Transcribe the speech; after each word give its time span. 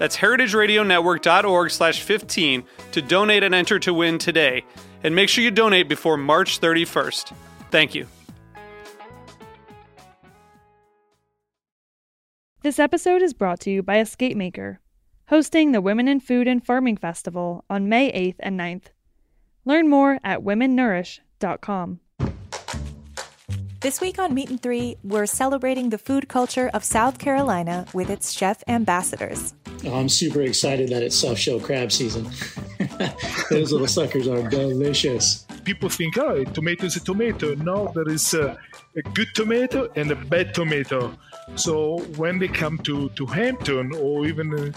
That's 0.00 0.16
heritageradionetwork.org 0.16 1.70
slash 1.70 2.00
15 2.00 2.64
to 2.92 3.02
donate 3.02 3.42
and 3.42 3.54
enter 3.54 3.78
to 3.80 3.92
win 3.92 4.16
today. 4.16 4.64
And 5.04 5.14
make 5.14 5.28
sure 5.28 5.44
you 5.44 5.50
donate 5.50 5.90
before 5.90 6.16
March 6.16 6.58
31st. 6.58 7.34
Thank 7.70 7.94
you. 7.94 8.06
This 12.62 12.78
episode 12.78 13.20
is 13.20 13.34
brought 13.34 13.60
to 13.60 13.70
you 13.70 13.82
by 13.82 13.98
Escape 13.98 14.38
Maker, 14.38 14.80
hosting 15.28 15.72
the 15.72 15.82
Women 15.82 16.08
in 16.08 16.20
Food 16.20 16.48
and 16.48 16.64
Farming 16.64 16.96
Festival 16.96 17.66
on 17.68 17.90
May 17.90 18.10
8th 18.10 18.36
and 18.38 18.58
9th. 18.58 18.86
Learn 19.66 19.90
more 19.90 20.18
at 20.24 20.40
womennourish.com. 20.40 22.00
This 23.80 23.98
week 23.98 24.18
on 24.18 24.34
Meat 24.34 24.50
and 24.50 24.62
Three, 24.62 24.98
we're 25.02 25.24
celebrating 25.24 25.88
the 25.88 25.96
food 25.96 26.28
culture 26.28 26.70
of 26.74 26.84
South 26.84 27.18
Carolina 27.18 27.86
with 27.94 28.10
its 28.10 28.30
chef 28.30 28.62
ambassadors. 28.68 29.54
Oh, 29.86 29.94
I'm 29.94 30.10
super 30.10 30.42
excited 30.42 30.90
that 30.90 31.02
it's 31.02 31.16
soft 31.16 31.40
shell 31.40 31.58
crab 31.58 31.90
season. 31.90 32.24
Those 33.50 33.72
little 33.72 33.86
suckers 33.86 34.28
are 34.28 34.46
delicious. 34.50 35.46
People 35.64 35.88
think, 35.88 36.18
oh, 36.18 36.42
a 36.42 36.44
tomato 36.44 36.84
is 36.84 36.96
a 36.96 37.00
tomato. 37.00 37.54
No, 37.54 37.90
there 37.94 38.06
is 38.10 38.34
a, 38.34 38.58
a 38.96 39.02
good 39.14 39.28
tomato 39.34 39.90
and 39.96 40.10
a 40.10 40.16
bad 40.16 40.52
tomato. 40.52 41.16
So 41.54 42.00
when 42.18 42.38
they 42.38 42.48
come 42.48 42.76
to, 42.80 43.08
to 43.08 43.24
Hampton 43.24 43.94
or 43.94 44.26
even, 44.26 44.52
uh, 44.52 44.72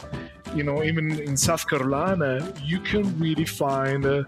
you 0.56 0.64
know, 0.64 0.82
even 0.82 1.20
in 1.20 1.36
South 1.36 1.68
Carolina, 1.68 2.54
you 2.64 2.80
can 2.80 3.20
really 3.20 3.46
find 3.46 4.06
uh, 4.06 4.24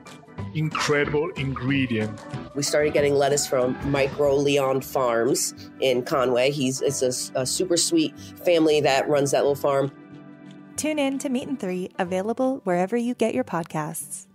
incredible 0.56 1.30
ingredient. 1.32 2.20
We 2.56 2.64
started 2.64 2.94
getting 2.94 3.14
lettuce 3.14 3.46
from 3.46 3.78
Micro 3.92 4.36
Leon 4.36 4.82
Farms 4.82 5.54
in 5.82 6.04
Conway. 6.04 6.52
He's 6.52 6.82
it's 6.82 7.02
a, 7.02 7.42
a 7.42 7.46
super 7.46 7.78
sweet 7.78 8.18
family 8.44 8.82
that 8.82 9.08
runs 9.08 9.32
that 9.32 9.40
little 9.40 9.56
farm. 9.56 9.92
Tune 10.78 11.00
in 11.00 11.20
to 11.20 11.30
Meat 11.30 11.48
and 11.48 11.60
Three, 11.60 11.90
available 12.00 12.62
wherever 12.64 12.98
you 12.98 13.14
get 13.14 13.34
your 13.34 13.44
podcasts. 13.44 14.28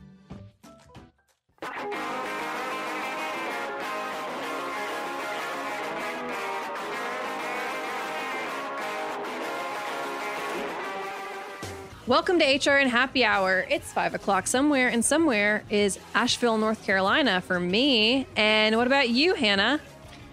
Welcome 12.10 12.40
to 12.40 12.44
HRN 12.44 12.88
Happy 12.88 13.24
Hour. 13.24 13.64
It's 13.70 13.92
five 13.92 14.16
o'clock 14.16 14.48
somewhere, 14.48 14.88
and 14.88 15.04
somewhere 15.04 15.62
is 15.70 15.96
Asheville, 16.12 16.58
North 16.58 16.84
Carolina 16.84 17.40
for 17.40 17.60
me. 17.60 18.26
And 18.34 18.76
what 18.76 18.88
about 18.88 19.10
you, 19.10 19.34
Hannah? 19.34 19.80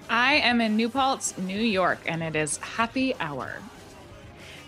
I 0.10 0.38
am 0.38 0.60
in 0.60 0.76
New 0.76 0.90
Paltz, 0.90 1.38
New 1.38 1.62
York, 1.62 2.00
and 2.08 2.24
it 2.24 2.36
is 2.36 2.58
happy 2.58 3.14
hour. 3.20 3.62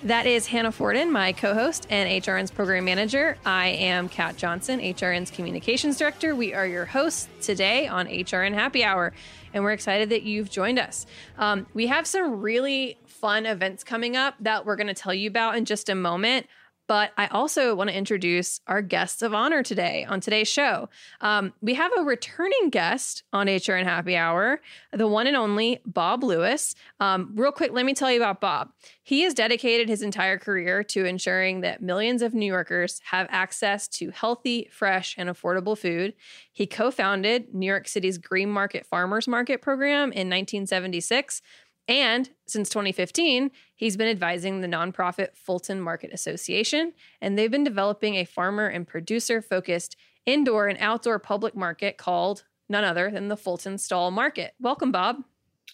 That 0.03 0.28
is 0.28 0.46
Hannah 0.46 0.72
Fordin, 0.72 1.09
my 1.09 1.34
co 1.34 1.56
host 1.56 1.88
and 1.90 2.08
HRN's 2.24 2.52
program 2.52 2.86
manager. 2.86 3.40
I 3.44 3.70
am 3.70 4.08
Kat 4.08 4.38
Johnson, 4.38 4.80
HRN's 4.80 5.31
communications 5.31 5.97
director. 5.97 6.36
We 6.36 6.53
are 6.53 6.68
your 6.68 6.86
hosts 6.86 7.28
today 7.41 7.88
on 7.88 8.06
HRN 8.06 8.53
Happy 8.53 8.84
Hour, 8.84 9.14
and 9.52 9.64
we're 9.64 9.72
excited 9.72 10.09
that 10.09 10.22
you've 10.22 10.52
joined 10.52 10.78
us. 10.78 11.08
Um, 11.40 11.66
we 11.74 11.88
have 11.88 12.06
some 12.06 12.40
really 12.40 13.00
fun 13.08 13.47
events 13.47 13.84
coming 13.84 14.16
up 14.16 14.36
that 14.41 14.64
we're 14.68 14.76
going 14.76 14.88
to 14.88 14.94
tell 14.94 15.14
you 15.14 15.28
about 15.28 15.58
in 15.58 15.66
just 15.66 15.90
a 15.90 15.96
moment. 15.96 16.46
But 16.90 17.12
I 17.20 17.28
also 17.28 17.76
want 17.76 17.92
to 17.92 17.96
introduce 17.96 18.62
our 18.66 18.82
guests 18.82 19.22
of 19.22 19.32
honor 19.32 19.62
today 19.62 20.08
on 20.10 20.22
today's 20.22 20.48
show. 20.48 20.90
Um, 21.22 21.54
we 21.62 21.76
have 21.76 21.92
a 21.96 22.02
returning 22.02 22.72
guest 22.72 23.22
on 23.32 23.46
HRN 23.46 23.84
Happy 23.84 24.18
Hour, 24.18 24.60
the 24.92 25.08
one 25.08 25.28
and 25.28 25.38
only 25.38 25.82
Bob 25.86 26.24
Lewis. 26.24 26.74
Um, 27.00 27.34
real 27.36 27.52
quick, 27.52 27.74
let 27.74 27.86
me 27.86 27.94
tell 27.94 28.12
you 28.12 28.18
about 28.18 28.42
Bob. 28.42 28.72
He 29.04 29.22
has 29.22 29.36
dedicated 29.36 29.88
his 29.88 30.02
entire 30.02 30.40
career 30.40 30.84
to 30.86 31.06
ensuring 31.06 31.62
that 31.62 31.84
millions 31.84 32.24
of 32.24 32.34
New 32.34 32.48
Yorkers 32.48 33.02
have 33.04 33.28
access 33.30 33.88
to 33.90 34.10
healthy, 34.10 34.68
fresh, 34.72 35.14
and 35.16 35.30
affordable 35.30 35.78
food. 35.78 36.16
He 36.52 36.66
co 36.66 36.90
founded 36.90 37.54
New 37.54 37.68
York 37.68 37.88
City's 37.88 38.18
Green 38.18 38.50
Market 38.50 38.88
Farmers 38.88 39.28
Market 39.28 39.62
program 39.62 40.06
in 40.12 40.28
1976 40.28 41.44
and 41.90 42.30
since 42.46 42.70
2015, 42.70 43.50
he's 43.76 43.98
been 43.98 44.08
advising 44.08 44.62
the 44.62 44.68
nonprofit 44.68 45.36
Fulton 45.36 45.82
Market 45.82 46.14
Association, 46.14 46.94
and 47.20 47.38
they've 47.38 47.50
been 47.50 47.64
developing 47.64 48.16
a 48.16 48.26
farmer 48.26 48.68
and 48.68 48.88
producer 48.88 49.42
focused 49.42 49.98
indoor 50.28 50.68
and 50.68 50.78
outdoor 50.80 51.18
public 51.18 51.56
market 51.56 51.98
called 51.98 52.44
none 52.70 52.84
other 52.84 53.10
than 53.10 53.28
the 53.28 53.36
Fulton 53.36 53.80
Stall 53.80 54.12
Market. 54.12 54.54
Welcome, 54.60 54.92
Bob. 54.92 55.24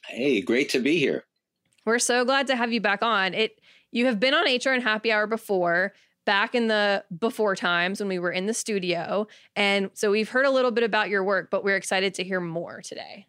Hey, 0.08 0.40
great 0.40 0.70
to 0.70 0.80
be 0.80 0.98
here. 0.98 1.26
We're 1.86 2.00
so 2.00 2.24
glad 2.24 2.48
to 2.48 2.56
have 2.56 2.72
you 2.72 2.80
back 2.80 3.04
on. 3.04 3.34
It 3.34 3.60
you 3.92 4.06
have 4.06 4.20
been 4.20 4.34
on 4.34 4.48
HRN 4.48 4.82
Happy 4.82 5.12
Hour 5.12 5.28
before, 5.28 5.94
back 6.26 6.56
in 6.56 6.68
the 6.68 7.04
before 7.18 7.58
times 7.58 8.00
when 8.00 8.08
we 8.08 8.20
were 8.20 8.32
in 8.32 8.46
the 8.46 8.54
studio, 8.54 9.28
and 9.56 9.90
so 9.94 10.12
we've 10.12 10.30
heard 10.30 10.46
a 10.46 10.52
little 10.52 10.72
bit 10.72 10.86
about 10.86 11.10
your 11.10 11.26
work, 11.26 11.52
but 11.52 11.66
we're 11.66 11.76
excited 11.76 12.14
to 12.16 12.24
hear 12.24 12.40
more 12.40 12.82
today. 12.82 13.28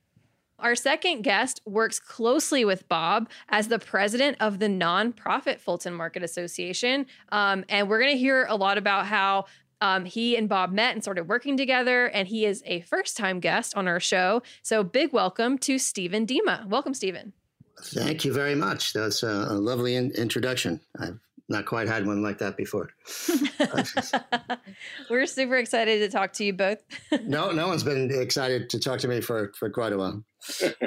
Our 0.59 0.75
second 0.75 1.23
guest 1.23 1.61
works 1.67 2.01
closely 2.01 2.65
with 2.65 2.89
Bob 2.89 3.29
as 3.49 3.69
the 3.69 3.79
president 3.79 4.39
of 4.41 4.59
the 4.59 4.69
nonprofit 4.69 5.61
Fulton 5.61 5.93
Market 5.93 6.23
Association. 6.23 7.07
Um, 7.31 7.65
and 7.69 7.89
we're 7.89 8.01
going 8.01 8.13
to 8.13 8.19
hear 8.19 8.47
a 8.49 8.57
lot 8.57 8.79
about 8.79 9.07
how 9.07 9.47
um, 9.83 10.07
he 10.07 10.37
and 10.37 10.49
Bob 10.49 10.73
met 10.73 10.95
and 10.95 11.03
started 11.03 11.29
working 11.29 11.57
together. 11.57 12.07
And 12.07 12.27
he 12.27 12.47
is 12.47 12.63
a 12.65 12.81
first 12.83 13.17
time 13.17 13.41
guest 13.41 13.77
on 13.77 13.87
our 13.87 14.01
show. 14.01 14.43
So, 14.63 14.83
big 14.83 15.13
welcome 15.13 15.59
to 15.59 15.79
Stephen 15.79 16.27
Dima. 16.27 16.67
Welcome, 16.67 16.95
Stephen. 16.95 17.35
Thank 17.83 18.25
you 18.25 18.33
very 18.33 18.55
much. 18.55 18.95
That's 18.95 19.23
a, 19.23 19.53
lovely 19.53 19.97
in- 19.97 20.13
introduction. 20.13 20.81
I've 20.99 21.21
not 21.49 21.67
quite 21.67 21.89
had 21.89 22.07
one 22.07 22.23
like 22.23 22.39
that 22.39 22.57
before. 22.57 22.91
We're 25.11 25.27
super 25.27 25.57
excited 25.57 26.01
to 26.01 26.09
talk 26.09 26.33
to 26.35 26.45
you 26.45 26.53
both. 26.53 26.83
no, 27.23 27.53
no 27.53 27.69
one's 27.69 27.85
been 27.85 28.11
excited 28.13 28.71
to 28.71 28.81
talk 28.81 29.01
to 29.01 29.09
me 29.09 29.21
for, 29.21 29.53
for 29.57 29.71
quite 29.71 29.93
a 29.93 29.99
while. 29.99 30.25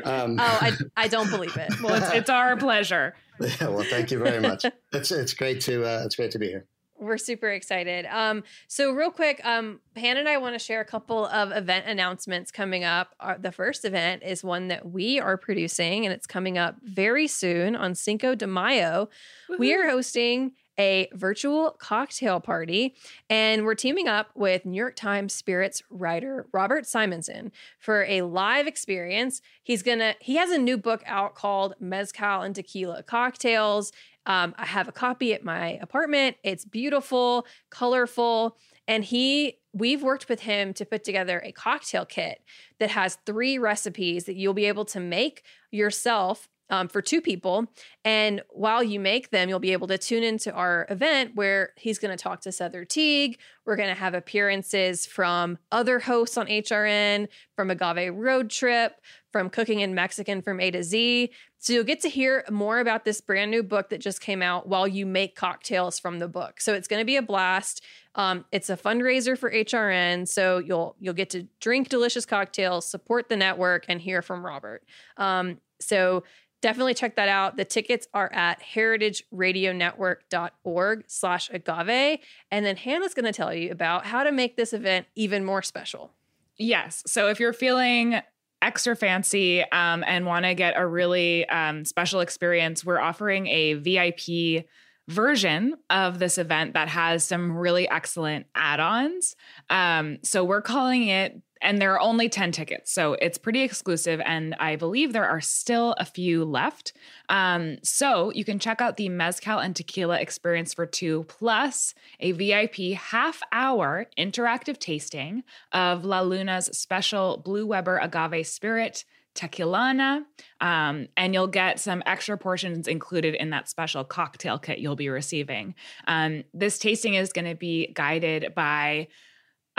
Um, 0.03 0.37
oh, 0.39 0.57
I, 0.61 0.71
I 0.95 1.07
don't 1.07 1.29
believe 1.29 1.55
it. 1.55 1.69
Well, 1.81 1.95
it's, 1.95 2.13
it's 2.13 2.29
our 2.29 2.57
pleasure. 2.57 3.15
Yeah, 3.61 3.69
well, 3.69 3.85
thank 3.89 4.11
you 4.11 4.19
very 4.19 4.41
much. 4.41 4.65
It's 4.91 5.11
it's 5.11 5.33
great 5.33 5.61
to 5.61 5.85
uh, 5.85 6.01
it's 6.03 6.17
great 6.17 6.31
to 6.31 6.39
be 6.39 6.47
here. 6.47 6.65
We're 6.99 7.17
super 7.17 7.47
excited. 7.47 8.05
Um, 8.07 8.43
so 8.67 8.91
real 8.91 9.11
quick, 9.11 9.39
um, 9.45 9.79
Hannah 9.95 10.19
and 10.19 10.27
I 10.27 10.37
want 10.37 10.55
to 10.55 10.59
share 10.59 10.81
a 10.81 10.85
couple 10.85 11.25
of 11.25 11.53
event 11.53 11.85
announcements 11.87 12.51
coming 12.51 12.83
up. 12.83 13.15
Our, 13.21 13.37
the 13.37 13.53
first 13.53 13.85
event 13.85 14.23
is 14.23 14.43
one 14.43 14.67
that 14.67 14.91
we 14.91 15.21
are 15.21 15.37
producing, 15.37 16.05
and 16.05 16.13
it's 16.13 16.27
coming 16.27 16.57
up 16.57 16.75
very 16.83 17.27
soon 17.27 17.77
on 17.77 17.95
Cinco 17.95 18.35
de 18.35 18.45
Mayo. 18.45 19.07
Woo-hoo. 19.47 19.59
We 19.59 19.73
are 19.73 19.89
hosting 19.89 20.51
a 20.79 21.09
virtual 21.13 21.71
cocktail 21.71 22.39
party. 22.39 22.95
And 23.29 23.65
we're 23.65 23.75
teaming 23.75 24.07
up 24.07 24.29
with 24.33 24.65
New 24.65 24.77
York 24.77 24.95
Times 24.95 25.33
Spirits 25.33 25.83
writer 25.89 26.47
Robert 26.53 26.87
Simonson 26.87 27.51
for 27.77 28.05
a 28.05 28.21
live 28.21 28.65
experience. 28.65 29.41
He's 29.61 29.83
gonna, 29.83 30.15
he 30.19 30.37
has 30.37 30.49
a 30.49 30.57
new 30.57 30.77
book 30.77 31.03
out 31.05 31.35
called 31.35 31.75
Mezcal 31.79 32.41
and 32.41 32.55
Tequila 32.55 33.03
Cocktails. 33.03 33.91
Um, 34.25 34.55
I 34.57 34.65
have 34.65 34.87
a 34.87 34.91
copy 34.93 35.33
at 35.33 35.43
my 35.43 35.71
apartment. 35.81 36.37
It's 36.43 36.65
beautiful, 36.65 37.45
colorful. 37.69 38.57
And 38.87 39.03
he, 39.03 39.57
we've 39.73 40.01
worked 40.01 40.29
with 40.29 40.41
him 40.41 40.73
to 40.73 40.85
put 40.85 41.03
together 41.03 41.41
a 41.43 41.51
cocktail 41.51 42.05
kit 42.05 42.41
that 42.79 42.91
has 42.91 43.19
three 43.25 43.57
recipes 43.57 44.25
that 44.25 44.35
you'll 44.35 44.53
be 44.53 44.65
able 44.65 44.85
to 44.85 44.99
make 44.99 45.43
yourself 45.71 46.47
um, 46.69 46.87
for 46.87 47.01
two 47.01 47.21
people. 47.21 47.67
And 48.05 48.41
while 48.49 48.83
you 48.83 48.99
make 48.99 49.31
them, 49.31 49.49
you'll 49.49 49.59
be 49.59 49.73
able 49.73 49.87
to 49.87 49.97
tune 49.97 50.23
into 50.23 50.51
our 50.53 50.87
event 50.89 51.31
where 51.35 51.73
he's 51.77 51.99
going 51.99 52.15
to 52.15 52.21
talk 52.21 52.41
to 52.41 52.49
Sother 52.49 52.87
Teague. 52.87 53.39
We're 53.65 53.75
going 53.75 53.89
to 53.89 53.95
have 53.95 54.13
appearances 54.13 55.05
from 55.05 55.57
other 55.71 55.99
hosts 55.99 56.37
on 56.37 56.47
HRN, 56.47 57.27
from 57.55 57.69
Agave 57.69 58.15
Road 58.15 58.49
Trip, 58.49 58.93
from 59.31 59.49
Cooking 59.49 59.81
in 59.81 59.93
Mexican 59.93 60.41
from 60.41 60.59
A 60.59 60.71
to 60.71 60.83
Z. 60.83 61.31
So 61.59 61.73
you'll 61.73 61.83
get 61.83 62.01
to 62.01 62.09
hear 62.09 62.45
more 62.49 62.79
about 62.79 63.03
this 63.03 63.19
brand 63.19 63.51
new 63.51 63.63
book 63.63 63.89
that 63.89 63.99
just 63.99 64.21
came 64.21 64.41
out 64.41 64.67
while 64.67 64.87
you 64.87 65.05
make 65.05 65.35
cocktails 65.35 65.99
from 65.99 66.19
the 66.19 66.27
book. 66.27 66.61
So 66.61 66.73
it's 66.73 66.87
going 66.87 67.01
to 67.01 67.05
be 67.05 67.17
a 67.17 67.21
blast. 67.21 67.83
Um, 68.15 68.45
it's 68.51 68.69
a 68.69 68.77
fundraiser 68.77 69.37
for 69.37 69.51
HRN, 69.51 70.27
so 70.27 70.57
you'll 70.57 70.95
you'll 70.99 71.13
get 71.13 71.29
to 71.31 71.47
drink 71.59 71.89
delicious 71.89 72.25
cocktails, 72.25 72.89
support 72.89 73.29
the 73.29 73.35
network, 73.35 73.85
and 73.87 74.01
hear 74.01 74.21
from 74.21 74.45
Robert. 74.45 74.83
Um, 75.17 75.59
so 75.79 76.23
definitely 76.61 76.93
check 76.93 77.15
that 77.15 77.29
out. 77.29 77.57
The 77.57 77.65
tickets 77.65 78.07
are 78.13 78.31
at 78.33 78.61
heritageradionetwork.org 78.61 81.03
slash 81.07 81.49
agave. 81.51 82.19
And 82.51 82.65
then 82.65 82.75
Hannah's 82.75 83.13
going 83.13 83.25
to 83.25 83.33
tell 83.33 83.53
you 83.53 83.71
about 83.71 84.05
how 84.05 84.23
to 84.23 84.31
make 84.31 84.57
this 84.57 84.73
event 84.73 85.07
even 85.15 85.45
more 85.45 85.61
special. 85.61 86.11
Yes. 86.57 87.03
So 87.07 87.29
if 87.29 87.39
you're 87.39 87.53
feeling 87.53 88.21
extra 88.61 88.95
fancy 88.95 89.63
um, 89.71 90.03
and 90.05 90.25
want 90.25 90.45
to 90.45 90.53
get 90.53 90.73
a 90.75 90.85
really 90.85 91.47
um, 91.47 91.85
special 91.85 92.19
experience, 92.19 92.83
we're 92.83 92.99
offering 92.99 93.47
a 93.47 93.75
VIP 93.75 94.65
version 95.07 95.75
of 95.89 96.19
this 96.19 96.37
event 96.37 96.73
that 96.73 96.87
has 96.87 97.23
some 97.23 97.57
really 97.57 97.89
excellent 97.89 98.45
add 98.53 98.79
ons. 98.79 99.35
Um, 99.69 100.19
so 100.23 100.43
we're 100.43 100.61
calling 100.61 101.07
it 101.07 101.41
and 101.61 101.81
there 101.81 101.93
are 101.93 101.99
only 101.99 102.29
10 102.29 102.51
tickets 102.51 102.91
so 102.91 103.13
it's 103.13 103.37
pretty 103.37 103.61
exclusive 103.61 104.21
and 104.25 104.55
i 104.59 104.75
believe 104.75 105.13
there 105.13 105.27
are 105.27 105.41
still 105.41 105.93
a 105.97 106.05
few 106.05 106.45
left. 106.45 106.93
Um, 107.27 107.77
so 107.83 108.31
you 108.31 108.43
can 108.43 108.59
check 108.59 108.81
out 108.81 108.97
the 108.97 109.09
mezcal 109.09 109.59
and 109.59 109.75
tequila 109.75 110.19
experience 110.19 110.73
for 110.73 110.85
two 110.85 111.25
plus 111.27 111.93
a 112.19 112.31
vip 112.31 112.75
half 112.93 113.41
hour 113.51 114.07
interactive 114.17 114.79
tasting 114.79 115.43
of 115.71 116.05
la 116.05 116.21
luna's 116.21 116.65
special 116.77 117.37
blue 117.37 117.65
weber 117.65 117.99
agave 118.01 118.47
spirit 118.47 119.05
tequilana. 119.35 120.25
Um, 120.59 121.07
and 121.15 121.33
you'll 121.33 121.47
get 121.47 121.79
some 121.79 122.03
extra 122.05 122.37
portions 122.37 122.87
included 122.87 123.35
in 123.35 123.51
that 123.51 123.69
special 123.69 124.03
cocktail 124.03 124.57
kit 124.57 124.79
you'll 124.79 124.95
be 124.95 125.09
receiving. 125.09 125.75
Um, 126.07 126.43
this 126.53 126.79
tasting 126.79 127.13
is 127.13 127.31
going 127.31 127.45
to 127.45 127.55
be 127.55 127.93
guided 127.93 128.53
by 128.55 129.07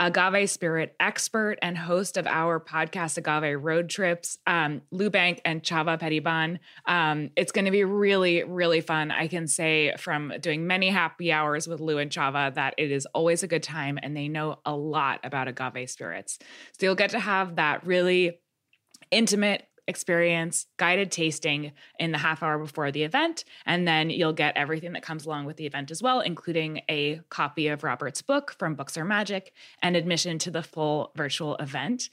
agave 0.01 0.49
spirit 0.49 0.95
expert 0.99 1.59
and 1.61 1.77
host 1.77 2.17
of 2.17 2.25
our 2.25 2.59
podcast 2.59 3.19
agave 3.19 3.63
road 3.63 3.87
trips 3.87 4.39
um, 4.47 4.81
lou 4.91 5.11
bank 5.11 5.39
and 5.45 5.61
chava 5.61 5.99
periban. 5.99 6.57
Um, 6.87 7.29
it's 7.35 7.51
going 7.51 7.65
to 7.65 7.71
be 7.71 7.83
really 7.83 8.43
really 8.43 8.81
fun. 8.81 9.11
I 9.11 9.27
can 9.27 9.47
say 9.47 9.93
from 9.97 10.33
doing 10.41 10.65
many 10.65 10.89
happy 10.89 11.31
hours 11.31 11.67
with 11.67 11.79
lou 11.79 11.99
and 11.99 12.09
chava 12.09 12.53
that 12.55 12.73
it 12.79 12.91
is 12.91 13.05
always 13.13 13.43
a 13.43 13.47
good 13.47 13.63
time 13.63 13.99
and 14.01 14.17
they 14.17 14.27
know 14.27 14.57
a 14.65 14.75
lot 14.75 15.19
about 15.23 15.47
agave 15.47 15.89
spirits. 15.89 16.39
So 16.79 16.87
you'll 16.87 16.95
get 16.95 17.11
to 17.11 17.19
have 17.19 17.57
that 17.57 17.85
really 17.85 18.39
intimate 19.11 19.67
experience, 19.87 20.67
guided 20.77 21.11
tasting 21.11 21.71
in 21.99 22.11
the 22.11 22.17
half 22.17 22.43
hour 22.43 22.57
before 22.57 22.91
the 22.91 23.03
event. 23.03 23.43
And 23.65 23.87
then 23.87 24.09
you'll 24.09 24.33
get 24.33 24.57
everything 24.57 24.93
that 24.93 25.03
comes 25.03 25.25
along 25.25 25.45
with 25.45 25.57
the 25.57 25.65
event 25.65 25.91
as 25.91 26.01
well, 26.01 26.21
including 26.21 26.81
a 26.89 27.21
copy 27.29 27.67
of 27.67 27.83
Robert's 27.83 28.21
book 28.21 28.55
from 28.57 28.75
Books 28.75 28.97
Are 28.97 29.05
Magic 29.05 29.53
and 29.81 29.95
admission 29.95 30.39
to 30.39 30.51
the 30.51 30.63
full 30.63 31.11
virtual 31.15 31.55
event. 31.57 32.09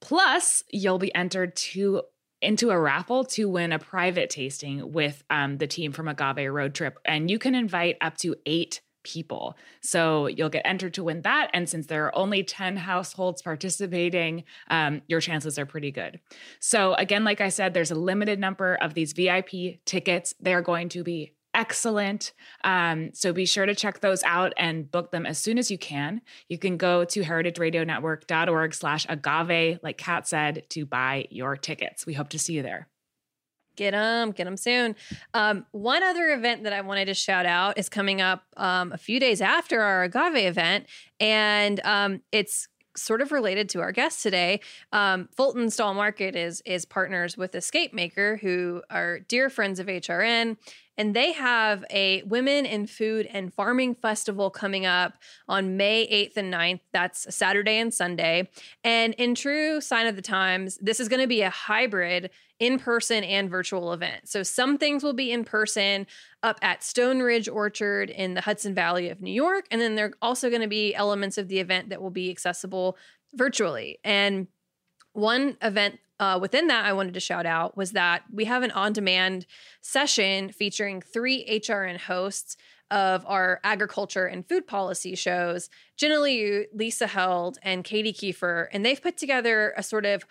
Plus, 0.00 0.62
you'll 0.70 0.98
be 0.98 1.14
entered 1.14 1.56
to 1.56 2.02
into 2.42 2.70
a 2.70 2.78
raffle 2.78 3.24
to 3.24 3.48
win 3.48 3.72
a 3.72 3.78
private 3.78 4.28
tasting 4.28 4.92
with 4.92 5.24
um, 5.30 5.56
the 5.56 5.66
team 5.66 5.90
from 5.90 6.06
Agave 6.06 6.52
Road 6.52 6.74
Trip. 6.74 6.98
And 7.04 7.30
you 7.30 7.38
can 7.38 7.54
invite 7.54 7.96
up 8.00 8.18
to 8.18 8.36
eight 8.44 8.82
people. 9.06 9.56
So 9.80 10.26
you'll 10.26 10.48
get 10.48 10.62
entered 10.64 10.94
to 10.94 11.04
win 11.04 11.22
that. 11.22 11.48
And 11.54 11.68
since 11.68 11.86
there 11.86 12.04
are 12.06 12.18
only 12.18 12.42
10 12.42 12.76
households 12.76 13.40
participating, 13.40 14.42
um, 14.68 15.02
your 15.06 15.20
chances 15.20 15.58
are 15.58 15.66
pretty 15.66 15.92
good. 15.92 16.20
So, 16.58 16.94
again, 16.94 17.22
like 17.22 17.40
I 17.40 17.48
said, 17.48 17.72
there's 17.72 17.92
a 17.92 17.94
limited 17.94 18.40
number 18.40 18.74
of 18.74 18.94
these 18.94 19.12
VIP 19.12 19.84
tickets. 19.84 20.34
They're 20.40 20.60
going 20.60 20.88
to 20.90 21.04
be 21.04 21.32
excellent. 21.54 22.32
Um, 22.64 23.10
so 23.14 23.32
be 23.32 23.46
sure 23.46 23.64
to 23.64 23.74
check 23.74 24.00
those 24.00 24.22
out 24.24 24.52
and 24.58 24.90
book 24.90 25.10
them 25.12 25.24
as 25.24 25.38
soon 25.38 25.56
as 25.56 25.70
you 25.70 25.78
can. 25.78 26.20
You 26.48 26.58
can 26.58 26.76
go 26.76 27.04
to 27.06 27.22
heritageradionetwork.org 27.22 28.74
slash 28.74 29.06
agave, 29.08 29.78
like 29.82 29.96
Kat 29.96 30.28
said, 30.28 30.64
to 30.70 30.84
buy 30.84 31.26
your 31.30 31.56
tickets. 31.56 32.04
We 32.04 32.12
hope 32.12 32.28
to 32.30 32.38
see 32.38 32.54
you 32.54 32.62
there. 32.62 32.88
Get 33.76 33.92
them, 33.92 34.32
get 34.32 34.44
them 34.44 34.56
soon. 34.56 34.96
Um, 35.34 35.66
one 35.72 36.02
other 36.02 36.30
event 36.30 36.64
that 36.64 36.72
I 36.72 36.80
wanted 36.80 37.06
to 37.06 37.14
shout 37.14 37.46
out 37.46 37.78
is 37.78 37.88
coming 37.88 38.20
up 38.20 38.44
um, 38.56 38.92
a 38.92 38.98
few 38.98 39.20
days 39.20 39.40
after 39.40 39.82
our 39.82 40.04
agave 40.04 40.36
event, 40.36 40.86
and 41.20 41.80
um, 41.84 42.22
it's 42.32 42.68
sort 42.96 43.20
of 43.20 43.30
related 43.30 43.68
to 43.70 43.80
our 43.80 43.92
guest 43.92 44.22
today. 44.22 44.60
Um, 44.92 45.28
Fulton 45.36 45.70
Stall 45.70 45.94
Market 45.94 46.34
is 46.34 46.62
is 46.64 46.84
partners 46.84 47.36
with 47.36 47.54
Escape 47.54 47.92
Maker, 47.92 48.38
who 48.38 48.82
are 48.90 49.20
dear 49.20 49.50
friends 49.50 49.78
of 49.78 49.86
HRN, 49.86 50.56
and 50.98 51.14
they 51.14 51.32
have 51.32 51.84
a 51.90 52.22
Women 52.22 52.66
in 52.66 52.86
Food 52.86 53.28
and 53.32 53.52
Farming 53.52 53.94
Festival 53.94 54.50
coming 54.50 54.86
up 54.86 55.14
on 55.48 55.76
May 55.76 56.06
8th 56.06 56.36
and 56.36 56.52
9th. 56.52 56.80
That's 56.92 57.34
Saturday 57.34 57.78
and 57.78 57.92
Sunday. 57.92 58.48
And 58.82 59.14
in 59.14 59.34
true 59.34 59.80
sign 59.80 60.06
of 60.06 60.16
the 60.16 60.22
times, 60.22 60.78
this 60.80 61.00
is 61.00 61.08
going 61.08 61.20
to 61.20 61.28
be 61.28 61.42
a 61.42 61.50
hybrid 61.50 62.30
in 62.58 62.78
person 62.78 63.22
and 63.22 63.50
virtual 63.50 63.92
event. 63.92 64.28
So 64.28 64.42
some 64.42 64.78
things 64.78 65.02
will 65.02 65.12
be 65.12 65.30
in 65.30 65.44
person 65.44 66.06
up 66.42 66.58
at 66.62 66.82
Stone 66.82 67.20
Ridge 67.20 67.48
Orchard 67.48 68.08
in 68.08 68.34
the 68.34 68.40
Hudson 68.40 68.74
Valley 68.74 69.10
of 69.10 69.20
New 69.20 69.32
York. 69.32 69.66
And 69.70 69.80
then 69.80 69.94
there 69.94 70.06
are 70.06 70.12
also 70.22 70.48
going 70.48 70.62
to 70.62 70.68
be 70.68 70.94
elements 70.94 71.36
of 71.36 71.48
the 71.48 71.58
event 71.58 71.90
that 71.90 72.00
will 72.00 72.10
be 72.10 72.30
accessible 72.30 72.96
virtually. 73.34 73.98
And 74.04 74.46
one 75.12 75.56
event 75.62 75.98
uh, 76.18 76.38
within 76.40 76.68
that, 76.68 76.86
I 76.86 76.94
wanted 76.94 77.14
to 77.14 77.20
shout 77.20 77.44
out 77.44 77.76
was 77.76 77.92
that 77.92 78.22
we 78.32 78.46
have 78.46 78.62
an 78.62 78.70
on 78.70 78.92
demand 78.94 79.46
session 79.82 80.50
featuring 80.50 81.02
three 81.02 81.46
HRN 81.46 81.98
hosts 81.98 82.56
of 82.90 83.24
our 83.26 83.60
agriculture 83.64 84.26
and 84.26 84.48
food 84.48 84.66
policy 84.66 85.14
shows 85.14 85.68
Jenna 85.96 86.20
Liu, 86.20 86.66
Lisa 86.72 87.06
Held, 87.06 87.58
and 87.62 87.84
Katie 87.84 88.12
Kiefer. 88.12 88.68
And 88.72 88.84
they've 88.84 89.00
put 89.02 89.18
together 89.18 89.74
a 89.76 89.82
sort 89.82 90.06
of 90.06 90.24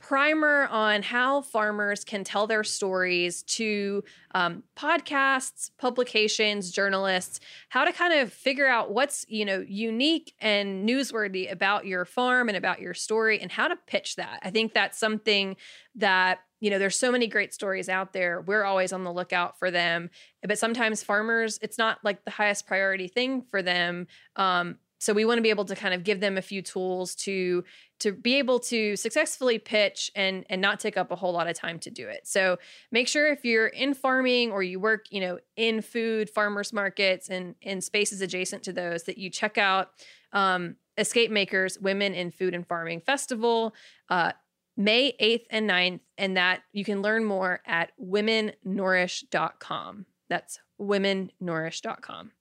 primer 0.00 0.66
on 0.70 1.02
how 1.02 1.42
farmers 1.42 2.04
can 2.04 2.24
tell 2.24 2.46
their 2.46 2.64
stories 2.64 3.42
to 3.42 4.02
um, 4.34 4.62
podcasts 4.76 5.70
publications 5.78 6.70
journalists 6.70 7.40
how 7.68 7.84
to 7.84 7.92
kind 7.92 8.14
of 8.14 8.32
figure 8.32 8.66
out 8.66 8.92
what's 8.92 9.26
you 9.28 9.44
know 9.44 9.64
unique 9.68 10.34
and 10.40 10.88
newsworthy 10.88 11.50
about 11.50 11.86
your 11.86 12.04
farm 12.04 12.48
and 12.48 12.56
about 12.56 12.80
your 12.80 12.94
story 12.94 13.40
and 13.40 13.52
how 13.52 13.68
to 13.68 13.76
pitch 13.86 14.16
that. 14.16 14.40
I 14.42 14.50
think 14.50 14.72
that's 14.72 14.98
something 14.98 15.56
that 15.94 16.40
you 16.60 16.70
know 16.70 16.78
there's 16.78 16.98
so 16.98 17.12
many 17.12 17.26
great 17.26 17.52
stories 17.52 17.88
out 17.88 18.12
there. 18.12 18.40
We're 18.40 18.64
always 18.64 18.92
on 18.92 19.04
the 19.04 19.12
lookout 19.12 19.58
for 19.58 19.70
them. 19.70 20.10
But 20.42 20.58
sometimes 20.58 21.02
farmers 21.02 21.58
it's 21.62 21.78
not 21.78 21.98
like 22.02 22.24
the 22.24 22.30
highest 22.30 22.66
priority 22.66 23.08
thing 23.08 23.44
for 23.50 23.62
them. 23.62 24.06
Um, 24.36 24.78
so 25.00 25.14
we 25.14 25.24
want 25.24 25.38
to 25.38 25.42
be 25.42 25.50
able 25.50 25.64
to 25.64 25.74
kind 25.74 25.94
of 25.94 26.04
give 26.04 26.20
them 26.20 26.36
a 26.36 26.42
few 26.42 26.60
tools 26.60 27.14
to 27.16 27.64
to 28.00 28.12
be 28.12 28.36
able 28.36 28.58
to 28.58 28.96
successfully 28.96 29.58
pitch 29.58 30.10
and 30.14 30.44
and 30.50 30.60
not 30.60 30.80
take 30.80 30.96
up 30.96 31.10
a 31.10 31.16
whole 31.16 31.32
lot 31.32 31.48
of 31.48 31.54
time 31.54 31.78
to 31.80 31.90
do 31.90 32.08
it. 32.08 32.26
So 32.26 32.58
make 32.90 33.08
sure 33.08 33.30
if 33.30 33.44
you're 33.44 33.68
in 33.68 33.94
farming 33.94 34.50
or 34.50 34.62
you 34.62 34.80
work 34.80 35.06
you 35.10 35.20
know 35.20 35.38
in 35.56 35.82
food 35.82 36.28
farmers 36.28 36.72
markets 36.72 37.28
and 37.28 37.54
in 37.60 37.80
spaces 37.80 38.20
adjacent 38.20 38.62
to 38.64 38.72
those 38.72 39.04
that 39.04 39.18
you 39.18 39.30
check 39.30 39.58
out 39.58 39.90
um, 40.32 40.76
escape 40.98 41.30
makers 41.30 41.78
women 41.78 42.14
in 42.14 42.30
food 42.30 42.54
and 42.54 42.66
farming 42.66 43.00
festival 43.00 43.74
uh, 44.08 44.32
may 44.76 45.12
8th 45.20 45.44
and 45.50 45.68
9th 45.68 46.00
and 46.18 46.36
that 46.36 46.62
you 46.72 46.84
can 46.84 47.02
learn 47.02 47.24
more 47.24 47.60
at 47.66 47.92
womennourish.com 48.02 50.06
that's 50.28 50.58
womennourish.com 50.80 52.32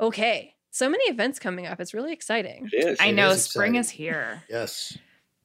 okay 0.00 0.55
so 0.76 0.88
many 0.90 1.04
events 1.04 1.38
coming 1.38 1.66
up. 1.66 1.80
It's 1.80 1.94
really 1.94 2.12
exciting. 2.12 2.68
It 2.72 2.86
is. 2.86 2.96
I 3.00 3.06
It 3.06 3.12
know 3.12 3.30
is 3.30 3.42
spring 3.44 3.76
exciting. 3.76 3.80
is 3.80 3.90
here. 3.90 4.42
Yes. 4.50 4.96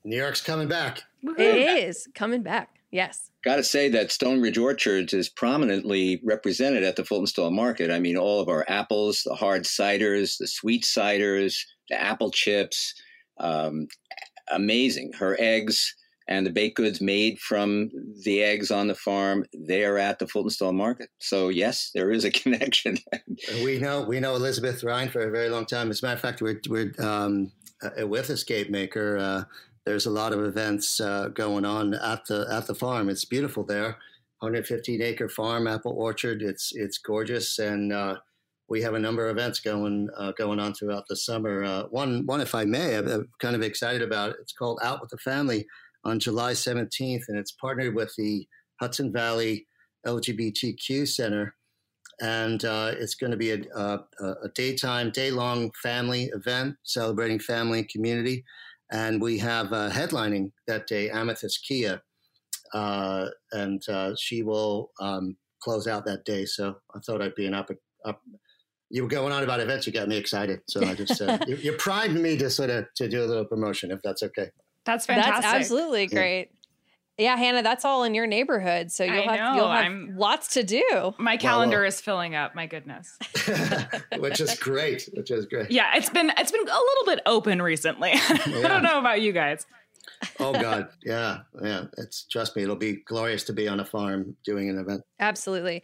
New 0.04 0.18
York's 0.18 0.42
coming 0.42 0.68
back. 0.68 1.04
It 1.24 1.84
is 1.84 2.08
coming 2.16 2.42
back. 2.42 2.70
Yes. 2.92 3.30
Got 3.46 3.58
to 3.58 3.64
say 3.64 3.88
that 3.90 4.12
Stone 4.12 4.42
Ridge 4.42 4.58
Orchards 4.58 5.14
is 5.14 5.30
prominently 5.30 6.20
represented 6.24 6.84
at 6.84 6.96
the 6.96 7.06
Fulton 7.06 7.28
Stall 7.28 7.52
Market. 7.52 7.92
I 7.92 8.00
mean, 8.00 8.18
all 8.18 8.42
of 8.42 8.50
our 8.50 8.66
apples, 8.68 9.22
the 9.24 9.36
hard 9.36 9.64
ciders, 9.64 10.38
the 10.40 10.48
sweet 10.48 10.84
ciders, 10.84 11.56
the 11.90 12.02
apple 12.02 12.32
chips, 12.32 12.94
um, 13.40 13.88
amazing. 14.52 15.14
Her 15.14 15.38
eggs 15.40 15.96
and 16.32 16.46
the 16.46 16.50
baked 16.50 16.78
goods 16.78 17.02
made 17.02 17.40
from 17.40 17.92
the 18.24 18.42
eggs 18.42 18.72
on 18.72 18.88
the 18.88 18.96
farm, 18.96 19.46
they 19.54 19.84
are 19.84 19.98
at 19.98 20.18
the 20.18 20.28
Fulton 20.28 20.50
Stall 20.50 20.72
Market. 20.72 21.10
So 21.20 21.50
yes, 21.50 21.92
there 21.94 22.10
is 22.10 22.24
a 22.24 22.32
connection. 22.42 22.98
We 23.66 23.80
know 23.80 24.02
we 24.02 24.22
know 24.22 24.36
Elizabeth 24.36 24.82
Ryan 24.84 25.10
for 25.10 25.28
a 25.28 25.32
very 25.32 25.50
long 25.50 25.66
time. 25.66 25.92
As 25.92 26.02
a 26.02 26.06
matter 26.06 26.16
of 26.16 26.22
fact, 26.22 26.42
we're 26.42 26.62
we're 26.70 26.94
um, 27.00 27.52
with 28.04 28.30
Escape 28.30 28.70
Maker. 28.70 29.18
Uh, 29.18 29.44
there's 29.86 30.06
a 30.06 30.12
lot 30.12 30.32
of 30.32 30.44
events 30.44 31.02
uh, 31.02 31.28
going 31.30 31.66
on 31.66 31.96
at 31.96 32.26
the 32.26 32.48
at 32.50 32.66
the 32.66 32.76
farm. 32.76 33.10
It's 33.10 33.26
beautiful 33.26 33.64
there. 33.66 33.98
115 34.40 35.02
acre 35.02 35.28
farm 35.28 35.68
apple 35.68 35.94
orchard. 35.98 36.42
It's 36.42 36.72
it's 36.74 36.98
gorgeous, 36.98 37.60
and 37.60 37.92
uh, 37.92 38.16
we 38.70 38.82
have 38.82 38.94
a 38.94 39.00
number 39.00 39.28
of 39.28 39.38
events 39.38 39.60
going 39.60 40.10
uh, 40.16 40.32
going 40.32 40.62
on 40.62 40.74
throughout 40.74 41.10
the 41.10 41.18
summer. 41.18 41.66
Uh, 41.66 41.84
one 41.90 42.26
one, 42.26 42.40
if 42.40 42.56
I 42.56 42.64
may, 42.64 42.96
I'm, 42.96 43.08
I'm 43.10 43.30
kind 43.40 43.56
of 43.56 43.62
excited 43.62 44.02
about 44.02 44.30
it. 44.30 44.38
It's 44.40 44.54
called 44.54 44.80
Out 44.82 45.02
with 45.02 45.10
the 45.10 45.18
Family 45.18 45.68
on 46.03 46.20
July 46.20 46.53
17th, 46.53 47.24
and 47.27 47.38
it's 47.38 47.51
partnered 47.51 47.96
with 47.96 48.13
the 48.17 48.48
Hudson 48.79 49.12
Valley 49.12 49.67
LGBTQ 50.05 51.08
Center. 51.08 51.55
And 52.20 52.63
uh, 52.65 52.93
it's 53.00 53.15
going 53.15 53.31
to 53.31 53.38
be 53.38 53.51
a, 53.51 53.62
a, 53.75 54.00
a 54.43 54.50
daytime, 54.53 55.12
day 55.12 55.31
long 55.31 55.72
family 55.81 56.25
event 56.36 56.75
celebrating 56.84 57.39
family 57.39 57.79
and 57.79 57.89
community. 57.89 58.43
And 58.91 59.22
we 59.22 59.39
have 59.39 59.72
uh, 59.74 59.89
headlining 59.89 60.51
that 60.67 60.88
day 60.88 61.10
Amethyst 61.10 61.65
Kia. 61.67 62.01
Uh, 62.74 63.27
and 63.51 63.81
uh, 63.89 64.15
she 64.15 64.43
will 64.43 64.91
um, 65.00 65.36
close 65.62 65.88
out 65.88 66.05
that 66.05 66.25
day. 66.25 66.46
So 66.46 66.75
I 66.96 67.00
thought 67.00 67.22
I'd 67.22 67.36
be 67.36 67.46
an 67.46 67.53
up. 67.53 67.70
up 68.05 68.22
you 68.89 69.03
were 69.03 69.10
going 69.10 69.31
on 69.31 69.41
about 69.41 69.62
events, 69.62 69.88
you 69.88 69.93
got 69.93 70.10
me 70.10 70.17
excited. 70.17 70.60
So 70.67 70.84
I 70.84 70.93
just 70.93 71.22
uh, 71.22 71.38
you, 71.48 71.55
you 71.55 71.74
primed 71.74 72.20
me 72.20 72.38
to 72.38 72.50
sort 72.50 72.70
of 72.70 72.86
to 72.98 73.08
do 73.08 73.24
a 73.24 73.25
little 73.25 73.46
promotion, 73.46 73.89
if 73.89 74.01
that's 74.03 74.22
okay. 74.22 74.50
That's 74.86 75.06
fantastic. 75.06 75.44
That's 75.44 75.56
absolutely 75.56 76.08
great. 76.08 76.50
Yeah. 77.18 77.36
yeah, 77.36 77.38
Hannah, 77.38 77.62
that's 77.64 77.86
all 77.86 78.04
in 78.04 78.14
your 78.16 78.26
neighborhood, 78.28 78.92
so 78.92 79.04
you'll 79.04 79.30
I 79.30 79.36
have 79.38 79.40
know, 79.40 79.56
you'll 79.56 79.72
have 79.72 79.84
I'm- 79.84 80.14
lots 80.18 80.54
to 80.54 80.64
do. 80.64 81.14
My 81.18 81.38
calendar 81.38 81.86
is 81.86 82.02
filling 82.02 82.36
up. 82.36 82.56
My 82.56 82.66
goodness. 82.66 83.18
which 84.18 84.42
is 84.42 84.58
great. 84.58 85.08
Which 85.14 85.32
is 85.32 85.46
great. 85.46 85.72
Yeah, 85.72 85.96
it's 85.96 86.10
been 86.10 86.32
it's 86.38 86.52
been 86.52 86.62
a 86.62 86.64
little 86.64 87.06
bit 87.06 87.20
open 87.26 87.62
recently. 87.62 88.12
I 88.16 88.38
don't 88.68 88.84
know 88.84 89.00
about 89.00 89.22
you 89.22 89.32
guys. 89.32 89.66
Oh 90.40 90.54
God, 90.54 90.90
yeah, 91.04 91.40
yeah. 91.64 91.86
It's 91.98 92.26
trust 92.28 92.56
me, 92.56 92.64
it'll 92.64 92.76
be 92.76 92.98
glorious 93.06 93.44
to 93.46 93.54
be 93.54 93.68
on 93.68 93.80
a 93.80 93.86
farm 93.86 94.36
doing 94.46 94.70
an 94.70 94.80
event. 94.80 95.02
Absolutely. 95.20 95.84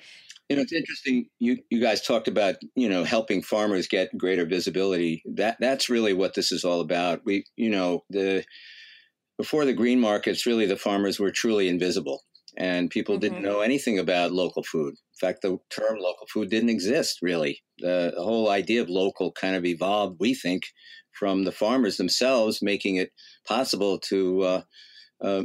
You 0.49 0.55
know, 0.55 0.61
it's 0.61 0.73
interesting. 0.73 1.27
You 1.39 1.57
you 1.69 1.81
guys 1.81 2.01
talked 2.01 2.27
about 2.27 2.55
you 2.75 2.87
know 2.89 3.03
helping 3.03 3.41
farmers 3.41 3.87
get 3.87 4.15
greater 4.17 4.45
visibility. 4.45 5.21
That 5.25 5.57
that's 5.59 5.89
really 5.89 6.13
what 6.13 6.33
this 6.35 6.51
is 6.51 6.63
all 6.63 6.81
about. 6.81 7.21
We 7.25 7.45
you 7.55 7.69
know 7.69 8.03
the 8.09 8.43
before 9.37 9.65
the 9.65 9.73
green 9.73 9.99
markets, 9.99 10.45
really 10.45 10.65
the 10.65 10.77
farmers 10.77 11.19
were 11.19 11.31
truly 11.31 11.67
invisible, 11.67 12.23
and 12.57 12.89
people 12.89 13.17
didn't 13.17 13.43
know 13.43 13.61
anything 13.61 13.99
about 13.99 14.31
local 14.31 14.63
food. 14.63 14.89
In 14.93 15.27
fact, 15.27 15.41
the 15.41 15.57
term 15.69 15.97
local 15.99 16.27
food 16.27 16.49
didn't 16.49 16.69
exist 16.69 17.19
really. 17.21 17.61
The, 17.79 18.13
the 18.15 18.23
whole 18.23 18.49
idea 18.49 18.81
of 18.81 18.89
local 18.89 19.31
kind 19.31 19.55
of 19.55 19.65
evolved, 19.65 20.17
we 20.19 20.33
think, 20.33 20.63
from 21.11 21.43
the 21.43 21.51
farmers 21.51 21.97
themselves, 21.97 22.61
making 22.61 22.97
it 22.97 23.11
possible 23.47 23.99
to 23.99 24.41
uh, 24.41 24.61
uh, 25.21 25.43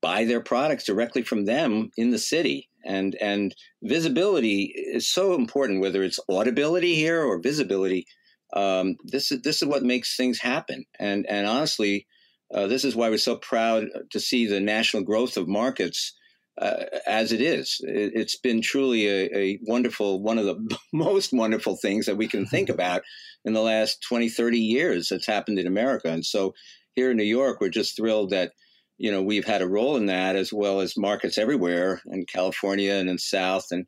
buy 0.00 0.24
their 0.24 0.40
products 0.40 0.84
directly 0.84 1.22
from 1.22 1.44
them 1.44 1.90
in 1.96 2.10
the 2.10 2.18
city. 2.18 2.68
And 2.84 3.16
and 3.20 3.54
visibility 3.82 4.72
is 4.74 5.12
so 5.12 5.34
important, 5.34 5.80
whether 5.80 6.02
it's 6.02 6.20
audibility 6.28 6.94
here 6.94 7.22
or 7.22 7.40
visibility. 7.40 8.06
Um, 8.54 8.96
this 9.04 9.30
is 9.32 9.42
this 9.42 9.60
is 9.62 9.68
what 9.68 9.82
makes 9.82 10.16
things 10.16 10.38
happen. 10.38 10.84
And 10.98 11.26
and 11.28 11.46
honestly, 11.46 12.06
uh, 12.54 12.66
this 12.66 12.84
is 12.84 12.96
why 12.96 13.10
we're 13.10 13.18
so 13.18 13.36
proud 13.36 13.86
to 14.10 14.20
see 14.20 14.46
the 14.46 14.60
national 14.60 15.02
growth 15.02 15.36
of 15.36 15.48
markets 15.48 16.14
uh, 16.60 16.84
as 17.06 17.32
it 17.32 17.40
is. 17.40 17.80
It, 17.82 18.12
it's 18.14 18.36
been 18.36 18.60
truly 18.60 19.06
a, 19.06 19.36
a 19.36 19.58
wonderful, 19.62 20.22
one 20.22 20.38
of 20.38 20.46
the 20.46 20.78
most 20.92 21.32
wonderful 21.32 21.76
things 21.76 22.06
that 22.06 22.16
we 22.16 22.28
can 22.28 22.46
think 22.50 22.68
about 22.68 23.02
in 23.44 23.52
the 23.52 23.60
last 23.60 24.02
20, 24.08 24.28
30 24.28 24.58
years 24.58 25.08
that's 25.08 25.26
happened 25.26 25.58
in 25.58 25.66
America. 25.66 26.08
And 26.08 26.24
so 26.24 26.54
here 26.94 27.10
in 27.10 27.16
New 27.16 27.24
York, 27.24 27.60
we're 27.60 27.68
just 27.68 27.96
thrilled 27.96 28.30
that 28.30 28.52
you 28.96 29.12
know 29.12 29.22
we've 29.22 29.44
had 29.44 29.62
a 29.62 29.68
role 29.68 29.96
in 29.96 30.06
that 30.06 30.34
as 30.34 30.52
well 30.52 30.80
as 30.80 30.96
markets 30.96 31.38
everywhere 31.38 32.02
in 32.06 32.26
California 32.26 32.94
and 32.94 33.08
in 33.08 33.16
South 33.16 33.66
and 33.70 33.86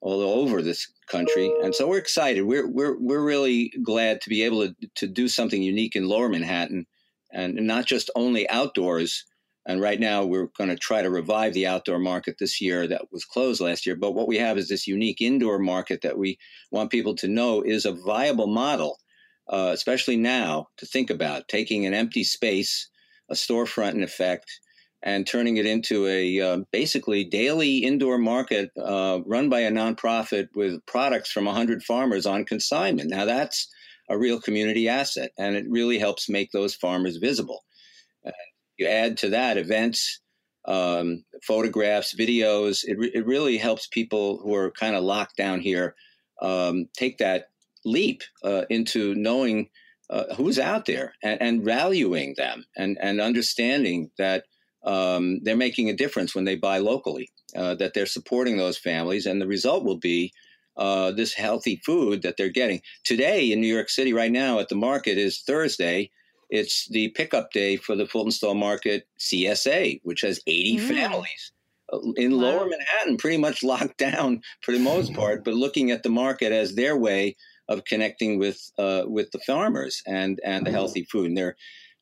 all 0.00 0.22
over 0.22 0.62
this 0.62 0.90
country. 1.08 1.52
And 1.62 1.74
so 1.74 1.86
we're 1.86 1.98
excited. 1.98 2.42
We're 2.42 2.66
we're 2.66 2.96
we're 2.98 3.22
really 3.22 3.72
glad 3.82 4.22
to 4.22 4.30
be 4.30 4.42
able 4.42 4.66
to 4.66 4.74
to 4.94 5.06
do 5.06 5.28
something 5.28 5.62
unique 5.62 5.96
in 5.96 6.08
Lower 6.08 6.30
Manhattan 6.30 6.86
and 7.32 7.54
not 7.54 7.86
just 7.86 8.10
only 8.14 8.48
outdoors. 8.48 9.24
And 9.66 9.80
right 9.80 9.98
now 9.98 10.24
we're 10.24 10.48
going 10.56 10.70
to 10.70 10.76
try 10.76 11.02
to 11.02 11.10
revive 11.10 11.52
the 11.52 11.66
outdoor 11.66 11.98
market 11.98 12.36
this 12.38 12.60
year 12.60 12.86
that 12.86 13.10
was 13.10 13.24
closed 13.24 13.60
last 13.60 13.84
year. 13.84 13.96
But 13.96 14.12
what 14.12 14.28
we 14.28 14.38
have 14.38 14.58
is 14.58 14.68
this 14.68 14.86
unique 14.86 15.20
indoor 15.20 15.58
market 15.58 16.02
that 16.02 16.18
we 16.18 16.38
want 16.70 16.92
people 16.92 17.16
to 17.16 17.28
know 17.28 17.62
is 17.62 17.84
a 17.84 17.92
viable 17.92 18.46
model, 18.46 18.98
uh, 19.48 19.70
especially 19.72 20.16
now 20.16 20.68
to 20.76 20.86
think 20.86 21.10
about 21.10 21.48
taking 21.48 21.84
an 21.84 21.94
empty 21.94 22.22
space, 22.22 22.88
a 23.28 23.34
storefront 23.34 23.94
in 23.94 24.04
effect, 24.04 24.60
and 25.02 25.26
turning 25.26 25.56
it 25.56 25.66
into 25.66 26.06
a 26.06 26.40
uh, 26.40 26.58
basically 26.72 27.24
daily 27.24 27.78
indoor 27.78 28.18
market 28.18 28.70
uh, 28.80 29.20
run 29.26 29.48
by 29.48 29.60
a 29.60 29.70
nonprofit 29.70 30.48
with 30.54 30.84
products 30.86 31.30
from 31.30 31.44
100 31.44 31.82
farmers 31.82 32.26
on 32.26 32.44
consignment. 32.44 33.10
Now 33.10 33.24
that's 33.24 33.68
a 34.08 34.18
real 34.18 34.40
community 34.40 34.88
asset, 34.88 35.30
and 35.38 35.56
it 35.56 35.66
really 35.68 35.98
helps 35.98 36.28
make 36.28 36.52
those 36.52 36.74
farmers 36.74 37.16
visible. 37.16 37.64
And 38.24 38.34
you 38.78 38.86
add 38.86 39.16
to 39.18 39.30
that 39.30 39.56
events, 39.56 40.20
um, 40.66 41.24
photographs, 41.46 42.14
videos. 42.14 42.84
It, 42.84 42.98
re- 42.98 43.12
it 43.14 43.26
really 43.26 43.56
helps 43.56 43.86
people 43.86 44.38
who 44.42 44.54
are 44.54 44.70
kind 44.70 44.96
of 44.96 45.04
locked 45.04 45.36
down 45.36 45.60
here 45.60 45.94
um, 46.42 46.86
take 46.96 47.18
that 47.18 47.46
leap 47.84 48.22
uh, 48.44 48.64
into 48.68 49.14
knowing 49.14 49.70
uh, 50.10 50.34
who's 50.36 50.58
out 50.58 50.86
there 50.86 51.14
and, 51.22 51.40
and 51.40 51.64
valuing 51.64 52.34
them 52.36 52.64
and, 52.76 52.98
and 53.00 53.20
understanding 53.20 54.10
that 54.18 54.44
um, 54.84 55.40
they're 55.42 55.56
making 55.56 55.90
a 55.90 55.96
difference 55.96 56.34
when 56.34 56.44
they 56.44 56.54
buy 56.54 56.78
locally, 56.78 57.28
uh, 57.56 57.74
that 57.74 57.92
they're 57.94 58.06
supporting 58.06 58.56
those 58.56 58.78
families, 58.78 59.26
and 59.26 59.40
the 59.40 59.46
result 59.46 59.84
will 59.84 59.98
be 59.98 60.32
uh, 60.76 61.10
this 61.12 61.32
healthy 61.34 61.80
food 61.84 62.22
that 62.22 62.36
they're 62.36 62.48
getting. 62.48 62.80
Today 63.04 63.50
in 63.52 63.60
New 63.60 63.72
York 63.72 63.88
City, 63.88 64.12
right 64.12 64.32
now 64.32 64.58
at 64.58 64.68
the 64.68 64.74
market 64.74 65.18
is 65.18 65.40
Thursday. 65.40 66.10
It's 66.50 66.86
the 66.88 67.08
pickup 67.08 67.50
day 67.52 67.76
for 67.76 67.96
the 67.96 68.06
Fulton 68.06 68.30
Stall 68.30 68.54
Market 68.54 69.08
CSA, 69.18 70.00
which 70.04 70.20
has 70.20 70.40
80 70.46 70.76
Mm. 70.76 70.80
families 70.80 71.52
uh, 71.92 71.98
in 72.16 72.32
lower 72.32 72.66
Manhattan, 72.68 73.16
pretty 73.16 73.36
much 73.36 73.62
locked 73.62 73.98
down 73.98 74.42
for 74.62 74.72
the 74.72 74.78
most 74.78 75.12
part, 75.20 75.44
but 75.44 75.54
looking 75.54 75.90
at 75.90 76.02
the 76.02 76.08
market 76.08 76.52
as 76.52 76.74
their 76.74 76.96
way 76.96 77.36
of 77.68 77.84
connecting 77.84 78.38
with 78.38 78.70
uh, 78.78 79.02
with 79.06 79.30
the 79.32 79.40
farmers 79.40 80.02
and 80.06 80.40
and 80.44 80.66
the 80.66 80.70
healthy 80.70 81.04
food. 81.04 81.26
And 81.26 81.36
they're 81.36 81.56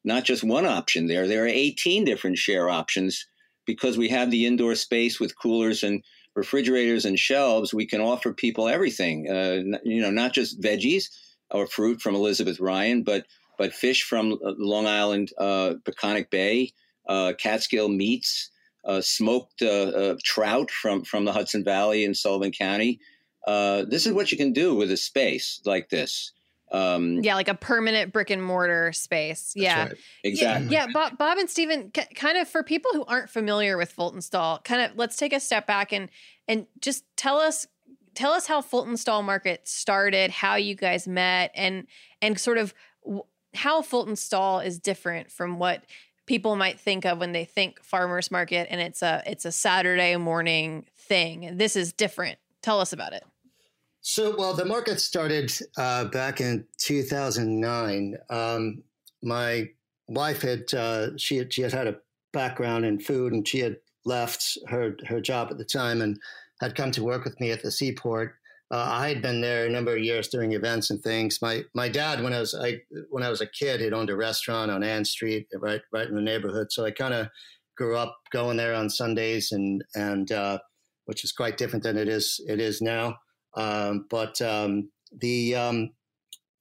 not 0.05 0.25
just 0.25 0.45
one 0.45 0.67
option 0.67 1.07
there. 1.07 1.27
There 1.27 1.45
are 1.45 1.49
18 1.49 2.05
different 2.05 2.37
share 2.37 2.69
options 2.69 3.27
because 3.67 3.97
we 3.97 4.11
have 4.11 4.31
the 4.31 4.45
indoor 4.45 4.75
space 4.75 5.19
with 5.19 5.39
coolers 5.39 5.83
and 5.83 6.03
refrigerators 6.35 7.05
and 7.05 7.19
shelves. 7.19 7.73
We 7.73 7.87
can 7.87 8.01
offer 8.01 8.33
people 8.33 8.69
everything. 8.69 9.29
Uh, 9.31 9.79
you 9.85 10.03
know, 10.03 10.11
not 10.11 10.33
just 10.33 10.61
veggies 10.61 11.11
or 11.51 11.67
fruit 11.67 12.01
from 12.01 12.15
Elizabeth 12.15 12.61
Ryan, 12.61 13.03
but 13.03 13.27
but 13.57 13.73
fish 13.73 14.03
from 14.03 14.33
uh, 14.33 14.53
Long 14.59 14.87
Island, 14.87 15.31
uh, 15.39 15.75
Peconic 15.85 16.29
Bay, 16.31 16.73
uh, 17.09 17.35
Catskill 17.39 17.89
meats, 17.89 18.51
uh, 18.85 19.01
smoked 19.01 19.63
uh, 19.63 20.17
trout 20.25 20.71
from 20.71 21.05
from 21.05 21.25
the 21.25 21.33
Hudson 21.33 21.65
Valley 21.65 22.05
in 22.05 22.15
Sullivan 22.15 22.53
County. 22.53 22.99
This 23.47 24.07
is 24.07 24.13
what 24.13 24.33
you 24.33 24.39
can 24.39 24.53
do 24.53 24.75
with 24.75 24.91
a 24.91 24.97
space 24.97 25.61
like 25.65 25.89
this. 25.89 26.33
Um, 26.75 27.21
Yeah, 27.23 27.35
like 27.37 27.49
a 27.49 27.55
permanent 27.55 28.13
brick 28.13 28.31
and 28.31 28.43
mortar 28.43 28.93
space. 28.93 29.53
yeah. 29.55 29.85
right. 29.85 29.95
exactly. 30.25 30.69
Yeah, 30.71 30.87
yeah, 30.87 30.93
Bob, 30.93 31.17
Bob 31.19 31.39
and 31.39 31.49
Stephen, 31.49 31.91
k- 31.93 32.09
kind 32.15 32.37
of 32.37 32.49
for 32.49 32.63
people 32.63 32.91
who 32.93 33.05
aren't 33.05 33.31
familiar 33.31 33.77
with 33.77 33.93
Fulton 33.93 34.21
Stall, 34.21 34.59
kind 34.65 34.83
of 34.83 34.97
let's 34.97 35.17
take 35.17 35.33
a 35.33 35.41
step 35.41 35.67
back 35.67 35.93
and 35.93 36.09
and 36.49 36.67
just 36.81 37.05
tell 37.17 37.39
us 37.39 37.67
tell 38.15 38.33
us 38.33 38.47
how 38.47 38.61
Fulton 38.61 38.97
Stall 38.97 39.23
Market 39.23 39.67
started, 39.69 40.31
how 40.31 40.57
you 40.57 40.75
guys 40.75 41.07
met, 41.09 41.51
and 41.55 41.87
and 42.21 42.39
sort 42.39 42.59
of 42.59 42.75
w- 43.05 43.25
how 43.55 43.81
Fulton 43.83 44.17
Stall 44.17 44.59
is 44.61 44.79
different 44.79 45.31
from 45.31 45.59
what 45.59 45.85
people 46.27 46.57
might 46.57 46.81
think 46.81 47.05
of 47.05 47.19
when 47.19 47.33
they 47.33 47.45
think 47.45 47.83
farmers 47.83 48.31
market 48.31 48.67
and 48.71 48.81
it's 48.81 49.03
a 49.03 49.23
it's 49.27 49.45
a 49.45 49.53
Saturday 49.53 50.17
morning 50.17 50.87
thing. 50.97 51.57
This 51.59 51.77
is 51.77 51.93
different. 51.93 52.39
Tell 52.63 52.81
us 52.81 52.93
about 52.93 53.13
it. 53.13 53.23
So, 54.07 54.37
well, 54.37 54.53
the 54.53 54.67
market 54.67 55.01
started 55.01 55.51
uh, 55.79 56.05
back 56.05 56.43
in 56.43 56.67
2009. 56.77 58.19
Um, 58.29 58.83
my 59.23 59.71
wife 60.09 60.43
had 60.43 60.75
uh, 60.75 61.17
she 61.17 61.39
had 61.39 61.51
she 61.51 61.63
had 61.63 61.73
had 61.73 61.87
a 61.87 61.97
background 62.31 62.85
in 62.85 63.01
food, 63.01 63.33
and 63.33 63.49
she 63.49 63.61
had 63.61 63.79
left 64.05 64.59
her 64.69 64.95
her 65.07 65.23
job 65.23 65.49
at 65.51 65.57
the 65.57 65.65
time 65.65 66.03
and 66.03 66.21
had 66.61 66.75
come 66.75 66.91
to 66.91 67.03
work 67.03 67.25
with 67.25 67.41
me 67.41 67.51
at 67.51 67.63
the 67.63 67.71
seaport. 67.71 68.35
Uh, 68.71 68.87
I 68.91 69.09
had 69.09 69.23
been 69.23 69.41
there 69.41 69.65
a 69.65 69.71
number 69.71 69.97
of 69.97 70.05
years 70.05 70.29
doing 70.29 70.53
events 70.53 70.91
and 70.91 71.03
things. 71.03 71.41
My 71.41 71.63
my 71.73 71.89
dad, 71.89 72.23
when 72.23 72.35
I 72.35 72.41
was 72.41 72.55
I 72.55 72.83
when 73.09 73.23
I 73.23 73.31
was 73.31 73.41
a 73.41 73.47
kid, 73.47 73.81
had 73.81 73.95
owned 73.95 74.11
a 74.11 74.17
restaurant 74.17 74.71
on 74.71 74.85
Ann 74.85 75.07
Street, 75.07 75.49
right 75.57 75.81
right 75.95 76.07
in 76.07 76.15
the 76.15 76.21
neighborhood. 76.21 76.71
So 76.73 76.85
I 76.85 76.91
kind 76.91 77.15
of 77.15 77.29
grew 77.75 77.97
up 77.97 78.19
going 78.33 78.59
there 78.59 78.75
on 78.75 78.91
Sundays, 78.91 79.53
and 79.53 79.83
and 79.95 80.31
uh, 80.31 80.59
which 81.07 81.25
is 81.25 81.33
quite 81.33 81.57
different 81.57 81.83
than 81.83 81.97
it 81.97 82.09
is 82.09 82.39
it 82.47 82.61
is 82.61 82.83
now. 82.83 83.17
Um, 83.57 84.07
but 84.11 84.41
um, 84.43 84.91
the 85.21 85.55
um, 85.55 85.91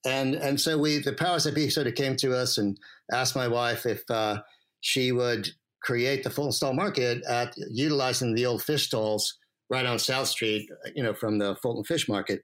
and 0.06 0.36
and 0.36 0.60
so 0.60 0.78
we 0.78 1.00
the 1.00 1.14
powers 1.14 1.46
that 1.46 1.56
be 1.56 1.70
sort 1.70 1.88
of 1.88 1.96
came 1.96 2.16
to 2.18 2.36
us 2.36 2.58
and 2.58 2.78
asked 3.12 3.36
my 3.36 3.48
wife 3.48 3.86
if 3.86 4.04
uh, 4.10 4.42
she 4.82 5.12
would 5.12 5.50
create 5.82 6.24
the 6.24 6.30
Fulton 6.30 6.52
Stall 6.52 6.74
Market 6.74 7.24
at 7.28 7.54
utilizing 7.70 8.34
the 8.34 8.46
old 8.46 8.64
fish 8.64 8.88
stalls 8.88 9.38
right 9.70 9.86
on 9.86 10.00
South 10.00 10.28
Street, 10.28 10.70
you 10.96 11.04
know, 11.04 11.14
from 11.14 11.40
the 11.40 11.56
Fulton 11.62 11.84
Fish 11.84 12.08
Market. 12.08 12.44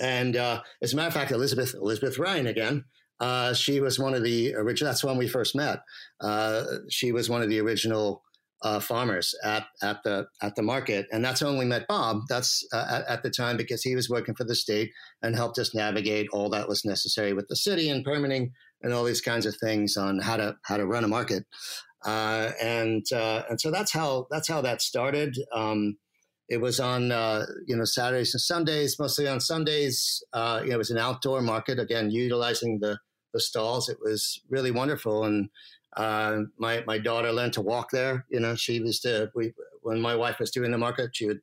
And 0.00 0.36
uh, 0.36 0.62
as 0.82 0.92
a 0.92 0.96
matter 0.96 1.08
of 1.08 1.14
fact, 1.14 1.32
Elizabeth 1.32 1.74
Elizabeth 1.74 2.18
Ryan 2.18 2.46
again, 2.46 2.84
uh, 3.20 3.54
she 3.54 3.80
was 3.80 3.98
one 3.98 4.14
of 4.14 4.22
the 4.22 4.54
original. 4.54 4.90
That's 4.90 5.04
when 5.04 5.16
we 5.16 5.28
first 5.28 5.54
met. 5.54 5.80
Uh, 6.20 6.64
she 6.88 7.12
was 7.12 7.30
one 7.30 7.42
of 7.42 7.48
the 7.48 7.60
original 7.60 8.22
uh, 8.62 8.80
farmers 8.80 9.34
at 9.44 9.66
at 9.82 10.02
the 10.04 10.26
at 10.40 10.54
the 10.54 10.62
market, 10.62 11.06
and 11.12 11.24
that's 11.24 11.42
when 11.42 11.58
we 11.58 11.64
met 11.64 11.88
Bob. 11.88 12.22
That's 12.28 12.66
uh, 12.72 12.86
at, 12.88 13.08
at, 13.08 13.22
the 13.22 13.30
time 13.30 13.56
because 13.56 13.82
he 13.82 13.94
was 13.94 14.08
working 14.08 14.34
for 14.34 14.44
the 14.44 14.54
state 14.54 14.90
and 15.22 15.34
helped 15.34 15.58
us 15.58 15.74
navigate 15.74 16.28
all 16.32 16.48
that 16.50 16.68
was 16.68 16.84
necessary 16.84 17.32
with 17.32 17.48
the 17.48 17.56
city 17.56 17.88
and 17.88 18.04
permitting 18.04 18.52
and 18.82 18.92
all 18.92 19.04
these 19.04 19.20
kinds 19.20 19.46
of 19.46 19.56
things 19.56 19.96
on 19.96 20.18
how 20.18 20.36
to 20.36 20.56
how 20.62 20.76
to 20.76 20.86
run 20.86 21.04
a 21.04 21.08
market. 21.08 21.44
Uh, 22.04 22.50
and 22.60 23.04
and 23.12 23.60
so 23.60 23.70
that's 23.70 23.92
how 23.92 24.26
that's 24.30 24.48
how 24.48 24.60
that 24.60 24.82
started. 24.82 25.36
Um, 25.54 25.96
it 26.48 26.60
was 26.60 26.80
on 26.80 27.12
uh, 27.12 27.46
you 27.66 27.76
know 27.76 27.84
Saturdays 27.84 28.34
and 28.34 28.40
Sundays, 28.40 28.98
mostly 28.98 29.26
on 29.26 29.40
Sundays. 29.40 30.22
Uh, 30.32 30.60
you 30.62 30.68
know, 30.68 30.74
it 30.74 30.78
was 30.78 30.90
an 30.90 30.98
outdoor 30.98 31.40
market 31.42 31.78
again, 31.78 32.10
utilizing 32.10 32.78
the 32.80 32.98
the 33.32 33.40
stalls. 33.40 33.88
It 33.88 33.98
was 34.00 34.40
really 34.50 34.70
wonderful, 34.70 35.24
and 35.24 35.48
uh, 35.96 36.40
my 36.58 36.82
my 36.86 36.98
daughter 36.98 37.32
learned 37.32 37.52
to 37.54 37.60
walk 37.60 37.90
there. 37.90 38.24
You 38.30 38.40
know, 38.40 38.54
she 38.54 38.80
was 38.80 39.00
to 39.00 39.30
we 39.34 39.52
when 39.82 40.00
my 40.00 40.14
wife 40.14 40.38
was 40.38 40.50
doing 40.50 40.70
the 40.70 40.78
market, 40.78 41.10
she 41.14 41.26
would 41.26 41.40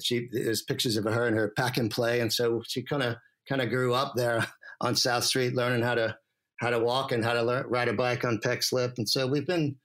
she 0.00 0.28
there's 0.32 0.62
pictures 0.62 0.96
of 0.96 1.04
her 1.04 1.26
and 1.26 1.36
her 1.36 1.52
pack 1.56 1.76
and 1.76 1.90
play, 1.90 2.20
and 2.20 2.32
so 2.32 2.62
she 2.66 2.82
kind 2.82 3.02
of 3.02 3.16
kind 3.48 3.62
of 3.62 3.68
grew 3.68 3.94
up 3.94 4.14
there 4.16 4.46
on 4.80 4.96
South 4.96 5.24
Street, 5.24 5.54
learning 5.54 5.82
how 5.82 5.94
to 5.94 6.16
how 6.60 6.70
to 6.70 6.78
walk 6.78 7.12
and 7.12 7.24
how 7.24 7.34
to 7.34 7.42
learn, 7.42 7.66
ride 7.68 7.88
a 7.88 7.92
bike 7.92 8.24
on 8.24 8.40
Peck 8.42 8.62
Slip, 8.62 8.94
and 8.98 9.08
so 9.08 9.26
we've 9.26 9.46
been 9.46 9.76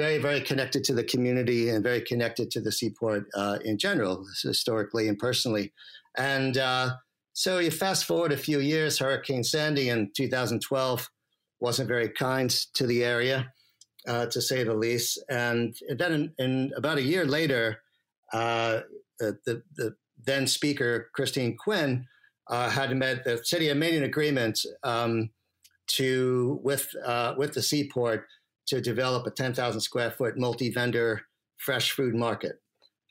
very, 0.00 0.16
very 0.16 0.40
connected 0.40 0.82
to 0.82 0.94
the 0.94 1.04
community 1.04 1.68
and 1.68 1.84
very 1.84 2.00
connected 2.00 2.50
to 2.50 2.58
the 2.62 2.72
seaport 2.72 3.26
uh, 3.34 3.58
in 3.66 3.76
general, 3.76 4.26
historically 4.42 5.08
and 5.08 5.18
personally. 5.18 5.74
And 6.16 6.56
uh, 6.56 6.92
so 7.34 7.58
you 7.58 7.70
fast 7.70 8.06
forward 8.06 8.32
a 8.32 8.36
few 8.38 8.60
years, 8.60 8.98
Hurricane 8.98 9.44
Sandy 9.44 9.90
in 9.90 10.10
2012 10.16 11.06
wasn't 11.60 11.88
very 11.88 12.08
kind 12.08 12.50
to 12.74 12.86
the 12.86 13.04
area, 13.04 13.52
uh, 14.06 14.26
to 14.26 14.40
say 14.40 14.64
the 14.64 14.74
least. 14.74 15.22
And 15.28 15.74
then, 15.96 16.12
in, 16.12 16.32
in 16.38 16.72
about 16.76 16.98
a 16.98 17.02
year 17.02 17.24
later, 17.24 17.82
uh, 18.32 18.80
the, 19.18 19.62
the 19.76 19.94
then 20.24 20.46
Speaker 20.46 21.10
Christine 21.14 21.56
Quinn 21.56 22.06
uh, 22.48 22.68
had 22.68 22.94
met 22.96 23.24
the 23.24 23.40
city 23.44 23.68
had 23.68 23.76
made 23.76 23.94
an 23.94 24.04
agreement 24.04 24.58
um, 24.82 25.30
to 25.88 26.60
with 26.62 26.88
uh, 27.04 27.34
with 27.36 27.54
the 27.54 27.62
seaport 27.62 28.26
to 28.66 28.80
develop 28.80 29.26
a 29.26 29.30
10,000 29.30 29.80
square 29.80 30.10
foot 30.10 30.38
multi 30.38 30.70
vendor 30.70 31.22
fresh 31.58 31.90
food 31.90 32.14
market. 32.14 32.60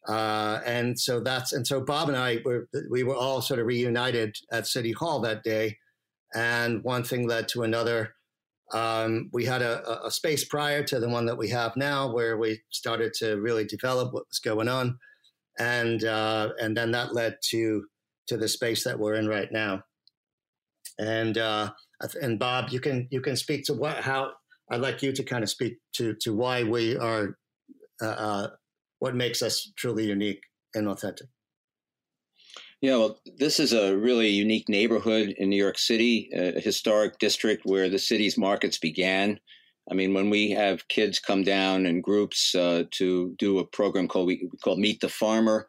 Uh, 0.08 0.62
and 0.66 0.98
so 0.98 1.20
that's 1.20 1.54
and 1.54 1.68
so 1.68 1.82
Bob 1.82 2.08
and 2.08 2.18
I 2.18 2.40
were 2.46 2.68
we 2.90 3.04
were 3.04 3.16
all 3.16 3.42
sort 3.42 3.60
of 3.60 3.66
reunited 3.66 4.36
at 4.52 4.66
City 4.66 4.92
Hall 4.92 5.20
that 5.22 5.44
day, 5.44 5.78
and 6.34 6.84
one 6.84 7.04
thing 7.04 7.28
led 7.28 7.48
to 7.50 7.64
another. 7.64 8.16
Um, 8.74 9.30
we 9.34 9.46
had 9.46 9.62
a, 9.62 10.06
a, 10.06 10.12
space 10.12 10.46
prior 10.46 10.84
to 10.84 11.00
the 11.00 11.10
one 11.10 11.26
that 11.26 11.38
we 11.38 11.50
have 11.50 11.76
now, 11.76 12.14
where 12.14 12.38
we 12.38 12.62
started 12.70 13.14
to 13.16 13.36
really 13.42 13.66
develop 13.66 14.14
what 14.14 14.28
was 14.28 14.40
going 14.40 14.68
on, 14.68 15.00
and 15.58 16.04
uh, 16.04 16.50
and 16.60 16.78
then 16.78 16.92
that 16.92 17.14
led 17.14 17.38
to 17.50 17.86
to 18.28 18.38
the 18.38 18.48
space 18.48 18.84
that 18.84 19.00
we're 19.00 19.16
in 19.16 19.28
right 19.28 19.52
now. 19.52 19.82
And 21.00 21.38
uh, 21.38 21.72
and 22.22 22.38
Bob, 22.38 22.70
you 22.70 22.80
can 22.80 23.08
you 23.10 23.22
can 23.22 23.36
speak 23.36 23.66
to 23.66 23.74
what 23.74 23.98
how 23.98 24.34
I'd 24.72 24.82
like 24.82 25.02
you 25.02 25.12
to 25.14 25.24
kind 25.24 25.44
of 25.44 25.50
speak 25.50 25.78
to 25.96 26.16
to 26.22 26.34
why 26.34 26.64
we 26.64 26.96
are, 26.98 27.38
uh, 28.02 28.06
uh, 28.06 28.48
what 29.00 29.16
makes 29.16 29.42
us 29.42 29.72
truly 29.78 30.06
unique 30.06 30.42
and 30.76 30.88
authentic. 30.88 31.28
Yeah, 32.82 32.96
well, 32.98 33.20
this 33.38 33.60
is 33.60 33.74
a 33.74 33.98
really 33.98 34.30
unique 34.30 34.70
neighborhood 34.70 35.36
in 35.38 35.50
New 35.50 35.62
York 35.62 35.78
City, 35.78 36.30
a 36.34 36.60
historic 36.62 37.20
district 37.20 37.64
where 37.66 37.90
the 37.90 38.00
city's 38.00 38.38
markets 38.38 38.78
began. 38.78 39.40
I 39.92 39.96
mean, 39.96 40.14
when 40.14 40.30
we 40.30 40.52
have 40.52 40.88
kids 40.88 41.20
come 41.20 41.44
down 41.44 41.86
in 41.86 42.00
groups 42.00 42.56
uh, 42.56 42.84
to 42.92 43.36
do 43.38 43.60
a 43.60 43.66
program 43.66 44.08
called 44.08 44.28
we, 44.28 44.50
call 44.64 44.78
Meet 44.78 45.02
the 45.02 45.10
Farmer, 45.10 45.68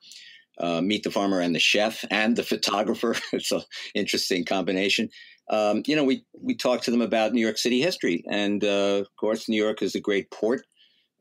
uh, 0.61 0.80
Meet 0.82 1.02
the 1.02 1.11
Farmer 1.11 1.40
and 1.40 1.54
the 1.54 1.58
Chef 1.61 2.04
and 2.11 2.37
the 2.37 2.44
photographer. 2.44 3.16
it's 3.32 3.50
an 3.50 3.62
interesting 3.94 4.44
combination 4.44 5.08
um, 5.50 5.82
you 5.87 5.96
know, 5.96 6.04
we 6.04 6.24
we 6.40 6.54
talked 6.54 6.84
to 6.84 6.92
them 6.92 7.02
about 7.02 7.32
New 7.32 7.40
York 7.40 7.58
City 7.58 7.82
history, 7.82 8.24
and 8.30 8.62
uh, 8.62 9.00
of 9.00 9.08
course, 9.16 9.48
New 9.48 9.61
York 9.61 9.82
is 9.82 9.94
a 9.96 10.00
great 10.00 10.30
port. 10.30 10.62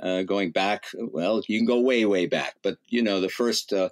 Uh, 0.01 0.21
going 0.21 0.51
back, 0.51 0.85
well, 0.97 1.41
you 1.49 1.59
can 1.59 1.65
go 1.65 1.81
way, 1.81 2.05
way 2.05 2.25
back, 2.25 2.55
but 2.63 2.77
you 2.87 3.01
know, 3.01 3.19
the 3.19 3.27
first 3.27 3.73
uh, 3.73 3.89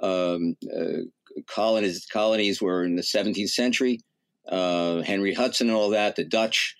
um, 0.00 0.56
uh, 0.74 1.02
colonies 1.46 2.06
colonies 2.06 2.60
were 2.60 2.84
in 2.84 2.96
the 2.96 3.02
17th 3.02 3.50
century. 3.50 4.00
Uh, 4.48 5.02
Henry 5.02 5.34
Hudson 5.34 5.68
and 5.68 5.76
all 5.76 5.90
that, 5.90 6.16
the 6.16 6.24
Dutch, 6.24 6.74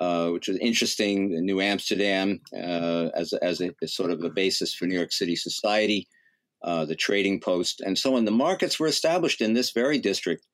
uh, 0.00 0.28
which 0.30 0.48
was 0.48 0.58
interesting. 0.58 1.28
New 1.44 1.60
Amsterdam 1.60 2.40
as 2.52 3.32
as 3.32 3.60
a, 3.60 3.70
as 3.82 3.94
sort 3.94 4.10
of 4.10 4.22
a 4.22 4.30
basis 4.30 4.74
for 4.74 4.86
New 4.86 4.96
York 4.96 5.12
City 5.12 5.36
society. 5.36 6.08
the 6.62 6.96
trading 6.98 7.40
post 7.40 7.80
and 7.80 7.98
so 7.98 8.16
on. 8.16 8.24
The 8.24 8.30
markets 8.30 8.80
were 8.80 8.86
established 8.86 9.40
in 9.40 9.54
this 9.54 9.70
very 9.70 9.98
district 9.98 10.44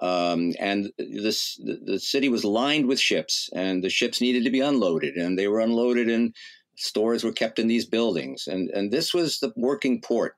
um, 0.00 0.52
and 0.58 0.90
this 0.98 1.56
the, 1.56 1.78
the, 1.84 2.00
city 2.00 2.28
was 2.28 2.44
lined 2.44 2.86
with 2.86 2.98
ships, 2.98 3.50
and 3.54 3.84
the 3.84 3.90
ships 3.90 4.20
needed 4.20 4.44
to 4.44 4.50
be 4.50 4.60
unloaded, 4.60 5.16
and 5.16 5.38
they 5.38 5.48
were 5.48 5.60
unloaded, 5.60 6.08
and 6.08 6.34
stores 6.76 7.22
were 7.22 7.32
kept 7.32 7.58
in 7.58 7.68
these 7.68 7.84
buildings, 7.84 8.46
and 8.46 8.70
and 8.70 8.90
this 8.90 9.12
was 9.12 9.38
the 9.38 9.52
working 9.54 10.00
port, 10.00 10.34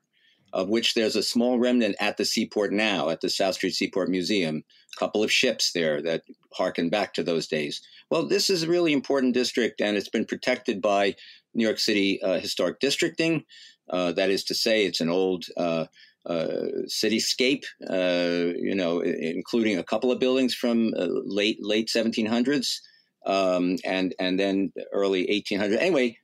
of 0.55 0.69
which 0.69 0.93
there's 0.93 1.17
a 1.17 1.21
small 1.21 1.59
remnant 1.59 1.97
at 1.99 2.15
the 2.15 2.23
seaport 2.23 2.71
now, 2.71 3.09
at 3.09 3.19
the 3.19 3.29
South 3.29 3.55
Street 3.55 3.75
Seaport 3.75 4.09
Museum, 4.09 4.63
a 4.95 4.99
couple 4.99 5.21
of 5.21 5.31
ships 5.31 5.73
there 5.73 6.01
that 6.01 6.23
harken 6.53 6.89
back 6.89 7.13
to 7.13 7.23
those 7.23 7.45
days. 7.45 7.81
Well, 8.09 8.25
this 8.25 8.49
is 8.49 8.63
a 8.63 8.69
really 8.69 8.93
important 8.93 9.33
district, 9.33 9.81
and 9.81 9.97
it's 9.97 10.09
been 10.09 10.25
protected 10.25 10.81
by 10.81 11.15
New 11.53 11.65
York 11.65 11.77
City 11.77 12.21
uh, 12.21 12.39
historic 12.39 12.79
districting. 12.79 13.43
Uh, 13.89 14.13
that 14.13 14.29
is 14.29 14.45
to 14.45 14.55
say, 14.55 14.85
it's 14.85 15.01
an 15.01 15.09
old 15.09 15.43
uh, 15.57 15.85
uh, 16.25 16.47
cityscape, 16.87 17.65
uh, 17.89 18.55
you 18.57 18.75
know, 18.75 19.01
including 19.01 19.77
a 19.77 19.83
couple 19.83 20.09
of 20.09 20.19
buildings 20.19 20.55
from 20.55 20.93
uh, 20.97 21.07
late 21.25 21.57
late 21.59 21.91
1700s 21.93 22.79
um, 23.25 23.75
and 23.83 24.15
and 24.19 24.39
then 24.39 24.71
early 24.93 25.27
1800s. 25.27 25.77
Anyway, 25.77 26.17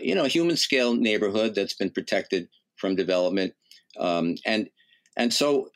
you 0.00 0.14
know, 0.14 0.24
a 0.24 0.28
human 0.28 0.56
scale 0.56 0.94
neighborhood 0.94 1.56
that's 1.56 1.74
been 1.74 1.90
protected 1.90 2.48
from 2.76 2.96
development, 2.96 3.54
um, 3.98 4.36
and 4.44 4.68
and 5.16 5.32
so 5.32 5.68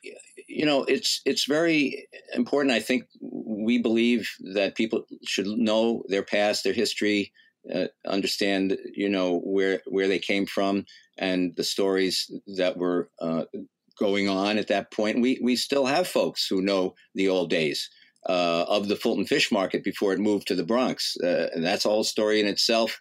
you 0.47 0.65
know, 0.65 0.83
it's 0.83 1.21
it's 1.25 1.45
very 1.45 2.07
important. 2.33 2.73
I 2.73 2.79
think 2.79 3.05
we 3.21 3.77
believe 3.77 4.29
that 4.53 4.75
people 4.75 5.05
should 5.25 5.47
know 5.47 6.03
their 6.07 6.23
past, 6.23 6.63
their 6.63 6.73
history, 6.73 7.31
uh, 7.73 7.87
understand 8.05 8.77
you 8.93 9.09
know 9.09 9.39
where 9.39 9.81
where 9.87 10.07
they 10.07 10.19
came 10.19 10.45
from 10.45 10.85
and 11.17 11.55
the 11.55 11.63
stories 11.63 12.31
that 12.57 12.77
were 12.77 13.09
uh, 13.21 13.45
going 13.99 14.27
on 14.27 14.57
at 14.57 14.67
that 14.67 14.91
point. 14.91 15.21
We 15.21 15.39
we 15.41 15.55
still 15.55 15.85
have 15.85 16.07
folks 16.07 16.47
who 16.47 16.61
know 16.61 16.95
the 17.15 17.29
old 17.29 17.49
days 17.49 17.89
uh, 18.27 18.65
of 18.67 18.87
the 18.87 18.95
Fulton 18.95 19.25
Fish 19.25 19.51
Market 19.51 19.83
before 19.83 20.13
it 20.13 20.19
moved 20.19 20.47
to 20.47 20.55
the 20.55 20.65
Bronx, 20.65 21.15
uh, 21.23 21.47
and 21.53 21.63
that's 21.63 21.85
a 21.85 22.03
story 22.03 22.39
in 22.39 22.47
itself. 22.47 22.99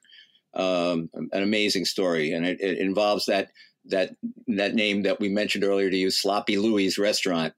Um, 0.53 1.09
an 1.15 1.45
amazing 1.45 1.85
story, 1.85 2.33
and 2.33 2.45
it, 2.45 2.61
it, 2.61 2.79
involves 2.79 3.27
that 3.27 3.51
that 3.87 4.16
that 4.47 4.75
name 4.75 5.03
that 5.03 5.21
we 5.21 5.29
mentioned 5.29 5.64
earlier 5.64 5.90
to 5.90 5.97
you, 5.97 6.11
Sloppy 6.11 6.57
Louie's 6.57 6.99
restaurant, 6.99 7.55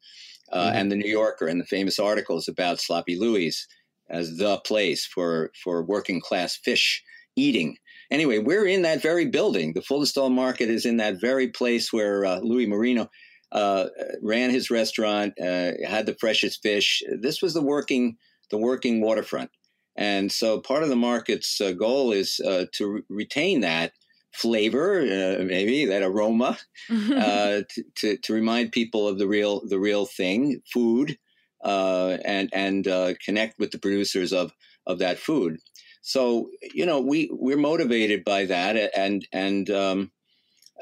uh, 0.53 0.67
mm-hmm. 0.67 0.77
and 0.77 0.93
the 0.93 0.97
New 0.97 1.11
Yorker 1.11 1.47
and 1.47 1.61
the 1.61 1.67
famous 1.67 1.99
articles 1.99 2.49
about 2.49 2.81
Sloppy 2.81 3.19
Louie's 3.19 3.67
as 4.11 4.37
the 4.37 4.59
place 4.59 5.07
for 5.07 5.51
for 5.63 5.83
working 5.83 6.21
class 6.21 6.57
fish 6.57 7.03
eating. 7.37 7.77
Anyway, 8.11 8.39
we're 8.39 8.67
in 8.67 8.83
that 8.83 9.01
very 9.01 9.27
building. 9.27 9.73
The 9.73 10.05
Stall 10.07 10.29
Market 10.29 10.69
is 10.69 10.85
in 10.85 10.99
that 10.99 11.21
very 11.21 11.49
place 11.49 11.93
where 11.93 12.27
uh, 12.27 12.41
Louis 12.41 12.67
Morino 12.67 13.09
uh, 13.53 13.87
ran 14.21 14.51
his 14.51 14.71
restaurant, 14.71 15.33
uh, 15.41 15.73
had 15.87 16.05
the 16.05 16.17
freshest 16.21 16.63
fish. 16.63 17.03
This 17.21 17.41
was 17.41 17.55
the 17.55 17.63
working 17.63 18.17
the 18.51 18.59
working 18.59 19.01
waterfront, 19.01 19.51
and 19.97 20.31
so 20.31 20.61
part 20.61 20.83
of 20.83 20.91
the 20.91 20.97
market's 20.97 21.61
uh, 21.61 21.73
goal 21.73 22.13
is 22.13 22.39
uh, 22.41 22.67
to 22.73 22.87
re- 22.87 23.03
retain 23.09 23.61
that 23.61 23.93
flavor, 24.33 25.01
uh, 25.01 25.43
maybe 25.45 25.87
that 25.87 26.03
aroma, 26.03 26.59
to, 26.89 27.65
to, 27.97 28.17
to 28.17 28.33
remind 28.33 28.73
people 28.73 29.09
of 29.09 29.19
the 29.19 29.29
real 29.29 29.67
the 29.67 29.79
real 29.79 30.07
thing, 30.07 30.63
food, 30.73 31.19
and 31.63 32.51
and 32.53 32.85
connect 33.25 33.59
with 33.59 33.71
the 33.71 33.79
producers 33.79 34.33
of 34.33 34.53
of 34.87 34.99
that 34.99 35.19
food. 35.19 35.59
So 36.03 36.51
you 36.75 36.85
know, 36.85 37.01
we 37.01 37.31
we're 37.33 37.57
motivated 37.57 38.25
by 38.25 38.47
that, 38.47 38.93
and 38.97 39.27
and 39.33 39.71
um, 39.71 40.11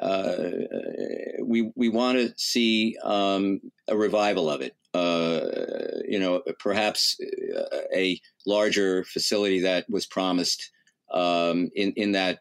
uh, 0.00 0.50
we 1.44 1.70
we 1.76 1.88
want 1.90 2.18
to 2.18 2.32
see 2.36 2.96
um, 3.04 3.60
a 3.86 3.96
revival 3.96 4.48
of 4.48 4.62
it. 4.62 4.74
Uh, 4.94 6.00
you 6.08 6.18
know, 6.18 6.42
perhaps 6.58 7.20
uh, 7.20 7.76
a 7.94 8.18
larger 8.46 9.04
facility 9.04 9.60
that 9.60 9.84
was 9.90 10.06
promised 10.06 10.70
um, 11.12 11.68
in 11.74 11.92
in 11.96 12.12
that 12.12 12.40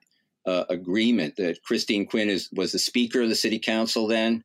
uh, 0.50 0.66
agreement 0.70 1.36
that 1.36 1.62
Christine 1.64 2.08
Quinn 2.08 2.30
is 2.30 2.50
was 2.52 2.72
the 2.72 2.80
speaker 2.80 3.22
of 3.22 3.30
the 3.30 3.36
city 3.36 3.60
council 3.60 4.08
then. 4.08 4.44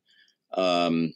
Um, 0.53 1.13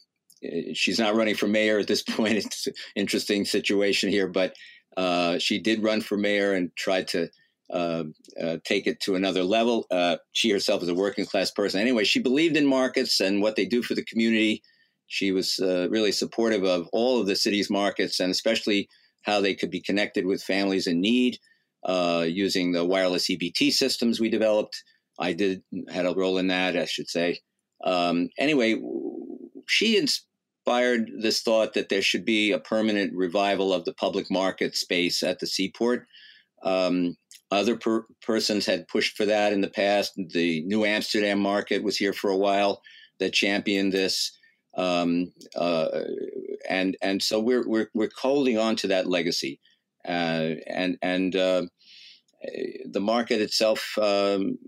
she's 0.74 0.98
not 0.98 1.14
running 1.14 1.36
for 1.36 1.46
mayor 1.46 1.78
at 1.78 1.86
this 1.86 2.02
point. 2.16 2.34
It's 2.34 2.66
an 2.66 2.74
interesting 2.96 3.44
situation 3.44 4.10
here, 4.10 4.26
but 4.26 4.54
uh, 4.96 5.38
she 5.38 5.60
did 5.60 5.84
run 5.84 6.00
for 6.00 6.16
mayor 6.16 6.54
and 6.54 6.74
tried 6.76 7.06
to 7.08 7.28
uh, 7.72 8.04
uh, 8.42 8.56
take 8.64 8.88
it 8.88 9.00
to 9.02 9.14
another 9.14 9.44
level. 9.44 9.86
Uh, 9.92 10.16
she 10.32 10.50
herself 10.50 10.82
is 10.82 10.88
a 10.88 10.94
working 10.94 11.24
class 11.24 11.52
person. 11.52 11.80
Anyway, 11.80 12.02
she 12.02 12.18
believed 12.18 12.56
in 12.56 12.66
markets 12.66 13.20
and 13.20 13.40
what 13.40 13.54
they 13.54 13.66
do 13.66 13.82
for 13.82 13.94
the 13.94 14.04
community. 14.04 14.60
She 15.06 15.30
was 15.30 15.60
uh, 15.60 15.88
really 15.88 16.10
supportive 16.10 16.64
of 16.64 16.88
all 16.92 17.20
of 17.20 17.28
the 17.28 17.36
city's 17.36 17.70
markets 17.70 18.18
and 18.18 18.30
especially 18.32 18.88
how 19.22 19.40
they 19.40 19.54
could 19.54 19.70
be 19.70 19.80
connected 19.80 20.26
with 20.26 20.42
families 20.42 20.88
in 20.88 21.00
need 21.00 21.38
uh, 21.84 22.24
using 22.28 22.72
the 22.72 22.84
wireless 22.84 23.28
EBT 23.28 23.72
systems 23.72 24.20
we 24.20 24.28
developed. 24.28 24.82
I 25.18 25.32
did 25.32 25.62
had 25.90 26.06
a 26.06 26.14
role 26.14 26.38
in 26.38 26.48
that, 26.48 26.76
I 26.76 26.86
should 26.86 27.08
say. 27.08 27.40
Um, 27.84 28.28
anyway, 28.38 28.80
she 29.66 29.96
inspired 29.96 31.10
this 31.20 31.42
thought 31.42 31.74
that 31.74 31.88
there 31.88 32.02
should 32.02 32.24
be 32.24 32.52
a 32.52 32.58
permanent 32.58 33.14
revival 33.14 33.72
of 33.72 33.84
the 33.84 33.94
public 33.94 34.30
market 34.30 34.76
space 34.76 35.22
at 35.22 35.38
the 35.38 35.46
seaport. 35.46 36.06
Um, 36.62 37.16
other 37.50 37.76
per- 37.76 38.06
persons 38.22 38.66
had 38.66 38.88
pushed 38.88 39.16
for 39.16 39.24
that 39.26 39.52
in 39.52 39.60
the 39.60 39.70
past. 39.70 40.12
The 40.16 40.62
New 40.66 40.84
Amsterdam 40.84 41.40
market 41.40 41.82
was 41.82 41.96
here 41.96 42.12
for 42.12 42.30
a 42.30 42.36
while 42.36 42.80
that 43.18 43.32
championed 43.32 43.92
this. 43.92 44.36
Um, 44.76 45.32
uh, 45.56 45.88
and 46.68 46.96
and 47.02 47.20
so 47.22 47.40
we're 47.40 47.66
we're 47.66 47.88
we're 47.92 48.10
holding 48.16 48.56
on 48.56 48.76
to 48.76 48.88
that 48.88 49.08
legacy, 49.08 49.58
and 50.04 50.98
and 51.02 51.36
uh, 51.36 51.62
the 52.90 53.00
market 53.00 53.40
itself, 53.40 53.96
um, 53.98 54.58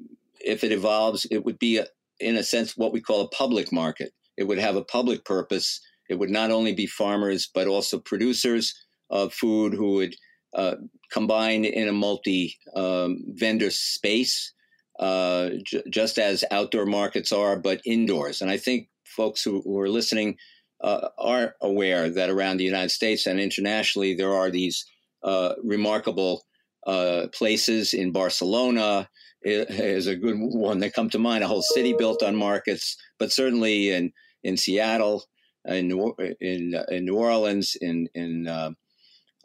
if 0.40 0.64
it 0.64 0.72
evolves, 0.72 1.26
it 1.30 1.44
would 1.44 1.58
be 1.58 1.78
a, 1.78 1.86
in 2.20 2.36
a 2.36 2.42
sense 2.42 2.76
what 2.76 2.92
we 2.92 3.00
call 3.00 3.22
a 3.22 3.28
public 3.28 3.72
market. 3.72 4.12
It 4.36 4.44
would 4.44 4.58
have 4.58 4.76
a 4.76 4.84
public 4.84 5.24
purpose. 5.24 5.80
It 6.08 6.18
would 6.18 6.30
not 6.30 6.50
only 6.50 6.74
be 6.74 6.86
farmers 6.86 7.48
but 7.52 7.66
also 7.66 7.98
producers 7.98 8.74
of 9.10 9.32
food 9.32 9.74
who 9.74 9.94
would 9.94 10.16
uh, 10.54 10.76
combine 11.10 11.64
in 11.64 11.88
a 11.88 11.92
multi 11.92 12.58
um, 12.74 13.18
vendor 13.28 13.70
space, 13.70 14.52
uh, 14.98 15.50
j- 15.64 15.82
just 15.90 16.18
as 16.18 16.44
outdoor 16.50 16.86
markets 16.86 17.32
are, 17.32 17.58
but 17.58 17.80
indoors. 17.86 18.42
And 18.42 18.50
I 18.50 18.58
think 18.58 18.88
folks 19.04 19.42
who, 19.42 19.62
who 19.62 19.78
are 19.78 19.88
listening 19.88 20.36
uh, 20.82 21.08
are 21.18 21.54
aware 21.62 22.10
that 22.10 22.30
around 22.30 22.56
the 22.56 22.64
United 22.64 22.90
States 22.90 23.26
and 23.26 23.40
internationally, 23.40 24.14
there 24.14 24.34
are 24.34 24.50
these 24.50 24.84
uh, 25.24 25.54
remarkable 25.62 26.44
uh, 26.86 27.26
places 27.32 27.94
in 27.94 28.12
Barcelona 28.12 29.08
is 29.42 30.06
a 30.06 30.16
good 30.16 30.36
one 30.38 30.78
that 30.80 30.94
come 30.94 31.10
to 31.10 31.18
mind. 31.18 31.44
A 31.44 31.48
whole 31.48 31.62
city 31.62 31.92
built 31.92 32.22
on 32.22 32.36
markets, 32.36 32.96
but 33.18 33.32
certainly 33.32 33.90
in 33.90 34.12
in 34.44 34.56
Seattle, 34.56 35.24
in 35.64 35.88
New, 35.88 36.14
in, 36.40 36.74
in 36.88 37.04
New 37.04 37.16
Orleans, 37.16 37.76
in 37.80 38.08
in 38.14 38.46
uh, 38.46 38.70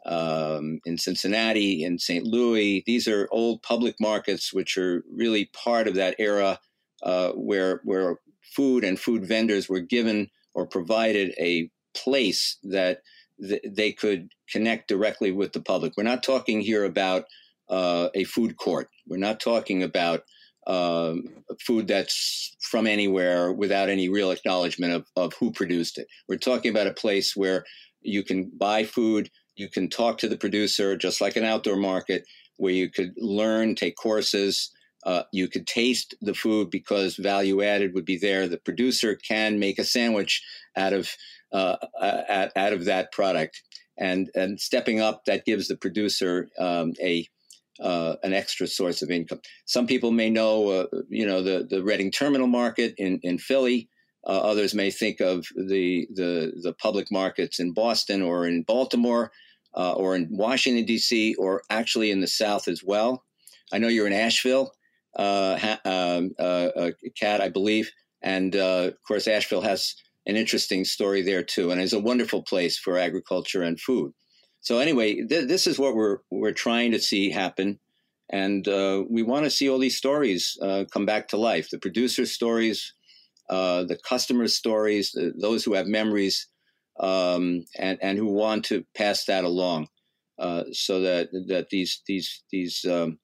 um, 0.06 0.80
in 0.84 0.96
Cincinnati, 0.96 1.84
in 1.84 1.98
St. 1.98 2.24
Louis. 2.24 2.82
These 2.86 3.08
are 3.08 3.28
old 3.30 3.62
public 3.62 3.96
markets, 4.00 4.52
which 4.52 4.78
are 4.78 5.04
really 5.12 5.46
part 5.46 5.88
of 5.88 5.94
that 5.94 6.16
era 6.18 6.58
uh, 7.02 7.32
where 7.32 7.80
where 7.84 8.16
food 8.42 8.84
and 8.84 8.98
food 8.98 9.26
vendors 9.26 9.68
were 9.68 9.80
given 9.80 10.30
or 10.54 10.66
provided 10.66 11.34
a 11.38 11.70
place 11.94 12.56
that 12.62 13.00
th- 13.40 13.62
they 13.68 13.92
could 13.92 14.32
connect 14.50 14.88
directly 14.88 15.32
with 15.32 15.52
the 15.52 15.60
public. 15.60 15.92
We're 15.96 16.04
not 16.04 16.22
talking 16.22 16.60
here 16.60 16.84
about 16.84 17.24
uh, 17.68 18.08
a 18.14 18.24
food 18.24 18.56
court. 18.56 18.88
We're 19.06 19.18
not 19.18 19.40
talking 19.40 19.82
about 19.82 20.22
um, 20.66 21.24
food 21.66 21.88
that's 21.88 22.54
from 22.60 22.86
anywhere 22.86 23.52
without 23.52 23.88
any 23.88 24.08
real 24.08 24.30
acknowledgement 24.30 24.92
of, 24.92 25.06
of 25.16 25.32
who 25.40 25.50
produced 25.50 25.98
it. 25.98 26.06
We're 26.28 26.36
talking 26.36 26.70
about 26.70 26.86
a 26.86 26.92
place 26.92 27.34
where 27.34 27.64
you 28.02 28.22
can 28.22 28.50
buy 28.56 28.84
food, 28.84 29.30
you 29.56 29.68
can 29.68 29.88
talk 29.88 30.18
to 30.18 30.28
the 30.28 30.36
producer, 30.36 30.96
just 30.96 31.20
like 31.20 31.36
an 31.36 31.44
outdoor 31.44 31.76
market, 31.76 32.24
where 32.56 32.72
you 32.72 32.90
could 32.90 33.12
learn, 33.16 33.74
take 33.74 33.96
courses. 33.96 34.70
Uh, 35.04 35.22
you 35.32 35.48
could 35.48 35.66
taste 35.66 36.14
the 36.20 36.34
food 36.34 36.70
because 36.70 37.16
value 37.16 37.62
added 37.62 37.94
would 37.94 38.04
be 38.04 38.18
there. 38.18 38.48
The 38.48 38.58
producer 38.58 39.16
can 39.16 39.58
make 39.58 39.78
a 39.78 39.84
sandwich 39.84 40.42
out 40.76 40.92
of 40.92 41.10
uh, 41.52 41.76
out, 42.00 42.72
of 42.72 42.84
that 42.86 43.12
product, 43.12 43.62
and 43.96 44.28
and 44.34 44.60
stepping 44.60 45.00
up 45.00 45.24
that 45.24 45.44
gives 45.44 45.68
the 45.68 45.76
producer 45.76 46.48
um, 46.58 46.92
a 47.00 47.26
uh, 47.80 48.16
an 48.22 48.32
extra 48.32 48.66
source 48.66 49.02
of 49.02 49.10
income. 49.10 49.40
Some 49.64 49.86
people 49.86 50.10
may 50.10 50.30
know, 50.30 50.68
uh, 50.68 50.86
you 51.08 51.26
know, 51.26 51.42
the 51.42 51.66
the 51.68 51.82
Reading 51.82 52.10
Terminal 52.10 52.48
Market 52.48 52.94
in 52.98 53.20
in 53.22 53.38
Philly. 53.38 53.88
Uh, 54.26 54.40
others 54.40 54.74
may 54.74 54.90
think 54.90 55.20
of 55.20 55.46
the 55.56 56.08
the 56.12 56.52
the 56.62 56.74
public 56.74 57.10
markets 57.10 57.60
in 57.60 57.72
Boston 57.72 58.20
or 58.20 58.46
in 58.46 58.62
Baltimore 58.62 59.30
uh, 59.74 59.92
or 59.92 60.16
in 60.16 60.28
Washington 60.30 60.84
D.C. 60.84 61.34
or 61.36 61.62
actually 61.70 62.10
in 62.10 62.20
the 62.20 62.26
South 62.26 62.68
as 62.68 62.82
well. 62.84 63.24
I 63.72 63.78
know 63.78 63.88
you're 63.88 64.06
in 64.06 64.12
Asheville, 64.12 64.72
ha- 65.16 65.80
um, 65.84 66.32
uh, 66.38 66.90
Kat, 67.18 67.40
I 67.40 67.48
believe, 67.48 67.90
and 68.22 68.54
of 68.56 68.94
course 69.06 69.26
Asheville 69.26 69.62
has 69.62 69.94
an 70.26 70.36
interesting 70.36 70.84
story 70.84 71.22
there 71.22 71.42
too, 71.42 71.70
and 71.70 71.80
is 71.80 71.94
a 71.94 71.98
wonderful 71.98 72.42
place 72.42 72.78
for 72.78 72.98
agriculture 72.98 73.62
and 73.62 73.80
food. 73.80 74.12
So 74.60 74.78
anyway, 74.78 75.24
th- 75.26 75.48
this 75.48 75.66
is 75.66 75.78
what 75.78 75.94
we're 75.94 76.18
we're 76.30 76.52
trying 76.52 76.92
to 76.92 77.00
see 77.00 77.30
happen, 77.30 77.80
and 78.30 78.68
uh, 78.68 79.04
we 79.08 79.22
want 79.22 79.44
to 79.44 79.50
see 79.50 79.68
all 79.68 79.78
these 79.78 79.96
stories 79.96 80.58
uh, 80.60 80.84
come 80.92 81.06
back 81.06 81.28
to 81.28 81.36
life. 81.38 81.70
The 81.70 81.78
producer 81.78 82.26
stories, 82.26 82.92
uh, 83.48 83.84
the 83.84 83.98
customer 84.06 84.46
stories, 84.48 85.12
the, 85.12 85.32
those 85.40 85.64
who 85.64 85.74
have 85.74 85.86
memories, 85.86 86.48
um, 87.00 87.64
and 87.78 87.98
and 88.02 88.18
who 88.18 88.26
want 88.26 88.66
to 88.66 88.84
pass 88.94 89.24
that 89.24 89.44
along, 89.44 89.88
uh, 90.38 90.64
so 90.72 91.00
that 91.00 91.30
that 91.48 91.70
these 91.70 92.02
these 92.06 92.42
these 92.50 92.84
um, 92.84 93.18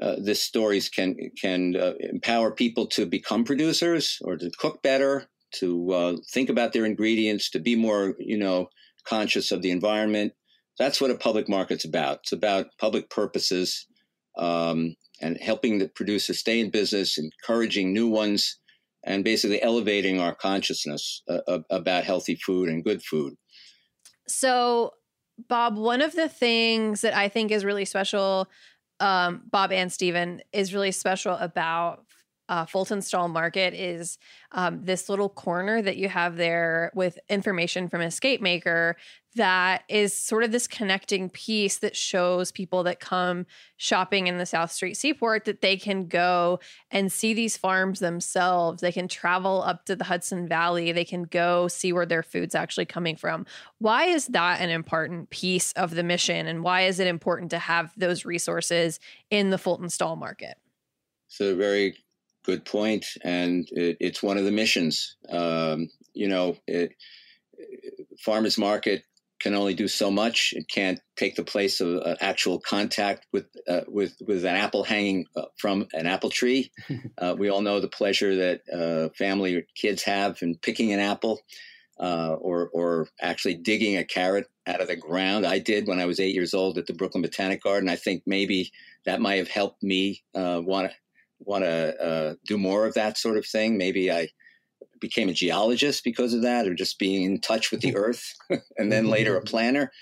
uh, 0.00 0.16
this 0.22 0.42
stories 0.42 0.88
can 0.88 1.16
can 1.40 1.76
uh, 1.76 1.94
empower 2.00 2.50
people 2.50 2.86
to 2.86 3.06
become 3.06 3.44
producers 3.44 4.18
or 4.22 4.36
to 4.36 4.50
cook 4.58 4.82
better, 4.82 5.26
to 5.54 5.92
uh, 5.92 6.16
think 6.32 6.50
about 6.50 6.72
their 6.72 6.84
ingredients, 6.84 7.50
to 7.50 7.58
be 7.58 7.76
more, 7.76 8.14
you 8.18 8.38
know, 8.38 8.68
conscious 9.06 9.52
of 9.52 9.62
the 9.62 9.70
environment. 9.70 10.32
That's 10.78 11.00
what 11.00 11.10
a 11.10 11.16
public 11.16 11.48
market's 11.48 11.86
about. 11.86 12.18
It's 12.24 12.32
about 12.32 12.66
public 12.78 13.08
purposes 13.08 13.86
um, 14.36 14.94
and 15.22 15.38
helping 15.40 15.78
the 15.78 15.88
producer 15.88 16.34
stay 16.34 16.60
in 16.60 16.70
business, 16.70 17.16
encouraging 17.16 17.94
new 17.94 18.08
ones, 18.08 18.58
and 19.04 19.24
basically 19.24 19.62
elevating 19.62 20.20
our 20.20 20.34
consciousness 20.34 21.22
uh, 21.28 21.60
about 21.70 22.04
healthy 22.04 22.34
food 22.34 22.68
and 22.68 22.84
good 22.84 23.02
food. 23.02 23.34
So, 24.28 24.92
Bob, 25.48 25.78
one 25.78 26.02
of 26.02 26.14
the 26.14 26.28
things 26.28 27.00
that 27.02 27.14
I 27.14 27.28
think 27.28 27.50
is 27.50 27.64
really 27.64 27.84
special, 27.84 28.48
um, 29.00 29.42
Bob 29.50 29.72
and 29.72 29.92
Stephen, 29.92 30.40
is 30.52 30.72
really 30.74 30.92
special 30.92 31.34
about 31.34 32.05
uh, 32.48 32.64
Fulton 32.64 33.02
Stall 33.02 33.28
Market 33.28 33.74
is 33.74 34.18
um, 34.52 34.84
this 34.84 35.08
little 35.08 35.28
corner 35.28 35.82
that 35.82 35.96
you 35.96 36.08
have 36.08 36.36
there 36.36 36.92
with 36.94 37.18
information 37.28 37.88
from 37.88 38.00
Escape 38.00 38.40
Maker 38.40 38.96
that 39.36 39.82
is 39.88 40.18
sort 40.18 40.44
of 40.44 40.50
this 40.50 40.66
connecting 40.66 41.28
piece 41.28 41.78
that 41.78 41.94
shows 41.94 42.50
people 42.50 42.82
that 42.84 43.00
come 43.00 43.44
shopping 43.76 44.28
in 44.28 44.38
the 44.38 44.46
South 44.46 44.72
Street 44.72 44.96
Seaport 44.96 45.44
that 45.44 45.60
they 45.60 45.76
can 45.76 46.06
go 46.06 46.58
and 46.90 47.12
see 47.12 47.34
these 47.34 47.56
farms 47.56 48.00
themselves. 48.00 48.80
They 48.80 48.92
can 48.92 49.08
travel 49.08 49.62
up 49.62 49.84
to 49.86 49.96
the 49.96 50.04
Hudson 50.04 50.48
Valley. 50.48 50.90
They 50.90 51.04
can 51.04 51.24
go 51.24 51.68
see 51.68 51.92
where 51.92 52.06
their 52.06 52.22
food's 52.22 52.54
actually 52.54 52.86
coming 52.86 53.14
from. 53.14 53.44
Why 53.78 54.06
is 54.06 54.26
that 54.28 54.62
an 54.62 54.70
important 54.70 55.28
piece 55.28 55.72
of 55.72 55.94
the 55.94 56.02
mission? 56.02 56.46
And 56.46 56.62
why 56.62 56.82
is 56.82 56.98
it 56.98 57.06
important 57.06 57.50
to 57.50 57.58
have 57.58 57.92
those 57.96 58.24
resources 58.24 59.00
in 59.30 59.50
the 59.50 59.58
Fulton 59.58 59.90
Stall 59.90 60.16
Market? 60.16 60.56
So, 61.28 61.54
very 61.54 61.96
good 62.46 62.64
point, 62.64 63.04
and 63.22 63.68
it, 63.72 63.96
it's 64.00 64.22
one 64.22 64.38
of 64.38 64.44
the 64.44 64.52
missions. 64.52 65.16
Um, 65.28 65.88
you 66.14 66.28
know, 66.28 66.56
it, 66.66 66.92
farmers 68.24 68.56
market 68.56 69.02
can 69.40 69.54
only 69.54 69.74
do 69.74 69.88
so 69.88 70.10
much. 70.10 70.54
It 70.56 70.66
can't 70.68 70.98
take 71.16 71.36
the 71.36 71.44
place 71.44 71.80
of 71.80 71.98
uh, 71.98 72.16
actual 72.20 72.58
contact 72.60 73.26
with 73.32 73.46
uh, 73.68 73.82
with 73.88 74.14
with 74.26 74.44
an 74.44 74.56
apple 74.56 74.84
hanging 74.84 75.26
uh, 75.36 75.42
from 75.58 75.86
an 75.92 76.06
apple 76.06 76.30
tree. 76.30 76.70
Uh, 77.18 77.34
we 77.36 77.48
all 77.48 77.62
know 77.62 77.80
the 77.80 77.88
pleasure 77.88 78.36
that 78.36 78.60
uh, 78.72 79.08
family 79.16 79.54
or 79.54 79.62
kids 79.74 80.02
have 80.02 80.36
in 80.42 80.54
picking 80.56 80.92
an 80.92 81.00
apple, 81.00 81.40
uh, 81.98 82.34
or 82.34 82.68
or 82.74 83.08
actually 83.22 83.54
digging 83.54 83.96
a 83.96 84.04
carrot 84.04 84.46
out 84.66 84.82
of 84.82 84.88
the 84.88 84.96
ground. 84.96 85.46
I 85.46 85.58
did 85.58 85.88
when 85.88 85.98
I 85.98 86.04
was 86.04 86.20
eight 86.20 86.34
years 86.34 86.52
old 86.52 86.76
at 86.76 86.86
the 86.86 86.92
Brooklyn 86.92 87.22
Botanic 87.22 87.62
Garden. 87.62 87.88
I 87.88 87.96
think 87.96 88.22
maybe 88.26 88.70
that 89.06 89.20
might 89.20 89.36
have 89.36 89.48
helped 89.48 89.82
me 89.82 90.22
want 90.34 90.90
to 90.90 90.96
want 91.40 91.64
to 91.64 92.02
uh, 92.02 92.34
do 92.46 92.58
more 92.58 92.86
of 92.86 92.94
that 92.94 93.18
sort 93.18 93.36
of 93.36 93.46
thing. 93.46 93.76
Maybe 93.76 94.10
I 94.10 94.28
became 95.00 95.28
a 95.28 95.34
geologist 95.34 96.04
because 96.04 96.34
of 96.34 96.42
that, 96.42 96.66
or 96.66 96.74
just 96.74 96.98
being 96.98 97.22
in 97.22 97.40
touch 97.40 97.70
with 97.70 97.80
the 97.80 97.88
mm-hmm. 97.88 97.98
earth, 97.98 98.34
and 98.78 98.90
then 98.90 99.06
later 99.06 99.36
a 99.36 99.40
mm-hmm. 99.40 99.46
planner. 99.46 99.92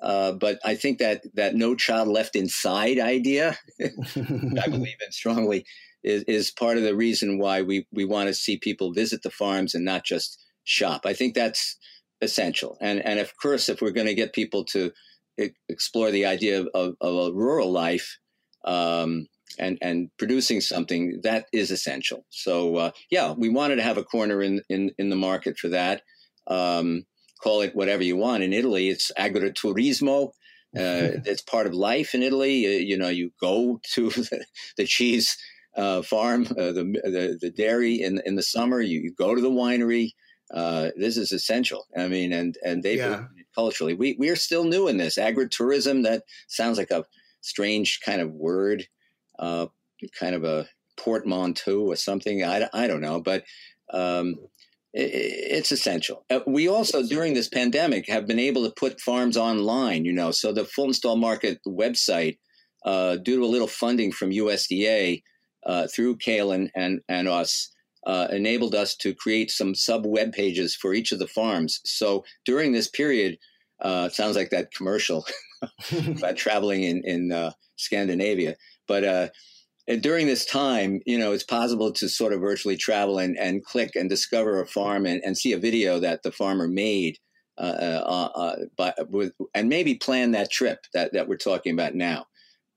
Uh, 0.00 0.32
but 0.32 0.60
I 0.64 0.76
think 0.76 0.98
that 0.98 1.22
that 1.34 1.56
no 1.56 1.74
child 1.74 2.08
left 2.08 2.36
inside 2.36 2.98
idea, 2.98 3.58
I 3.80 3.88
believe 4.68 4.96
in 5.04 5.12
strongly, 5.12 5.64
is, 6.04 6.22
is 6.24 6.50
part 6.50 6.76
of 6.76 6.84
the 6.84 6.94
reason 6.94 7.38
why 7.38 7.62
we, 7.62 7.86
we 7.92 8.04
want 8.04 8.28
to 8.28 8.34
see 8.34 8.56
people 8.56 8.92
visit 8.92 9.22
the 9.22 9.30
farms 9.30 9.74
and 9.74 9.84
not 9.84 10.04
just 10.04 10.40
shop. 10.62 11.04
I 11.04 11.14
think 11.14 11.34
that's 11.34 11.76
essential. 12.20 12.76
And 12.80 13.04
and 13.04 13.18
of 13.18 13.32
course, 13.40 13.68
if 13.68 13.80
we're 13.80 13.90
going 13.90 14.06
to 14.06 14.14
get 14.14 14.32
people 14.32 14.64
to 14.66 14.92
explore 15.68 16.10
the 16.10 16.26
idea 16.26 16.60
of, 16.60 16.68
of, 16.74 16.94
of 17.00 17.28
a 17.28 17.32
rural 17.32 17.70
life 17.70 18.18
um, 18.64 19.26
and 19.58 19.78
and 19.80 20.10
producing 20.18 20.60
something, 20.60 21.20
that 21.22 21.46
is 21.52 21.70
essential. 21.70 22.24
So 22.30 22.76
uh, 22.76 22.90
yeah, 23.10 23.32
we 23.32 23.48
wanted 23.48 23.76
to 23.76 23.82
have 23.82 23.98
a 23.98 24.04
corner 24.04 24.42
in 24.42 24.62
in, 24.68 24.92
in 24.98 25.08
the 25.08 25.16
market 25.16 25.58
for 25.58 25.68
that. 25.68 26.02
Um, 26.46 27.04
call 27.42 27.62
it 27.62 27.74
whatever 27.74 28.02
you 28.02 28.16
want. 28.16 28.42
In 28.42 28.52
Italy, 28.52 28.88
it's 28.88 29.12
agriturismo. 29.18 30.28
Uh, 30.76 31.22
it's 31.24 31.42
part 31.42 31.66
of 31.66 31.74
life 31.74 32.14
in 32.14 32.22
Italy. 32.22 32.66
Uh, 32.66 32.80
you 32.80 32.96
know, 32.96 33.08
you 33.08 33.30
go 33.40 33.80
to 33.92 34.10
the, 34.10 34.44
the 34.76 34.86
cheese 34.86 35.36
uh, 35.76 36.02
farm, 36.02 36.46
uh, 36.50 36.72
the, 36.72 36.84
the, 37.04 37.38
the 37.40 37.50
dairy 37.50 38.00
in 38.02 38.20
in 38.24 38.36
the 38.36 38.42
summer. 38.42 38.80
You, 38.80 39.00
you 39.00 39.14
go 39.14 39.34
to 39.34 39.40
the 39.40 39.50
winery. 39.50 40.12
Uh, 40.52 40.90
this 40.96 41.16
is 41.16 41.30
essential. 41.30 41.86
I 41.96 42.08
mean, 42.08 42.32
and 42.32 42.56
and 42.64 42.82
they 42.82 42.96
yeah. 42.96 43.24
culturally, 43.54 43.94
we 43.94 44.16
we 44.18 44.28
are 44.30 44.36
still 44.36 44.64
new 44.64 44.88
in 44.88 44.96
this 44.96 45.18
agritourism. 45.18 46.04
That 46.04 46.22
sounds 46.48 46.78
like 46.78 46.90
a 46.90 47.04
strange 47.40 48.00
kind 48.04 48.20
of 48.20 48.32
word, 48.32 48.86
uh, 49.38 49.66
kind 50.18 50.34
of 50.34 50.44
a 50.44 50.66
portmanteau 50.96 51.80
or 51.80 51.96
something. 51.96 52.44
I, 52.44 52.68
I 52.72 52.86
don't 52.86 53.00
know, 53.00 53.20
but 53.20 53.44
um, 53.92 54.36
it's 54.92 55.70
essential. 55.70 56.24
Uh, 56.30 56.40
we 56.46 56.68
also, 56.68 57.02
during 57.02 57.34
this 57.34 57.48
pandemic, 57.48 58.08
have 58.08 58.26
been 58.26 58.38
able 58.38 58.64
to 58.64 58.74
put 58.74 59.00
farms 59.00 59.36
online, 59.36 60.04
you 60.04 60.12
know, 60.12 60.30
so 60.30 60.52
the 60.52 60.64
Fulton 60.64 60.94
Stall 60.94 61.16
Market 61.16 61.60
website, 61.66 62.38
uh, 62.84 63.16
due 63.16 63.36
to 63.36 63.44
a 63.44 63.46
little 63.46 63.68
funding 63.68 64.12
from 64.12 64.30
USDA 64.30 65.22
uh, 65.66 65.86
through 65.94 66.16
Kale 66.16 66.52
and, 66.52 66.70
and, 66.74 67.00
and 67.08 67.28
us, 67.28 67.70
uh, 68.06 68.28
enabled 68.30 68.74
us 68.74 68.96
to 68.96 69.14
create 69.14 69.50
some 69.50 69.74
sub 69.74 70.06
web 70.06 70.32
pages 70.32 70.74
for 70.74 70.94
each 70.94 71.12
of 71.12 71.18
the 71.18 71.26
farms. 71.26 71.80
So 71.84 72.24
during 72.44 72.72
this 72.72 72.88
period, 72.88 73.38
uh, 73.80 74.08
sounds 74.08 74.36
like 74.36 74.50
that 74.50 74.72
commercial 74.72 75.26
about 75.92 76.36
traveling 76.36 76.84
in, 76.84 77.02
in 77.04 77.32
uh, 77.32 77.52
Scandinavia. 77.76 78.56
But 78.88 79.32
during 79.96 80.26
this 80.26 80.44
time, 80.44 81.00
you 81.06 81.18
know, 81.18 81.32
it's 81.32 81.44
possible 81.44 81.92
to 81.92 82.08
sort 82.08 82.32
of 82.32 82.40
virtually 82.40 82.76
travel 82.76 83.18
and, 83.18 83.38
and 83.38 83.64
click 83.64 83.92
and 83.94 84.08
discover 84.08 84.60
a 84.60 84.66
farm 84.66 85.06
and, 85.06 85.22
and 85.24 85.36
see 85.36 85.52
a 85.52 85.58
video 85.58 85.98
that 86.00 86.22
the 86.22 86.32
farmer 86.32 86.68
made, 86.68 87.16
uh, 87.56 87.62
uh, 88.06 88.30
uh, 88.34 88.56
by, 88.76 88.92
with, 89.08 89.32
and 89.54 89.68
maybe 89.68 89.94
plan 89.94 90.32
that 90.32 90.50
trip 90.50 90.78
that, 90.94 91.12
that 91.12 91.28
we're 91.28 91.36
talking 91.36 91.72
about 91.72 91.94
now. 91.94 92.26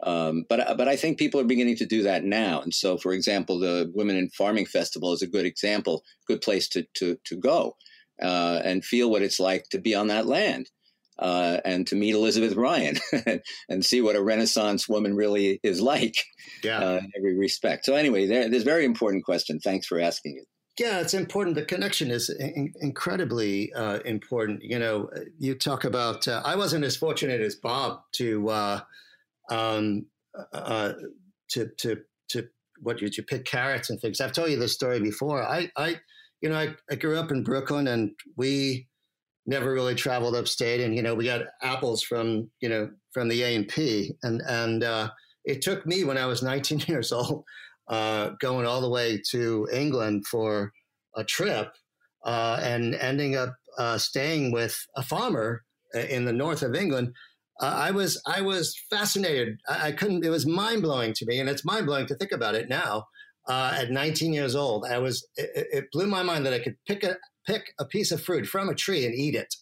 Um, 0.04 0.46
but 0.50 0.78
but 0.78 0.88
I 0.88 0.96
think 0.96 1.20
people 1.20 1.40
are 1.40 1.46
beginning 1.46 1.76
to 1.76 1.86
do 1.86 2.02
that 2.04 2.24
now, 2.24 2.60
and 2.60 2.74
so, 2.74 2.98
for 2.98 3.14
example, 3.14 3.60
the 3.60 3.92
Women 3.94 4.18
in 4.18 4.30
Farming 4.30 4.66
Festival 4.66 5.14
is 5.14 5.22
a 5.22 5.28
good 5.28 5.46
example, 5.46 6.02
good 6.28 6.42
place 6.42 6.68
to 6.70 6.88
to 6.96 7.18
to 7.26 7.36
go 7.36 7.76
uh, 8.20 8.62
and 8.66 8.84
feel 8.84 9.12
what 9.12 9.22
it's 9.22 9.40
like 9.40 9.66
to 9.70 9.78
be 9.78 9.94
on 9.94 10.08
that 10.08 10.26
land 10.26 10.72
uh, 11.22 11.60
and 11.64 11.86
to 11.88 11.96
meet 11.96 12.16
Elizabeth 12.16 12.56
Ryan 12.56 12.98
and 13.70 13.86
see 13.86 14.02
what 14.02 14.16
a 14.16 14.24
Renaissance 14.24 14.90
woman 14.90 15.16
really 15.16 15.60
is 15.64 15.80
like 15.80 16.16
yeah. 16.64 16.80
uh, 16.80 16.98
in 16.98 17.12
every 17.16 17.38
respect. 17.38 17.86
So, 17.86 17.96
anyway, 17.96 18.26
there, 18.26 18.50
there's 18.50 18.64
a 18.64 18.66
very 18.66 18.86
important 18.86 19.24
question. 19.24 19.60
Thanks 19.60 19.86
for 19.86 20.00
asking 20.00 20.38
it. 20.38 20.48
Yeah, 20.80 21.00
it's 21.00 21.14
important. 21.14 21.56
The 21.56 21.66
connection 21.66 22.10
is 22.10 22.30
in- 22.30 22.74
incredibly 22.82 23.72
uh, 23.74 24.00
important. 24.00 24.64
You 24.64 24.80
know, 24.80 25.10
you 25.38 25.54
talk 25.54 25.84
about, 25.84 26.28
uh, 26.28 26.42
I 26.44 26.56
wasn't 26.56 26.86
as 26.86 26.98
fortunate 26.98 27.42
as 27.42 27.56
Bob 27.56 28.02
to, 28.14 28.50
uh, 28.50 28.82
um, 29.52 30.08
uh, 30.54 30.94
to, 31.52 31.70
to, 31.78 31.98
to, 32.30 32.48
what 32.80 32.98
did 32.98 33.16
you 33.16 33.24
pick 33.24 33.46
carrots 33.46 33.92
and 33.92 34.02
things? 34.02 34.20
I've 34.20 34.32
told 34.32 34.50
you 34.50 34.58
this 34.58 34.74
story 34.74 35.00
before. 35.00 35.44
I, 35.44 35.70
I, 35.78 36.00
you 36.42 36.50
know, 36.50 36.58
I, 36.58 36.70
I 36.90 36.96
grew 36.96 37.20
up 37.20 37.30
in 37.30 37.44
Brooklyn 37.44 37.88
and 37.88 38.12
we, 38.36 38.88
never 39.46 39.74
really 39.74 39.96
traveled 39.96 40.36
upstate, 40.36 40.82
and 40.82 40.96
you 40.96 41.02
know 41.02 41.16
we 41.16 41.26
got 41.26 41.42
apples 41.62 42.04
from 42.04 42.50
you 42.62 42.70
know 42.70 42.90
from 43.14 43.28
the 43.28 43.44
A 43.44 43.56
and 43.56 43.68
P, 43.68 44.14
and 44.24 44.42
and 44.48 44.84
uh, 44.84 45.10
it 45.46 45.62
took 45.62 45.86
me 45.86 46.04
when 46.04 46.18
I 46.18 46.26
was 46.26 46.44
19 46.44 46.84
years 46.88 47.12
old, 47.12 47.44
uh, 47.88 48.32
going 48.40 48.66
all 48.66 48.82
the 48.82 48.90
way 48.90 49.22
to 49.32 49.68
England 49.72 50.26
for 50.28 50.72
a 51.16 51.24
trip, 51.24 51.74
uh, 52.26 52.60
and 52.62 52.96
ending 52.96 53.36
up 53.36 53.56
uh, 53.78 53.98
staying 53.98 54.52
with 54.52 54.78
a 54.96 55.04
farmer 55.04 55.64
in 55.94 56.26
the 56.26 56.34
north 56.34 56.64
of 56.64 56.76
England. 56.76 57.14
Uh, 57.60 57.76
I 57.76 57.92
was 57.92 58.22
I 58.26 58.42
was 58.42 58.76
fascinated. 58.90 59.60
I, 59.70 59.88
I 59.88 59.92
couldn't. 59.92 60.26
It 60.26 60.30
was 60.30 60.46
mind 60.46 60.82
blowing 60.82 61.14
to 61.14 61.26
me, 61.26 61.40
and 61.40 61.50
it's 61.50 61.66
mind 61.66 61.86
blowing 61.86 62.08
to 62.08 62.16
think 62.16 62.32
about 62.32 62.56
it 62.56 62.70
now. 62.70 63.06
Uh, 63.48 63.76
at 63.76 63.90
19 63.90 64.34
years 64.34 64.56
old, 64.56 64.86
I 64.86 65.00
was 65.00 65.28
it, 65.36 65.68
it, 65.72 65.86
blew 65.92 66.06
my 66.06 66.22
mind 66.22 66.46
that 66.46 66.54
I 66.54 66.60
could 66.60 66.76
pick 66.88 67.04
a 67.04 67.18
pick 67.48 67.74
a 67.80 67.86
piece 67.86 68.12
of 68.12 68.22
fruit 68.22 68.46
from 68.46 68.70
a 68.70 68.76
tree 68.76 69.06
and 69.06 69.16
eat 69.16 69.36
it. 69.36 69.56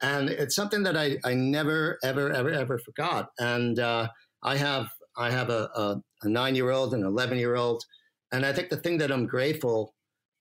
And 0.00 0.30
it's 0.30 0.54
something 0.54 0.84
that 0.84 0.96
I, 0.96 1.18
I 1.24 1.34
never, 1.34 1.98
ever, 2.02 2.32
ever, 2.32 2.50
ever 2.50 2.78
forgot. 2.78 3.30
And 3.38 3.78
uh, 3.78 4.08
I 4.42 4.56
have 4.56 4.88
I 5.16 5.30
have 5.30 5.50
a, 5.50 5.68
a, 5.74 6.02
a 6.22 6.28
nine 6.28 6.54
year 6.54 6.70
old 6.70 6.94
and 6.94 7.02
an 7.02 7.08
11 7.08 7.38
year 7.38 7.56
old. 7.56 7.84
And 8.32 8.46
I 8.46 8.52
think 8.52 8.70
the 8.70 8.76
thing 8.76 8.98
that 8.98 9.10
I'm 9.10 9.26
grateful 9.26 9.94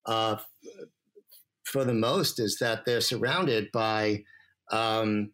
uh, 0.06 0.38
for 1.66 1.84
the 1.84 1.94
most 1.94 2.40
is 2.40 2.58
that 2.60 2.86
they're 2.86 3.02
surrounded 3.02 3.68
by 3.74 4.24
um, 4.72 5.32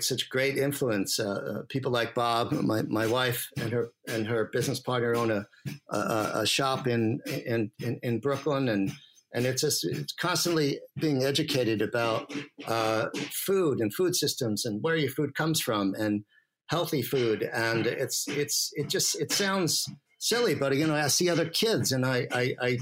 such 0.00 0.28
great 0.28 0.56
influence. 0.56 1.18
Uh, 1.18 1.30
uh 1.30 1.62
people 1.68 1.90
like 1.90 2.14
Bob, 2.14 2.52
my, 2.52 2.82
my 2.82 3.06
wife 3.06 3.48
and 3.60 3.72
her 3.72 3.90
and 4.08 4.26
her 4.26 4.50
business 4.52 4.80
partner 4.80 5.14
own 5.14 5.30
a, 5.30 5.46
a, 5.90 6.30
a 6.34 6.46
shop 6.46 6.86
in, 6.86 7.20
in, 7.26 7.70
in 7.80 7.98
in 8.02 8.20
Brooklyn, 8.20 8.68
and 8.68 8.92
and 9.32 9.46
it's 9.46 9.62
just 9.62 9.84
it's 9.84 10.12
constantly 10.12 10.80
being 10.98 11.24
educated 11.24 11.82
about 11.82 12.32
uh, 12.66 13.06
food 13.32 13.80
and 13.80 13.94
food 13.94 14.16
systems 14.16 14.64
and 14.64 14.82
where 14.82 14.96
your 14.96 15.10
food 15.10 15.34
comes 15.34 15.60
from 15.60 15.94
and 15.94 16.24
healthy 16.68 17.02
food 17.02 17.42
and 17.52 17.86
it's 17.86 18.28
it's 18.28 18.70
it 18.74 18.88
just 18.88 19.20
it 19.20 19.32
sounds 19.32 19.88
silly 20.20 20.54
but 20.54 20.74
you 20.76 20.86
know 20.86 20.94
i 20.94 21.08
see 21.08 21.28
other 21.28 21.48
kids 21.48 21.90
and 21.90 22.06
i 22.06 22.28
i 22.30 22.54
i, 22.62 22.78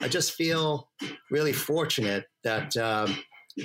I 0.00 0.08
just 0.08 0.32
feel 0.32 0.88
really 1.30 1.52
fortunate 1.52 2.26
that 2.44 2.76
um, 2.76 3.16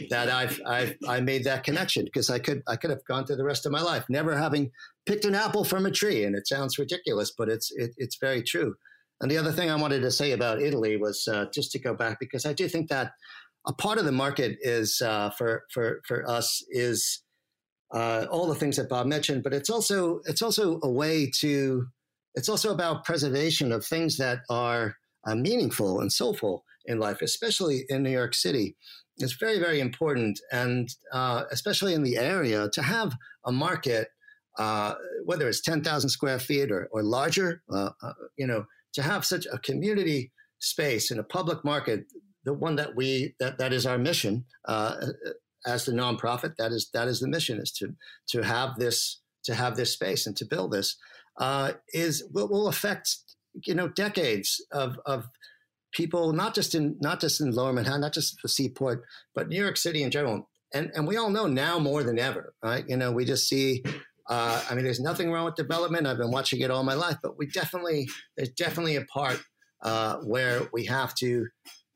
that 0.09 0.29
I've, 0.29 0.59
I've 0.65 0.95
I 1.07 1.21
made 1.21 1.43
that 1.45 1.63
connection 1.63 2.05
because 2.05 2.29
I 2.29 2.39
could 2.39 2.61
I 2.67 2.75
could 2.75 2.89
have 2.89 3.05
gone 3.05 3.25
through 3.25 3.37
the 3.37 3.43
rest 3.43 3.65
of 3.65 3.71
my 3.71 3.81
life 3.81 4.05
never 4.09 4.37
having 4.37 4.71
picked 5.05 5.25
an 5.25 5.35
apple 5.35 5.63
from 5.63 5.85
a 5.85 5.91
tree. 5.91 6.23
And 6.23 6.35
it 6.35 6.47
sounds 6.47 6.77
ridiculous 6.77 7.31
but 7.37 7.49
it's 7.49 7.71
it, 7.75 7.91
it's 7.97 8.17
very 8.17 8.43
true. 8.43 8.75
And 9.21 9.31
the 9.31 9.37
other 9.37 9.51
thing 9.51 9.71
I 9.71 9.75
wanted 9.75 10.01
to 10.01 10.11
say 10.11 10.31
about 10.31 10.61
Italy 10.61 10.97
was 10.97 11.27
uh, 11.27 11.45
just 11.53 11.71
to 11.71 11.79
go 11.79 11.93
back 11.95 12.19
because 12.19 12.45
I 12.45 12.53
do 12.53 12.67
think 12.67 12.89
that 12.89 13.13
a 13.65 13.73
part 13.73 13.97
of 13.97 14.05
the 14.05 14.11
market 14.11 14.57
is 14.61 15.01
uh, 15.01 15.29
for 15.31 15.63
for 15.71 16.01
for 16.07 16.29
us 16.29 16.63
is 16.69 17.21
uh, 17.93 18.25
all 18.29 18.47
the 18.47 18.55
things 18.55 18.77
that 18.77 18.89
Bob 18.89 19.07
mentioned, 19.07 19.43
but 19.43 19.53
it's 19.53 19.69
also 19.69 20.21
it's 20.25 20.41
also 20.41 20.79
a 20.83 20.89
way 20.89 21.31
to 21.39 21.85
it's 22.35 22.49
also 22.49 22.71
about 22.71 23.05
preservation 23.05 23.71
of 23.71 23.85
things 23.85 24.17
that 24.17 24.39
are 24.49 24.95
uh, 25.25 25.35
meaningful 25.35 25.99
and 25.99 26.11
soulful 26.11 26.63
in 26.87 26.99
life, 26.99 27.21
especially 27.21 27.85
in 27.89 28.03
New 28.03 28.11
York 28.11 28.33
City. 28.33 28.75
It's 29.17 29.33
very 29.33 29.59
very 29.59 29.79
important, 29.79 30.39
and 30.51 30.89
uh, 31.11 31.43
especially 31.51 31.93
in 31.93 32.03
the 32.03 32.17
area, 32.17 32.69
to 32.73 32.81
have 32.81 33.13
a 33.45 33.51
market. 33.51 34.09
Uh, 34.59 34.95
whether 35.25 35.47
it's 35.47 35.61
10,000 35.61 36.09
square 36.09 36.39
feet 36.39 36.71
or, 36.71 36.89
or 36.91 37.03
larger, 37.03 37.61
you 38.37 38.47
know, 38.47 38.65
to 38.91 39.03
have 39.03 39.23
such 39.23 39.45
a 39.53 39.59
community 39.59 40.31
space 40.57 41.11
in 41.11 41.19
a 41.19 41.23
public 41.23 41.63
market, 41.63 42.05
the 42.43 42.53
one 42.53 42.75
that 42.77 42.95
we 42.95 43.35
that, 43.39 43.57
that 43.59 43.73
is 43.73 43.85
our 43.85 43.97
mission 43.97 44.45
uh, 44.67 44.95
as 45.65 45.85
the 45.85 45.91
nonprofit. 45.91 46.55
That 46.57 46.71
is 46.71 46.89
that 46.93 47.07
is 47.07 47.19
the 47.19 47.27
mission 47.27 47.59
is 47.59 47.71
to 47.73 47.93
to 48.29 48.43
have 48.43 48.77
this 48.77 49.21
to 49.43 49.53
have 49.53 49.75
this 49.75 49.93
space 49.93 50.25
and 50.25 50.35
to 50.37 50.45
build 50.45 50.71
this 50.71 50.97
uh, 51.37 51.73
is 51.93 52.23
will, 52.33 52.47
will 52.47 52.67
affect 52.67 53.17
you 53.65 53.75
know 53.75 53.87
decades 53.87 54.65
of 54.71 54.99
of 55.05 55.29
people 55.93 56.33
not 56.33 56.53
just 56.53 56.75
in 56.75 56.97
not 56.99 57.19
just 57.19 57.41
in 57.41 57.51
Lower 57.51 57.73
Manhattan, 57.73 58.01
not 58.01 58.13
just 58.13 58.37
the 58.41 58.49
Seaport, 58.49 59.03
but 59.33 59.49
New 59.49 59.61
York 59.61 59.77
City 59.77 60.03
in 60.03 60.11
general. 60.11 60.49
And 60.73 60.91
and 60.93 61.07
we 61.07 61.17
all 61.17 61.29
know 61.29 61.47
now 61.47 61.79
more 61.79 62.03
than 62.03 62.19
ever, 62.19 62.53
right? 62.63 62.83
You 62.87 62.97
know, 62.97 63.11
we 63.11 63.25
just 63.25 63.47
see 63.47 63.83
uh, 64.29 64.61
I 64.69 64.75
mean, 64.75 64.83
there's 64.83 64.99
nothing 64.99 65.31
wrong 65.31 65.45
with 65.45 65.55
development. 65.55 66.05
I've 66.05 66.17
been 66.17 66.31
watching 66.31 66.59
it 66.59 66.69
all 66.69 66.83
my 66.83 66.95
life, 66.95 67.17
but 67.23 67.37
we 67.37 67.47
definitely 67.47 68.07
there's 68.35 68.49
definitely 68.51 68.97
a 68.97 69.05
part 69.05 69.41
uh, 69.83 70.17
where 70.17 70.67
we 70.73 70.85
have 70.85 71.15
to, 71.15 71.47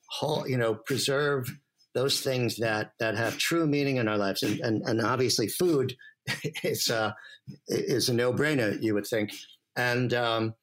hold, 0.09 0.47
you 0.49 0.57
know, 0.57 0.75
preserve 0.75 1.49
those 1.93 2.21
things 2.21 2.57
that 2.57 2.91
that 2.99 3.17
have 3.17 3.37
true 3.37 3.67
meaning 3.67 3.97
in 3.97 4.07
our 4.07 4.17
lives, 4.17 4.43
and 4.43 4.59
and, 4.61 4.81
and 4.87 5.01
obviously 5.01 5.47
food 5.47 5.95
is 6.63 6.89
uh, 6.89 7.11
is 7.67 8.07
a 8.07 8.13
no 8.13 8.31
brainer. 8.31 8.81
You 8.81 8.93
would 8.93 9.07
think, 9.07 9.31
and 9.75 10.13
um, 10.13 10.53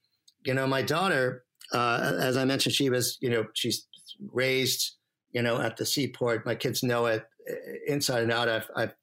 you 0.44 0.54
know, 0.54 0.66
my 0.66 0.80
daughter, 0.80 1.44
uh, 1.72 2.14
as 2.18 2.36
I 2.36 2.44
mentioned, 2.44 2.74
she 2.74 2.90
was 2.90 3.18
you 3.20 3.30
know 3.30 3.46
she's 3.54 3.86
raised 4.32 4.96
you 5.32 5.42
know 5.42 5.60
at 5.60 5.76
the 5.76 5.86
seaport. 5.86 6.46
My 6.46 6.54
kids 6.54 6.82
know 6.82 7.06
it 7.06 7.24
uh, 7.50 7.54
inside 7.86 8.22
and 8.22 8.32
out. 8.32 8.48
I've, 8.48 8.70
I've 8.76 8.94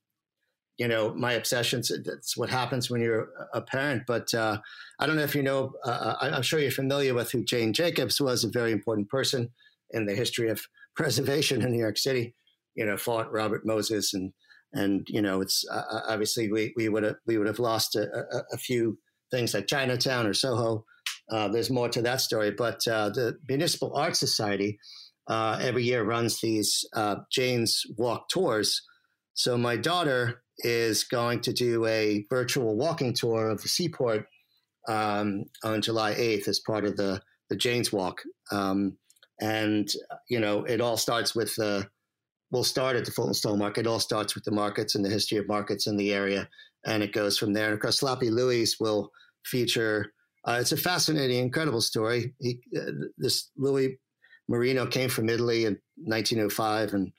you 0.78 0.88
know, 0.88 1.13
my 1.13 1.34
obsessions. 1.34 1.91
That's 2.04 2.36
what 2.36 2.49
happens 2.49 2.89
when 2.89 3.01
you're 3.01 3.30
a 3.54 3.62
parent. 3.62 4.04
But 4.06 4.34
uh, 4.34 4.60
I 4.99 5.08
don't 5.08 5.15
know 5.15 5.23
if 5.23 5.36
you 5.36 5.43
know, 5.43 5.73
uh, 5.86 6.15
I'm 6.19 6.41
sure 6.41 6.60
you're 6.60 6.71
familiar 6.71 7.13
with 7.13 7.32
who 7.32 7.43
Jane 7.45 7.71
Jacobs 7.71 8.19
was, 8.19 8.43
a 8.43 8.49
very 8.49 8.71
important 8.71 9.10
person 9.10 9.49
in 9.91 10.06
the 10.06 10.13
history 10.13 10.49
of 10.49 10.62
preservation 10.95 11.62
in 11.62 11.71
New 11.71 11.80
York 11.80 11.97
City. 11.97 12.36
You 12.75 12.86
know, 12.86 12.97
fought 12.97 13.32
Robert 13.32 13.65
Moses 13.65 14.13
and 14.13 14.34
and 14.73 15.08
you 15.10 15.21
know 15.21 15.39
it's 15.39 15.63
uh, 15.71 15.84
uh 15.89 16.01
obviously 16.10 16.51
we 16.51 16.73
we 16.75 16.89
would 16.89 17.04
have 17.04 17.15
we 17.25 17.38
would 17.38 17.47
have 17.47 17.60
lost 17.60 17.95
a, 17.95 18.04
a, 18.04 18.43
a, 18.54 18.58
few 18.58 18.97
things 19.32 19.54
like 19.54 19.67
Chinatown 19.67 20.28
or 20.28 20.34
Soho. 20.34 20.84
Uh, 21.30 21.48
there's 21.48 21.70
more 21.70 21.90
to 21.90 22.02
that 22.04 22.22
story, 22.22 22.52
but 22.52 22.88
uh, 22.88 23.10
the 23.10 23.38
Municipal 23.48 23.96
Art 23.96 24.16
Society 24.16 24.78
uh, 25.28 25.60
every 25.62 25.84
year 25.84 26.04
runs 26.04 26.40
these 26.40 26.86
uh, 26.94 27.18
Jane's 27.32 27.84
Walk 27.98 28.30
tours. 28.30 28.82
So 29.34 29.58
my 29.58 29.76
daughter 29.76 30.44
is 30.60 31.04
going 31.04 31.42
to 31.42 31.54
do 31.54 31.86
a 31.86 32.26
virtual 32.30 32.76
walking 32.78 33.14
tour 33.14 33.50
of 33.50 33.62
the 33.62 33.68
seaport 33.68 34.28
um, 34.88 35.46
on 35.64 35.82
July 35.82 36.14
8th 36.14 36.48
as 36.48 36.60
part 36.60 36.86
of 36.86 36.96
the 36.96 37.22
the 37.50 37.56
Jane's 37.56 37.94
Walk. 37.94 38.22
Um, 38.52 38.98
and 39.40 39.92
you 40.30 40.40
know, 40.40 40.64
it 40.64 40.82
all 40.82 40.98
starts 40.98 41.36
with 41.36 41.56
the. 41.56 41.88
We'll 42.52 42.64
start 42.64 42.96
at 42.96 43.06
the 43.06 43.12
Fulton 43.12 43.34
Stall 43.34 43.58
Market. 43.58 43.82
It 43.82 43.88
all 43.88 44.00
starts 44.00 44.36
with 44.36 44.46
the 44.46 44.52
markets 44.52 44.96
and 44.96 45.04
the 45.04 45.10
history 45.10 45.40
of 45.40 45.48
markets 45.48 45.88
in 45.88 45.98
the 45.98 46.14
area, 46.14 46.48
and 46.86 47.04
it 47.04 47.12
goes 47.12 47.38
from 47.38 47.54
there. 47.54 47.66
And 47.66 47.74
of 47.74 47.80
course, 47.80 48.00
Sloppy 48.00 48.30
Louie's 48.30 48.78
will 48.80 49.12
feature. 49.44 50.14
Uh, 50.48 50.58
it's 50.62 50.72
a 50.72 50.78
fascinating, 50.78 51.40
incredible 51.40 51.82
story. 51.82 52.34
He, 52.40 52.60
uh, 52.78 52.92
this 53.18 53.50
Louis 53.58 53.98
Morino 54.50 54.90
came 54.90 55.10
from 55.10 55.30
Italy 55.30 55.66
in 55.66 55.80
1905, 55.96 56.94
and 56.94 57.12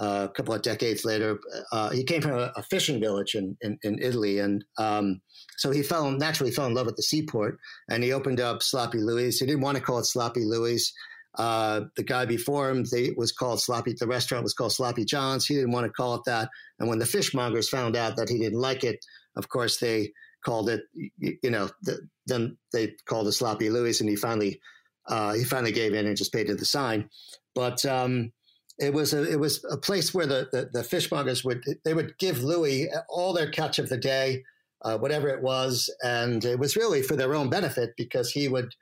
uh, 0.00 0.28
a 0.30 0.32
couple 0.32 0.54
of 0.54 0.62
decades 0.62 1.04
later, 1.04 1.38
uh, 1.72 1.90
he 1.90 2.04
came 2.04 2.22
from 2.22 2.32
a, 2.32 2.52
a 2.56 2.62
fishing 2.62 3.00
village 3.00 3.34
in, 3.34 3.56
in, 3.60 3.78
in 3.82 3.98
Italy, 4.00 4.38
and 4.38 4.64
um, 4.78 5.20
so 5.56 5.70
he 5.70 5.82
fell 5.82 6.10
naturally 6.10 6.52
fell 6.52 6.66
in 6.66 6.74
love 6.74 6.86
with 6.86 6.96
the 6.96 7.02
seaport, 7.02 7.58
and 7.90 8.04
he 8.04 8.12
opened 8.12 8.40
up 8.40 8.62
Sloppy 8.62 8.98
Louie's. 8.98 9.40
He 9.40 9.46
didn't 9.46 9.62
want 9.62 9.76
to 9.76 9.82
call 9.82 9.98
it 9.98 10.06
Sloppy 10.06 10.44
Louie's. 10.44 10.92
Uh, 11.38 11.82
the 11.96 12.02
guy 12.02 12.24
before 12.24 12.70
him, 12.70 12.84
they 12.90 13.12
was 13.16 13.30
called 13.30 13.60
Sloppy. 13.60 13.94
The 13.98 14.06
restaurant 14.06 14.42
was 14.42 14.54
called 14.54 14.72
Sloppy 14.72 15.04
John's. 15.04 15.46
He 15.46 15.54
didn't 15.54 15.70
want 15.70 15.86
to 15.86 15.92
call 15.92 16.16
it 16.16 16.22
that. 16.26 16.48
And 16.78 16.88
when 16.88 16.98
the 16.98 17.04
fishmongers 17.04 17.68
found 17.68 17.94
out 17.96 18.16
that 18.16 18.28
he 18.28 18.38
didn't 18.38 18.58
like 18.58 18.82
it, 18.82 19.04
of 19.36 19.48
course 19.48 19.78
they 19.78 20.12
called 20.44 20.68
it. 20.68 20.82
You 21.18 21.50
know, 21.50 21.70
the, 21.82 22.08
then 22.26 22.56
they 22.72 22.94
called 23.06 23.28
it 23.28 23.32
Sloppy 23.32 23.70
Louie's, 23.70 24.00
and 24.00 24.08
he 24.08 24.16
finally 24.16 24.60
uh, 25.08 25.34
he 25.34 25.44
finally 25.44 25.72
gave 25.72 25.94
in 25.94 26.06
and 26.06 26.16
just 26.16 26.32
painted 26.32 26.58
the 26.58 26.64
sign. 26.64 27.08
But 27.54 27.84
um, 27.84 28.32
it 28.78 28.94
was 28.94 29.12
a 29.12 29.30
it 29.30 29.38
was 29.38 29.64
a 29.70 29.76
place 29.76 30.14
where 30.14 30.26
the, 30.26 30.48
the, 30.52 30.70
the 30.72 30.82
fishmongers 30.82 31.44
would 31.44 31.62
they 31.84 31.94
would 31.94 32.16
give 32.18 32.42
Louis 32.42 32.88
all 33.08 33.32
their 33.32 33.50
catch 33.50 33.78
of 33.78 33.88
the 33.88 33.98
day, 33.98 34.42
uh, 34.82 34.98
whatever 34.98 35.28
it 35.28 35.42
was, 35.42 35.94
and 36.02 36.44
it 36.44 36.58
was 36.58 36.76
really 36.76 37.02
for 37.02 37.16
their 37.16 37.34
own 37.34 37.50
benefit 37.50 37.90
because 37.96 38.30
he 38.30 38.48
would 38.48 38.74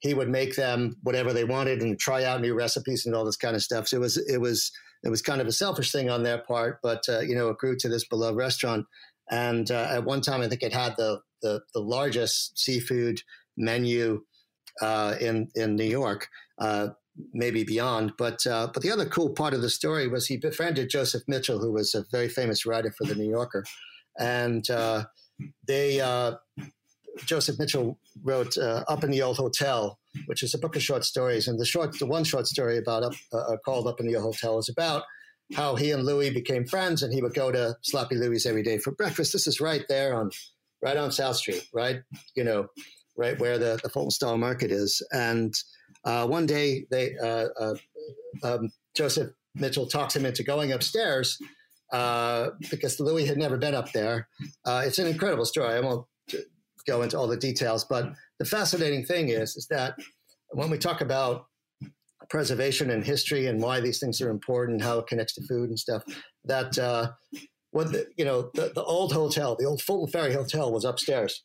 he 0.00 0.14
would 0.14 0.28
make 0.28 0.56
them 0.56 0.96
whatever 1.02 1.32
they 1.32 1.44
wanted 1.44 1.80
and 1.80 1.98
try 1.98 2.24
out 2.24 2.40
new 2.40 2.54
recipes 2.54 3.06
and 3.06 3.14
all 3.14 3.24
this 3.24 3.36
kind 3.36 3.56
of 3.56 3.62
stuff. 3.62 3.88
So 3.88 3.98
it 3.98 4.00
was 4.00 4.16
it 4.16 4.40
was 4.40 4.72
it 5.04 5.10
was 5.10 5.22
kind 5.22 5.40
of 5.40 5.46
a 5.46 5.52
selfish 5.52 5.92
thing 5.92 6.10
on 6.10 6.22
their 6.22 6.38
part, 6.38 6.80
but 6.82 7.02
uh, 7.08 7.20
you 7.20 7.34
know 7.34 7.48
it 7.48 7.58
grew 7.58 7.76
to 7.76 7.88
this 7.88 8.06
beloved 8.06 8.36
restaurant. 8.36 8.86
And 9.30 9.70
uh, 9.70 9.88
at 9.90 10.04
one 10.04 10.20
time, 10.20 10.40
I 10.40 10.48
think 10.48 10.62
it 10.62 10.72
had 10.72 10.94
the 10.96 11.20
the, 11.42 11.60
the 11.74 11.80
largest 11.80 12.58
seafood 12.58 13.22
menu 13.56 14.22
uh, 14.80 15.16
in 15.20 15.48
in 15.54 15.76
New 15.76 15.84
York, 15.84 16.28
uh, 16.58 16.88
maybe 17.32 17.64
beyond. 17.64 18.12
But 18.16 18.46
uh, 18.46 18.68
but 18.72 18.82
the 18.82 18.90
other 18.90 19.06
cool 19.06 19.30
part 19.30 19.54
of 19.54 19.62
the 19.62 19.70
story 19.70 20.08
was 20.08 20.26
he 20.26 20.36
befriended 20.36 20.90
Joseph 20.90 21.22
Mitchell, 21.26 21.58
who 21.58 21.72
was 21.72 21.94
a 21.94 22.04
very 22.10 22.28
famous 22.28 22.64
writer 22.66 22.92
for 22.96 23.04
the 23.04 23.14
New 23.14 23.28
Yorker, 23.28 23.64
and 24.18 24.68
uh, 24.70 25.04
they 25.66 26.00
Joseph 27.24 27.58
Mitchell 27.58 27.98
wrote 28.22 28.56
uh, 28.58 28.84
"Up 28.88 29.04
in 29.04 29.10
the 29.10 29.22
Old 29.22 29.36
Hotel," 29.36 29.98
which 30.26 30.42
is 30.42 30.54
a 30.54 30.58
book 30.58 30.76
of 30.76 30.82
short 30.82 31.04
stories, 31.04 31.48
and 31.48 31.58
the 31.58 31.64
short, 31.64 31.98
the 31.98 32.06
one 32.06 32.24
short 32.24 32.46
story 32.46 32.76
about 32.78 33.02
up 33.02 33.14
uh, 33.32 33.38
uh, 33.38 33.56
called 33.64 33.86
"Up 33.86 34.00
in 34.00 34.06
the 34.06 34.16
Old 34.16 34.34
Hotel" 34.34 34.58
is 34.58 34.68
about 34.68 35.04
how 35.54 35.76
he 35.76 35.92
and 35.92 36.04
Louis 36.04 36.30
became 36.30 36.66
friends, 36.66 37.02
and 37.02 37.12
he 37.12 37.22
would 37.22 37.34
go 37.34 37.52
to 37.52 37.76
Sloppy 37.82 38.16
Louie's 38.16 38.46
every 38.46 38.62
day 38.62 38.78
for 38.78 38.92
breakfast. 38.92 39.32
This 39.32 39.46
is 39.46 39.60
right 39.60 39.84
there 39.88 40.16
on, 40.16 40.30
right 40.82 40.96
on 40.96 41.12
South 41.12 41.36
Street, 41.36 41.64
right, 41.72 42.00
you 42.34 42.44
know, 42.44 42.66
right 43.16 43.38
where 43.38 43.58
the 43.58 43.78
the 43.82 43.88
Fulton 43.88 44.10
Stall 44.10 44.38
Market 44.38 44.70
is. 44.70 45.06
And 45.12 45.54
uh, 46.04 46.26
one 46.26 46.46
day, 46.46 46.86
they 46.90 47.16
uh, 47.22 47.46
uh, 47.60 47.74
um, 48.42 48.70
Joseph 48.94 49.30
Mitchell 49.54 49.86
talks 49.86 50.14
him 50.14 50.26
into 50.26 50.42
going 50.42 50.72
upstairs. 50.72 51.38
because 51.90 52.98
Louis 52.98 53.26
had 53.26 53.38
never 53.38 53.56
been 53.56 53.74
up 53.74 53.92
there. 53.92 54.28
it's 54.66 54.98
an 54.98 55.06
incredible 55.06 55.44
story. 55.44 55.74
I 55.74 55.80
won't 55.80 56.06
go 56.86 57.02
into 57.02 57.18
all 57.18 57.26
the 57.26 57.36
details. 57.36 57.84
But 57.84 58.12
the 58.38 58.44
fascinating 58.44 59.04
thing 59.04 59.28
is, 59.28 59.56
is 59.56 59.66
that 59.68 59.96
when 60.50 60.70
we 60.70 60.78
talk 60.78 61.00
about 61.00 61.46
preservation 62.30 62.90
and 62.90 63.04
history 63.04 63.46
and 63.46 63.60
why 63.60 63.80
these 63.80 63.98
things 63.98 64.20
are 64.20 64.30
important, 64.30 64.82
how 64.82 64.98
it 64.98 65.06
connects 65.06 65.34
to 65.34 65.46
food 65.46 65.68
and 65.68 65.78
stuff, 65.78 66.02
that 66.44 66.78
uh, 66.78 67.10
what 67.70 67.92
the, 67.92 68.06
you 68.16 68.24
know, 68.24 68.50
the, 68.54 68.72
the 68.74 68.82
old 68.82 69.12
hotel, 69.12 69.56
the 69.58 69.66
old 69.66 69.82
Fulton 69.82 70.10
Ferry 70.10 70.32
Hotel, 70.32 70.72
was 70.72 70.84
upstairs. 70.84 71.44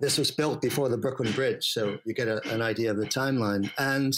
This 0.00 0.16
was 0.16 0.30
built 0.30 0.62
before 0.62 0.88
the 0.88 0.96
Brooklyn 0.96 1.32
Bridge, 1.32 1.72
so 1.72 1.98
you 2.06 2.14
get 2.14 2.28
a, 2.28 2.40
an 2.50 2.62
idea 2.62 2.90
of 2.90 2.96
the 2.96 3.06
timeline. 3.06 3.70
And 3.78 4.14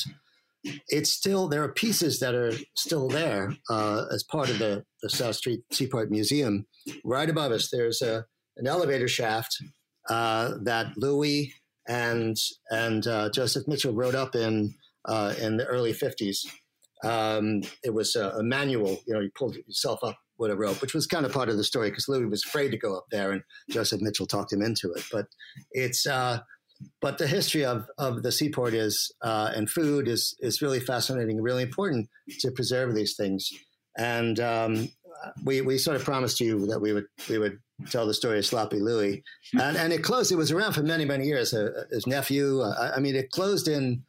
it's 0.88 1.12
still 1.12 1.48
there 1.48 1.64
are 1.64 1.72
pieces 1.72 2.20
that 2.20 2.34
are 2.34 2.52
still 2.76 3.08
there 3.08 3.52
uh, 3.68 4.04
as 4.12 4.22
part 4.22 4.48
of 4.48 4.58
the, 4.58 4.84
the 5.02 5.10
South 5.10 5.34
Street 5.36 5.60
Seaport 5.72 6.10
Museum. 6.10 6.66
Right 7.04 7.28
above 7.28 7.50
us, 7.50 7.68
there's 7.70 8.00
a, 8.00 8.24
an 8.56 8.68
elevator 8.68 9.08
shaft 9.08 9.56
uh, 10.08 10.54
that 10.62 10.96
Louis 10.96 11.52
and 11.88 12.36
and 12.70 13.06
uh, 13.06 13.30
Joseph 13.30 13.66
Mitchell 13.66 13.92
wrote 13.92 14.14
up 14.14 14.36
in 14.36 14.74
uh, 15.06 15.34
in 15.40 15.56
the 15.56 15.66
early 15.66 15.92
fifties. 15.92 16.46
Um, 17.04 17.62
it 17.82 17.92
was 17.92 18.14
a, 18.14 18.30
a, 18.30 18.42
manual. 18.42 19.00
You 19.06 19.14
know, 19.14 19.20
you 19.20 19.30
pulled 19.36 19.56
yourself 19.56 20.04
up 20.04 20.16
with 20.38 20.52
a 20.52 20.56
rope, 20.56 20.80
which 20.80 20.94
was 20.94 21.06
kind 21.06 21.26
of 21.26 21.32
part 21.32 21.48
of 21.48 21.56
the 21.56 21.64
story 21.64 21.90
because 21.90 22.08
Louis 22.08 22.26
was 22.26 22.44
afraid 22.44 22.70
to 22.70 22.78
go 22.78 22.96
up 22.96 23.06
there, 23.10 23.32
and 23.32 23.42
Joseph 23.70 24.00
Mitchell 24.00 24.26
talked 24.26 24.52
him 24.52 24.62
into 24.62 24.92
it. 24.92 25.04
But 25.10 25.26
it's 25.72 26.06
uh, 26.06 26.40
but 27.00 27.18
the 27.18 27.26
history 27.26 27.64
of, 27.64 27.86
of 27.98 28.22
the 28.22 28.32
seaport 28.32 28.74
is 28.74 29.12
uh, 29.22 29.52
and 29.54 29.68
food 29.68 30.08
is 30.08 30.36
is 30.40 30.62
really 30.62 30.80
fascinating, 30.80 31.40
really 31.40 31.62
important 31.62 32.08
to 32.40 32.50
preserve 32.50 32.94
these 32.94 33.14
things. 33.16 33.50
And 33.96 34.40
um, 34.40 34.88
we 35.44 35.60
we 35.60 35.78
sort 35.78 35.96
of 35.96 36.04
promised 36.04 36.40
you 36.40 36.66
that 36.66 36.80
we 36.80 36.92
would 36.92 37.06
we 37.28 37.38
would 37.38 37.58
tell 37.90 38.06
the 38.06 38.14
story 38.14 38.38
of 38.38 38.46
Sloppy 38.46 38.80
Louie's, 38.80 39.22
and 39.58 39.76
and 39.76 39.92
it 39.92 40.02
closed. 40.02 40.32
It 40.32 40.36
was 40.36 40.50
around 40.50 40.72
for 40.72 40.82
many 40.82 41.04
many 41.04 41.26
years. 41.26 41.52
Uh, 41.52 41.84
his 41.90 42.06
nephew. 42.06 42.60
Uh, 42.60 42.92
I 42.94 43.00
mean, 43.00 43.16
it 43.16 43.30
closed 43.30 43.68
in. 43.68 44.04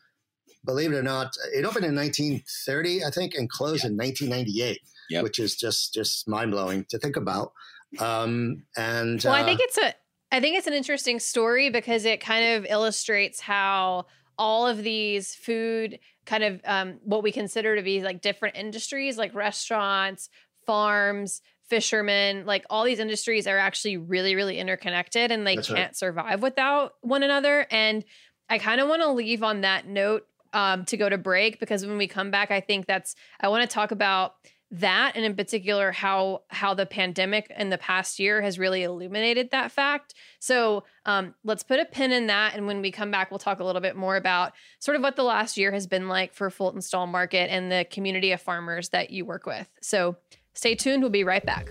Believe 0.66 0.94
it 0.94 0.96
or 0.96 1.04
not, 1.04 1.36
it 1.54 1.66
opened 1.66 1.86
in 1.86 1.96
1930, 1.96 3.04
I 3.04 3.10
think, 3.10 3.36
and 3.36 3.50
closed 3.50 3.86
in 3.86 3.98
1998, 3.98 4.80
yep. 5.10 5.24
which 5.24 5.40
is 5.40 5.56
just 5.56 5.94
just 5.94 6.28
mind 6.28 6.52
blowing 6.52 6.86
to 6.90 6.98
think 6.98 7.16
about. 7.16 7.54
Um, 8.00 8.64
and 8.78 9.22
well, 9.24 9.34
uh, 9.34 9.38
I 9.38 9.44
think 9.44 9.60
it's 9.62 9.78
a 9.78 9.94
I 10.32 10.40
think 10.40 10.58
it's 10.58 10.68
an 10.68 10.74
interesting 10.74 11.20
story 11.20 11.70
because 11.70 12.06
it 12.06 12.22
kind 12.22 12.58
of 12.58 12.66
illustrates 12.66 13.40
how 13.40 14.06
all 14.38 14.66
of 14.68 14.82
these 14.84 15.36
food 15.36 16.00
kind 16.26 16.44
of 16.44 16.62
um, 16.66 17.00
what 17.04 17.22
we 17.22 17.32
consider 17.32 17.76
to 17.76 17.84
be 17.84 18.02
like 18.02 18.22
different 18.22 18.56
industries 18.56 19.18
like 19.18 19.36
restaurants 19.36 20.30
farms, 20.66 21.42
fishermen, 21.68 22.46
like 22.46 22.66
all 22.70 22.84
these 22.84 23.00
industries 23.00 23.48
are 23.48 23.58
actually 23.58 23.98
really, 23.98 24.36
really 24.36 24.60
interconnected 24.60 25.32
and 25.32 25.46
they 25.46 25.56
That's 25.56 25.68
can't 25.68 25.80
right. 25.80 25.96
survive 25.96 26.42
without 26.42 26.94
one 27.02 27.24
another. 27.24 27.66
And 27.72 28.04
I 28.50 28.58
kind 28.58 28.82
of 28.82 28.88
want 28.88 29.02
to 29.02 29.12
leave 29.12 29.44
on 29.44 29.62
that 29.62 29.88
note 29.88 30.28
um, 30.54 30.86
to 30.86 30.98
go 30.98 31.10
to 31.10 31.18
break 31.18 31.60
because 31.60 31.86
when 31.86 31.98
we 31.98 32.08
come 32.08 32.32
back, 32.32 32.52
I 32.52 32.62
think 32.62 32.86
that's, 32.86 33.16
I 33.40 33.48
want 33.50 33.70
to 33.70 33.74
talk 33.74 33.92
about 33.92 34.36
that 34.72 35.12
and 35.16 35.24
in 35.24 35.36
particular 35.36 35.92
how 35.92 36.42
how 36.48 36.74
the 36.74 36.88
pandemic 36.88 37.46
in 37.60 37.70
the 37.70 37.78
past 37.78 38.18
year 38.18 38.42
has 38.42 38.58
really 38.58 38.82
illuminated 38.82 39.52
that 39.52 39.72
fact. 39.72 40.16
So 40.40 40.84
um, 41.06 41.36
let's 41.44 41.62
put 41.62 41.80
a 41.80 41.86
pin 41.86 42.12
in 42.12 42.26
that 42.28 42.56
and 42.56 42.66
when 42.66 42.82
we 42.82 42.90
come 42.90 43.12
back 43.12 43.30
we'll 43.30 43.38
talk 43.38 43.60
a 43.60 43.64
little 43.64 43.82
bit 43.82 43.96
more 43.96 44.16
about 44.16 44.54
sort 44.80 44.96
of 44.96 45.04
what 45.04 45.16
the 45.16 45.24
last 45.24 45.58
year 45.58 45.72
has 45.72 45.86
been 45.86 46.08
like 46.08 46.34
for 46.34 46.50
fulton 46.50 46.82
stall 46.82 47.06
market 47.06 47.52
and 47.52 47.72
the 47.72 47.86
community 47.92 48.32
of 48.32 48.42
farmers 48.42 48.90
that 48.90 49.12
you 49.12 49.26
work 49.26 49.46
with. 49.46 49.70
So 49.80 50.16
Stay 50.54 50.76
tuned, 50.76 51.02
we'll 51.02 51.10
be 51.10 51.24
right 51.24 51.46
back. 51.46 51.70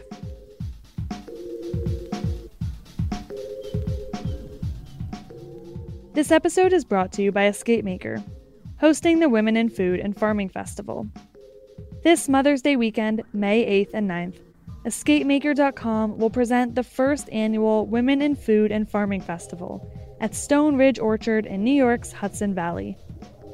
This 6.14 6.30
episode 6.30 6.72
is 6.72 6.84
brought 6.84 7.12
to 7.12 7.22
you 7.22 7.32
by 7.32 7.48
EscapeMaker, 7.48 8.22
hosting 8.82 9.20
the 9.20 9.28
Women 9.28 9.56
in 9.56 9.68
Food 9.68 10.00
and 10.00 10.18
Farming 10.18 10.48
Festival. 10.48 11.06
This 12.02 12.28
Mother's 12.28 12.62
Day 12.62 12.74
weekend, 12.74 13.22
May 13.32 13.64
8th 13.84 13.94
and 13.94 14.10
9th, 14.10 14.40
EscapeMaker.com 14.84 16.18
will 16.18 16.30
present 16.30 16.74
the 16.74 16.82
first 16.82 17.30
annual 17.30 17.86
Women 17.86 18.20
in 18.20 18.34
Food 18.34 18.72
and 18.72 18.90
Farming 18.90 19.20
Festival 19.20 19.88
at 20.20 20.34
Stone 20.34 20.76
Ridge 20.76 20.98
Orchard 20.98 21.46
in 21.46 21.62
New 21.62 21.72
York's 21.72 22.10
Hudson 22.10 22.56
Valley. 22.56 22.98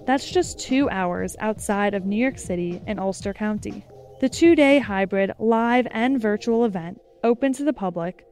That's 0.07 0.31
just 0.31 0.59
two 0.59 0.89
hours 0.89 1.37
outside 1.41 1.93
of 1.93 2.07
New 2.07 2.17
York 2.17 2.39
City 2.39 2.81
in 2.87 2.99
Ulster 2.99 3.35
County. 3.35 3.85
The 4.23 4.31
two 4.31 4.57
day 4.57 4.79
hybrid 4.79 5.33
live 5.39 5.87
and 5.91 6.19
virtual 6.19 6.65
event 6.65 7.03
open 7.23 7.53
to 7.53 7.65
the 7.65 7.75
public, 7.75 8.25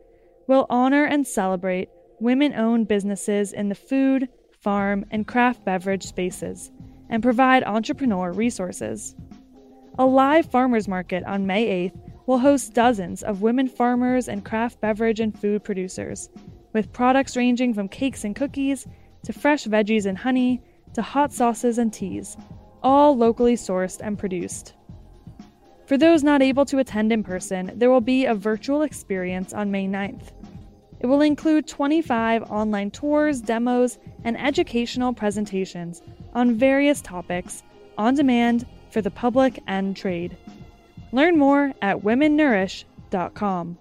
will 0.47 0.67
honor 0.71 1.05
and 1.05 1.27
celebrate 1.27 1.91
women 2.21 2.55
owned 2.55 2.89
businesses 2.89 3.53
in 3.53 3.69
the 3.69 3.75
food, 3.75 4.29
farm, 4.63 5.05
and 5.11 5.27
craft 5.27 5.63
beverage 5.65 6.07
spaces 6.07 6.71
and 7.09 7.23
provide 7.23 7.65
entrepreneur 7.65 8.33
resources. 8.33 9.15
A 9.99 10.05
live 10.05 10.51
farmers 10.51 10.89
market 10.89 11.25
on 11.25 11.47
May 11.47 11.89
8th 11.89 12.01
will 12.27 12.39
host 12.39 12.75
dozens 12.75 13.23
of 13.23 13.43
women 13.43 13.69
farmers 13.69 14.29
and 14.29 14.45
craft 14.45 14.81
beverage 14.81 15.21
and 15.21 15.39
food 15.39 15.65
producers, 15.65 16.29
with 16.73 16.93
products 16.93 17.37
ranging 17.37 17.73
from 17.73 17.89
cakes 17.89 18.25
and 18.25 18.35
cookies 18.35 18.87
to 19.25 19.33
fresh 19.33 19.65
veggies 19.65 20.07
and 20.07 20.19
honey 20.19 20.61
to 20.95 21.03
hot 21.03 21.33
sauces 21.33 21.79
and 21.79 21.93
teas, 21.93 22.37
all 22.83 23.17
locally 23.17 23.57
sourced 23.57 24.01
and 24.01 24.19
produced. 24.19 24.75
For 25.87 25.97
those 25.97 26.25
not 26.25 26.43
able 26.43 26.65
to 26.67 26.79
attend 26.79 27.13
in 27.13 27.23
person, 27.23 27.73
there 27.77 27.91
will 27.91 28.01
be 28.01 28.25
a 28.25 28.35
virtual 28.35 28.83
experience 28.83 29.53
on 29.53 29.71
May 29.71 29.87
9th. 29.87 30.33
It 30.99 31.07
will 31.07 31.21
include 31.21 31.69
25 31.69 32.51
online 32.51 32.91
tours, 32.91 33.41
demos, 33.41 33.99
and 34.25 34.37
educational 34.37 35.13
presentations 35.13 36.03
on 36.37 36.55
various 36.55 37.01
topics 37.01 37.65
on 37.99 38.15
demand 38.15 38.67
for 38.91 39.01
the 39.03 39.11
public 39.11 39.61
and 39.67 39.97
trade. 39.97 40.37
Learn 41.11 41.39
more 41.39 41.73
at 41.83 41.97
womennourish.com. 42.03 43.79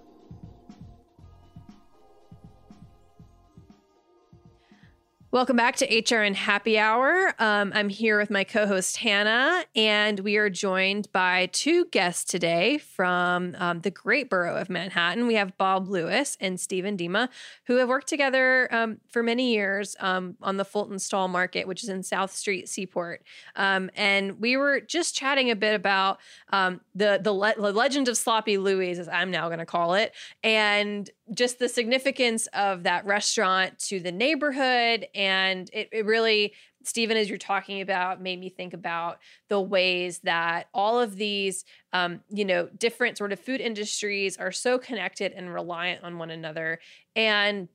Welcome 5.36 5.57
back 5.57 5.75
to 5.75 5.88
HRN 5.89 6.33
Happy 6.33 6.79
Hour. 6.79 7.36
Um, 7.39 7.73
I'm 7.75 7.89
here 7.89 8.17
with 8.17 8.29
my 8.29 8.45
co 8.45 8.65
host 8.65 8.95
Hannah, 8.95 9.65
and 9.75 10.21
we 10.21 10.38
are 10.38 10.49
joined 10.49 11.11
by 11.11 11.47
two 11.47 11.88
guests 11.88 12.23
today 12.23 12.77
from 12.77 13.53
um, 13.59 13.81
the 13.81 13.91
great 13.91 14.29
borough 14.29 14.55
of 14.55 14.69
Manhattan. 14.69 15.27
We 15.27 15.33
have 15.33 15.57
Bob 15.57 15.89
Lewis 15.89 16.38
and 16.39 16.57
Stephen 16.57 16.95
Dima, 16.95 17.27
who 17.65 17.75
have 17.75 17.89
worked 17.89 18.07
together 18.07 18.73
um, 18.73 19.01
for 19.09 19.23
many 19.23 19.51
years 19.51 19.97
um, 19.99 20.38
on 20.41 20.55
the 20.55 20.63
Fulton 20.63 20.99
Stall 20.99 21.27
Market, 21.27 21.67
which 21.67 21.83
is 21.83 21.89
in 21.89 22.01
South 22.01 22.31
Street 22.31 22.69
Seaport. 22.69 23.21
Um, 23.57 23.89
and 23.93 24.39
we 24.39 24.55
were 24.55 24.79
just 24.79 25.15
chatting 25.15 25.51
a 25.51 25.55
bit 25.57 25.75
about 25.75 26.21
um, 26.53 26.79
the, 26.95 27.19
the, 27.21 27.33
le- 27.33 27.55
the 27.57 27.73
legend 27.73 28.07
of 28.07 28.15
Sloppy 28.15 28.57
Louie's, 28.57 28.99
as 28.99 29.09
I'm 29.09 29.31
now 29.31 29.49
going 29.49 29.59
to 29.59 29.65
call 29.65 29.95
it, 29.95 30.13
and 30.45 31.09
just 31.33 31.59
the 31.59 31.67
significance 31.67 32.47
of 32.53 32.83
that 32.83 33.05
restaurant 33.05 33.79
to 33.79 33.99
the 33.99 34.13
neighborhood. 34.13 35.07
And 35.13 35.24
it, 35.73 35.89
it 35.91 36.05
really, 36.05 36.53
Stephen, 36.84 37.17
as 37.17 37.30
you're 37.30 37.38
talking 37.38 37.82
about, 37.82 38.21
made 38.21 38.39
me 38.39 38.49
think 38.49 38.73
about 38.73 39.19
the 39.49 39.59
ways 39.59 40.19
that 40.19 40.67
all 40.73 40.99
of 40.99 41.15
these, 41.15 41.65
um, 41.93 42.21
you 42.30 42.45
know, 42.45 42.69
different 42.78 43.17
sort 43.17 43.32
of 43.32 43.39
food 43.39 43.61
industries 43.61 44.38
are 44.38 44.51
so 44.51 44.78
connected 44.78 45.32
and 45.34 45.53
reliant 45.53 46.03
on 46.03 46.17
one 46.17 46.30
another. 46.30 46.80
And 47.15 47.69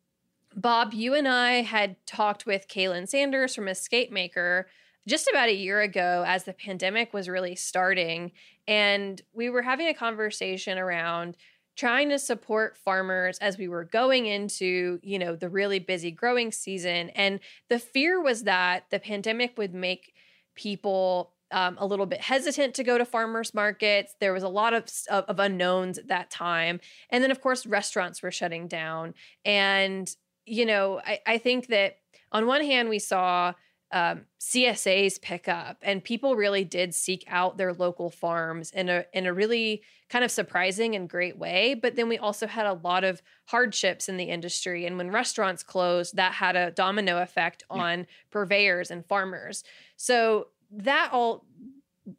Bob, 0.55 0.93
you 0.95 1.15
and 1.15 1.29
I 1.29 1.63
had 1.63 1.97
talked 2.07 2.47
with 2.47 2.69
Kaylin 2.69 3.09
Sanders 3.09 3.55
from 3.55 3.67
EscapeMaker 3.67 4.65
just 5.07 5.29
about 5.29 5.49
a 5.49 5.55
year 5.55 5.81
ago 5.81 6.25
as 6.27 6.45
the 6.45 6.53
pandemic 6.53 7.13
was 7.13 7.29
really 7.29 7.55
starting. 7.55 8.33
And 8.69 9.21
we 9.33 9.49
were 9.51 9.63
having 9.63 9.89
a 9.89 9.95
conversation 9.95 10.79
around 10.79 11.37
trying 11.81 12.11
to 12.11 12.19
support 12.19 12.77
farmers 12.77 13.39
as 13.39 13.57
we 13.57 13.67
were 13.67 13.85
going 13.85 14.27
into, 14.27 15.01
you 15.03 15.19
know, 15.19 15.35
the 15.35 15.49
really 15.49 15.79
busy 15.79 16.11
growing 16.11 16.53
season. 16.53 17.09
And 17.11 17.41
the 17.71 17.79
fear 17.79 18.21
was 18.21 18.43
that 18.43 18.85
the 18.91 18.99
pandemic 18.99 19.57
would 19.57 19.73
make 19.73 20.13
people 20.55 21.33
um, 21.51 21.79
a 21.81 21.87
little 21.87 22.05
bit 22.05 22.21
hesitant 22.21 22.75
to 22.75 22.85
go 22.85 22.99
to 22.99 23.07
farmers 23.07 23.55
markets. 23.55 24.15
There 24.21 24.35
was 24.35 24.43
a 24.43 24.49
lot 24.49 24.75
of, 24.75 24.93
of, 25.09 25.25
of 25.25 25.39
unknowns 25.39 25.97
at 25.97 26.09
that 26.09 26.31
time. 26.31 26.81
And 27.09 27.25
then, 27.25 27.31
of 27.31 27.41
course, 27.41 27.65
restaurants 27.65 28.23
were 28.23 28.31
shutting 28.31 28.69
down. 28.69 29.15
And, 29.47 30.15
you 30.45 30.67
know, 30.67 31.01
I, 31.03 31.21
I 31.27 31.39
think 31.39 31.69
that 31.69 31.97
on 32.31 32.47
one 32.47 32.63
hand, 32.63 32.91
we 32.91 32.99
saw 32.99 33.55
um, 33.93 34.23
CSAs 34.39 35.21
pick 35.21 35.49
up, 35.49 35.79
and 35.83 36.03
people 36.03 36.37
really 36.37 36.65
did 36.65 36.95
seek 36.95 37.25
out 37.29 37.57
their 37.57 37.73
local 37.73 38.09
farms 38.11 38.71
in 38.71 38.89
a 38.89 39.05
in 39.13 39.27
a 39.27 39.33
really 39.33 39.83
kind 40.09 40.25
of 40.25 40.31
surprising 40.31 40.95
and 40.95 41.09
great 41.09 41.39
way. 41.39 41.75
But 41.75 41.97
then 41.97 42.09
we 42.09 42.17
also 42.17 42.47
had 42.47 42.67
a 42.67 42.75
lot 42.75 43.05
of 43.05 43.21
hardships 43.47 44.09
in 44.09 44.17
the 44.17 44.25
industry, 44.25 44.87
and 44.87 44.97
when 44.97 45.11
restaurants 45.11 45.63
closed, 45.63 46.17
that 46.17 46.35
had 46.35 46.55
a 46.55 46.71
domino 46.71 47.21
effect 47.21 47.65
on 47.69 48.01
yeah. 48.01 48.05
purveyors 48.31 48.91
and 48.91 49.05
farmers. 49.07 49.65
So 49.97 50.49
that 50.71 51.11
all 51.13 51.45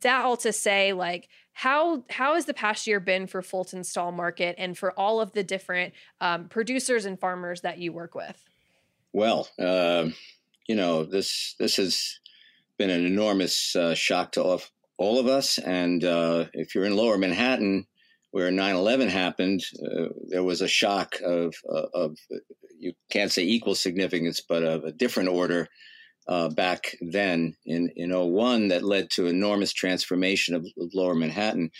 that 0.01 0.25
all 0.25 0.37
to 0.37 0.51
say, 0.51 0.91
like 0.91 1.29
how 1.53 2.03
how 2.09 2.35
has 2.35 2.45
the 2.45 2.53
past 2.53 2.85
year 2.85 2.99
been 2.99 3.27
for 3.27 3.41
Fulton 3.41 3.85
Stall 3.85 4.11
Market 4.11 4.55
and 4.57 4.77
for 4.77 4.91
all 4.99 5.21
of 5.21 5.31
the 5.31 5.43
different 5.43 5.93
um, 6.19 6.49
producers 6.49 7.05
and 7.05 7.17
farmers 7.17 7.61
that 7.61 7.77
you 7.77 7.93
work 7.93 8.13
with? 8.13 8.43
Well. 9.13 9.47
Uh 9.57 10.09
you 10.67 10.75
know, 10.75 11.03
this 11.03 11.55
this 11.59 11.77
has 11.77 12.19
been 12.77 12.89
an 12.89 13.05
enormous 13.05 13.75
uh, 13.75 13.93
shock 13.93 14.31
to 14.33 14.41
all 14.41 14.53
of, 14.53 14.71
all 14.97 15.19
of 15.19 15.27
us. 15.27 15.57
And 15.57 16.03
uh, 16.03 16.45
if 16.53 16.73
you're 16.73 16.85
in 16.85 16.95
Lower 16.95 17.17
Manhattan, 17.17 17.85
where 18.31 18.49
9/11 18.49 19.09
happened, 19.09 19.61
uh, 19.85 20.07
there 20.29 20.43
was 20.43 20.61
a 20.61 20.67
shock 20.67 21.15
of, 21.23 21.53
uh, 21.69 21.87
of 21.93 22.17
you 22.79 22.93
can't 23.11 23.31
say 23.31 23.43
equal 23.43 23.75
significance, 23.75 24.41
but 24.41 24.63
of 24.63 24.83
a 24.83 24.91
different 24.91 25.29
order 25.29 25.67
uh, 26.27 26.49
back 26.49 26.95
then 27.01 27.55
in 27.65 27.91
in 27.95 28.11
01 28.11 28.69
that 28.69 28.83
led 28.83 29.09
to 29.11 29.27
enormous 29.27 29.73
transformation 29.73 30.55
of, 30.55 30.65
of 30.79 30.89
Lower 30.93 31.15
Manhattan. 31.15 31.71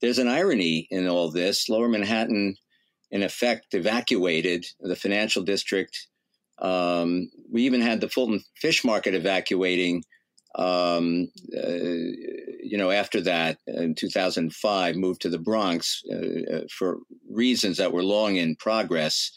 There's 0.00 0.18
an 0.18 0.28
irony 0.28 0.86
in 0.90 1.08
all 1.08 1.30
this. 1.30 1.68
Lower 1.68 1.88
Manhattan, 1.88 2.56
in 3.10 3.22
effect, 3.22 3.72
evacuated 3.72 4.66
the 4.80 4.96
financial 4.96 5.42
district 5.42 6.08
um, 6.58 7.30
we 7.50 7.62
even 7.62 7.80
had 7.80 8.00
the 8.00 8.08
Fulton 8.08 8.42
Fish 8.60 8.84
Market 8.84 9.14
evacuating. 9.14 10.02
Um, 10.54 11.28
uh, 11.54 11.68
you 12.62 12.78
know, 12.78 12.90
after 12.90 13.20
that, 13.22 13.58
in 13.66 13.94
2005, 13.94 14.96
moved 14.96 15.20
to 15.22 15.28
the 15.28 15.38
Bronx 15.38 16.02
uh, 16.10 16.56
uh, 16.56 16.60
for 16.70 16.98
reasons 17.30 17.76
that 17.76 17.92
were 17.92 18.02
long 18.02 18.36
in 18.36 18.56
progress, 18.56 19.30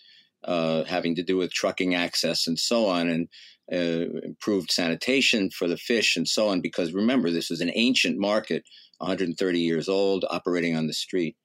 uh, 0.45 0.86
having 0.86 1.15
to 1.15 1.24
do 1.24 1.36
with 1.36 1.51
trucking 1.51 1.93
access 1.93 2.47
and 2.47 2.57
so 2.57 2.88
on, 2.88 3.09
and 3.09 3.28
uh, 3.72 4.20
improved 4.24 4.72
sanitation 4.72 5.49
for 5.51 5.67
the 5.67 5.78
fish 5.78 6.15
and 6.15 6.28
so 6.28 6.47
on. 6.47 6.61
Because 6.61 6.93
remember, 6.93 7.30
this 7.30 7.51
is 7.51 7.59
an 7.59 7.72
ancient 7.76 8.17
market, 8.17 8.63
130 8.99 9.59
years 9.59 9.89
old, 9.89 10.26
operating 10.30 10.76
on 10.76 10.88
the 10.88 10.93
street. 10.93 11.36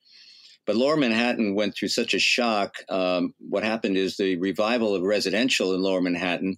But 0.67 0.77
Lower 0.77 0.97
Manhattan 0.97 1.55
went 1.55 1.75
through 1.75 1.89
such 1.89 2.15
a 2.15 2.19
shock. 2.19 2.77
Um, 2.89 3.35
what 3.39 3.65
happened 3.65 3.97
is 3.97 4.17
the 4.17 4.37
revival 4.37 4.95
of 4.95 5.03
residential 5.03 5.75
in 5.75 5.83
Lower 5.83 6.01
Manhattan 6.01 6.57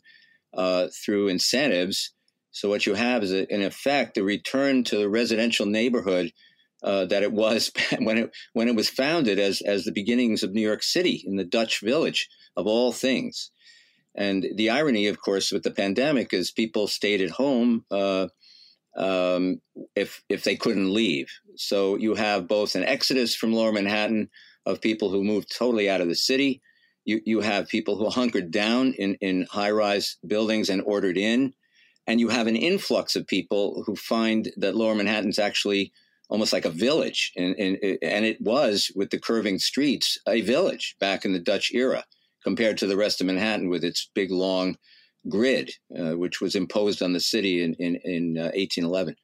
uh, 0.54 0.88
through 1.04 1.28
incentives. 1.28 2.12
So 2.52 2.68
what 2.68 2.86
you 2.86 2.94
have 2.94 3.22
is, 3.22 3.32
a, 3.32 3.52
in 3.52 3.62
effect, 3.62 4.16
a 4.16 4.22
return 4.22 4.84
to 4.84 4.98
the 4.98 5.08
residential 5.08 5.66
neighborhood 5.66 6.32
uh, 6.82 7.04
that 7.06 7.22
it 7.22 7.32
was 7.32 7.72
when 7.98 8.18
it 8.18 8.30
when 8.52 8.68
it 8.68 8.76
was 8.76 8.88
founded 8.88 9.38
as 9.38 9.60
as 9.60 9.84
the 9.84 9.92
beginnings 9.92 10.42
of 10.42 10.52
New 10.52 10.62
York 10.62 10.82
City 10.82 11.22
in 11.26 11.36
the 11.36 11.44
Dutch 11.44 11.80
Village 11.80 12.28
of 12.56 12.66
all 12.66 12.92
things. 12.92 13.50
And 14.14 14.46
the 14.56 14.70
irony, 14.70 15.08
of 15.08 15.20
course, 15.20 15.52
with 15.52 15.62
the 15.62 15.70
pandemic 15.70 16.32
is 16.32 16.50
people 16.50 16.88
stayed 16.88 17.20
at 17.20 17.30
home. 17.30 17.84
Uh, 17.90 18.28
um, 18.96 19.60
if 19.94 20.22
if 20.28 20.44
they 20.44 20.56
couldn't 20.56 20.92
leave. 20.92 21.28
So 21.56 21.96
you 21.96 22.14
have 22.14 22.48
both 22.48 22.74
an 22.74 22.84
exodus 22.84 23.34
from 23.34 23.52
Lower 23.52 23.72
Manhattan 23.72 24.30
of 24.64 24.80
people 24.80 25.10
who 25.10 25.22
moved 25.22 25.54
totally 25.56 25.88
out 25.88 26.00
of 26.00 26.08
the 26.08 26.14
city. 26.14 26.62
You 27.04 27.20
you 27.24 27.40
have 27.40 27.68
people 27.68 27.96
who 27.96 28.10
hunkered 28.10 28.50
down 28.50 28.94
in 28.94 29.16
in 29.20 29.46
high 29.50 29.70
rise 29.70 30.16
buildings 30.26 30.70
and 30.70 30.82
ordered 30.82 31.18
in, 31.18 31.52
and 32.06 32.20
you 32.20 32.28
have 32.28 32.46
an 32.46 32.56
influx 32.56 33.16
of 33.16 33.26
people 33.26 33.84
who 33.86 33.96
find 33.96 34.50
that 34.56 34.76
Lower 34.76 34.94
Manhattan's 34.94 35.38
actually 35.38 35.92
almost 36.28 36.52
like 36.52 36.64
a 36.64 36.70
village, 36.70 37.32
and 37.36 37.54
and, 37.56 37.78
and 38.02 38.24
it 38.24 38.40
was 38.40 38.90
with 38.96 39.10
the 39.10 39.20
curving 39.20 39.58
streets 39.58 40.18
a 40.26 40.40
village 40.40 40.96
back 40.98 41.24
in 41.24 41.32
the 41.32 41.38
Dutch 41.38 41.70
era 41.72 42.04
compared 42.42 42.78
to 42.78 42.86
the 42.86 42.96
rest 42.96 43.20
of 43.20 43.26
Manhattan 43.26 43.68
with 43.68 43.84
its 43.84 44.10
big 44.14 44.30
long 44.30 44.76
grid, 45.28 45.70
uh, 45.98 46.16
which 46.16 46.40
was 46.40 46.54
imposed 46.54 47.02
on 47.02 47.12
the 47.12 47.20
city 47.20 47.62
in 47.62 47.74
in, 47.74 47.96
in 48.04 48.38
uh, 48.38 48.52
1811. 48.54 49.16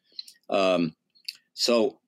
Um, 0.50 0.94
so, 1.54 1.98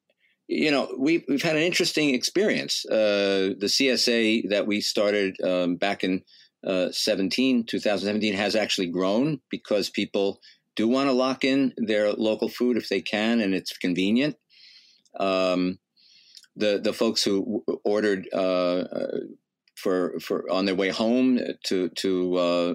you 0.49 0.71
know, 0.71 0.95
we, 0.99 1.25
we've 1.29 1.43
had 1.43 1.57
an 1.57 1.63
interesting 1.63 2.15
experience. 2.15 2.85
Uh, 2.87 3.55
the 3.59 3.67
CSA 3.67 4.51
that 4.51 4.67
we 4.67 4.81
started 4.81 5.37
um, 5.43 5.77
back 5.77 6.05
in 6.05 6.23
uh, 6.67 6.91
17, 6.91 7.65
2017, 7.67 8.35
has 8.35 8.57
actually 8.57 8.89
grown 8.89 9.41
because 9.51 9.91
people 9.91 10.41
do 10.77 10.89
want 10.89 11.09
to 11.09 11.13
lock 11.13 11.45
in 11.45 11.73
their 11.77 12.13
local 12.13 12.49
food 12.49 12.77
if 12.77 12.89
they 12.89 13.01
can, 13.01 13.41
and 13.41 13.55
it's 13.55 13.77
convenient. 13.77 14.37
Um, 15.19 15.79
the 16.57 16.81
the 16.83 16.93
folks 16.93 17.23
who 17.23 17.65
ordered 17.85 18.29
uh, 18.33 18.37
uh, 18.37 19.19
for 19.75 20.19
for 20.21 20.51
on 20.51 20.65
their 20.65 20.75
way 20.75 20.91
home 20.91 21.41
to 21.65 21.89
to 21.89 22.37
uh, 22.37 22.75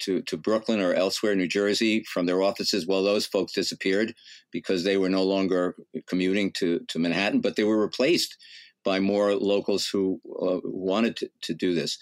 to 0.00 0.22
to 0.22 0.36
Brooklyn 0.36 0.80
or 0.80 0.94
elsewhere, 0.94 1.34
New 1.34 1.48
Jersey, 1.48 2.04
from 2.04 2.26
their 2.26 2.42
offices. 2.42 2.86
Well, 2.86 3.02
those 3.02 3.26
folks 3.26 3.52
disappeared 3.52 4.14
because 4.50 4.84
they 4.84 4.96
were 4.96 5.08
no 5.08 5.22
longer 5.22 5.76
commuting 6.06 6.52
to 6.52 6.80
to 6.88 6.98
Manhattan, 6.98 7.40
but 7.40 7.56
they 7.56 7.64
were 7.64 7.80
replaced 7.80 8.36
by 8.84 9.00
more 9.00 9.34
locals 9.34 9.86
who 9.86 10.20
uh, 10.40 10.60
wanted 10.62 11.16
to, 11.16 11.30
to, 11.40 11.54
do 11.54 11.74
this. 11.74 11.98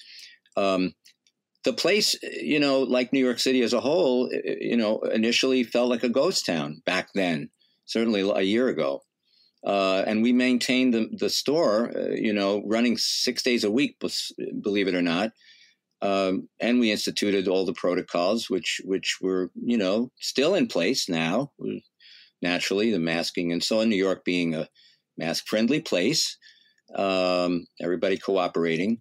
Um, 0.57 0.95
the 1.63 1.73
place, 1.73 2.17
you 2.23 2.59
know, 2.59 2.81
like 2.81 3.13
New 3.13 3.25
York 3.25 3.39
City 3.39 3.63
as 3.63 3.73
a 3.73 3.81
whole, 3.81 4.29
you 4.61 4.77
know, 4.77 4.99
initially 4.99 5.63
felt 5.63 5.91
like 5.91 6.03
a 6.03 6.09
ghost 6.09 6.45
town 6.45 6.83
back 6.85 7.11
then, 7.15 7.51
certainly 7.85 8.21
a 8.29 8.43
year 8.43 8.67
ago. 8.67 9.03
Uh, 9.65 10.03
and 10.07 10.23
we 10.23 10.33
maintained 10.33 10.93
the, 10.93 11.09
the 11.13 11.31
store, 11.31 11.93
uh, 11.97 12.15
you 12.15 12.33
know, 12.33 12.63
running 12.67 12.97
six 12.97 13.43
days 13.43 13.65
a 13.65 13.71
week, 13.71 13.97
believe 14.61 14.89
it 14.89 14.95
or 14.95 15.03
not. 15.03 15.33
Um, 16.01 16.49
and 16.59 16.81
we 16.81 16.91
instituted 16.91 17.47
all 17.47 17.65
the 17.65 17.73
protocols, 17.73 18.51
which 18.51 18.81
which 18.85 19.19
were, 19.23 19.53
you 19.55 19.79
know, 19.79 20.11
still 20.19 20.57
in 20.57 20.67
place 20.67 21.09
now. 21.09 21.53
Naturally, 22.41 22.91
the 22.91 22.99
masking, 22.99 23.53
and 23.53 23.63
so 23.63 23.81
in 23.81 23.89
New 23.89 23.95
York 23.95 24.25
being 24.25 24.57
a 24.57 24.69
mask-friendly 25.17 25.83
place, 25.83 26.37
um, 26.97 27.67
everybody 27.81 28.19
cooperating. 28.19 29.01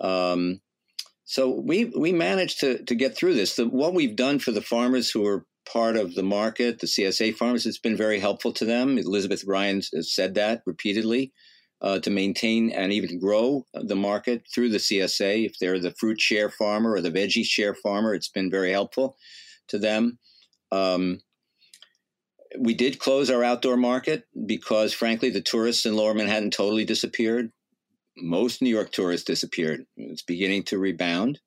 Um, 0.00 0.62
so 1.24 1.50
we 1.50 1.84
we 1.84 2.12
managed 2.12 2.60
to 2.60 2.82
to 2.84 2.94
get 2.94 3.14
through 3.14 3.34
this. 3.34 3.56
The, 3.56 3.68
what 3.68 3.92
we've 3.92 4.16
done 4.16 4.38
for 4.38 4.52
the 4.52 4.62
farmers 4.62 5.10
who 5.10 5.26
are 5.26 5.44
part 5.72 5.96
of 5.96 6.14
the 6.14 6.22
market, 6.22 6.80
the 6.80 6.86
CSA 6.86 7.34
farmers, 7.34 7.66
it's 7.66 7.78
been 7.78 7.96
very 7.96 8.18
helpful 8.18 8.52
to 8.52 8.64
them. 8.64 8.98
Elizabeth 8.98 9.44
Ryan 9.46 9.82
has 9.94 10.12
said 10.14 10.34
that 10.34 10.62
repeatedly 10.66 11.32
uh, 11.80 11.98
to 12.00 12.10
maintain 12.10 12.70
and 12.70 12.92
even 12.92 13.20
grow 13.20 13.66
the 13.74 13.96
market 13.96 14.42
through 14.52 14.70
the 14.70 14.78
CSA. 14.78 15.46
If 15.46 15.58
they're 15.60 15.78
the 15.78 15.94
fruit 15.98 16.20
share 16.20 16.50
farmer 16.50 16.92
or 16.92 17.00
the 17.00 17.10
veggie 17.10 17.44
share 17.44 17.74
farmer, 17.74 18.14
it's 18.14 18.28
been 18.28 18.50
very 18.50 18.72
helpful 18.72 19.16
to 19.68 19.78
them. 19.78 20.18
Um, 20.72 21.20
we 22.58 22.74
did 22.74 22.98
close 22.98 23.30
our 23.30 23.44
outdoor 23.44 23.76
market 23.76 24.24
because, 24.46 24.92
frankly, 24.92 25.30
the 25.30 25.42
tourists 25.42 25.86
in 25.86 25.94
Lower 25.94 26.14
Manhattan 26.14 26.50
totally 26.50 26.84
disappeared. 26.84 27.52
Most 28.16 28.62
New 28.62 28.70
York 28.70 28.90
tourists 28.90 29.26
disappeared. 29.26 29.84
It's 29.96 30.22
beginning 30.22 30.64
to 30.64 30.78
rebound. 30.78 31.38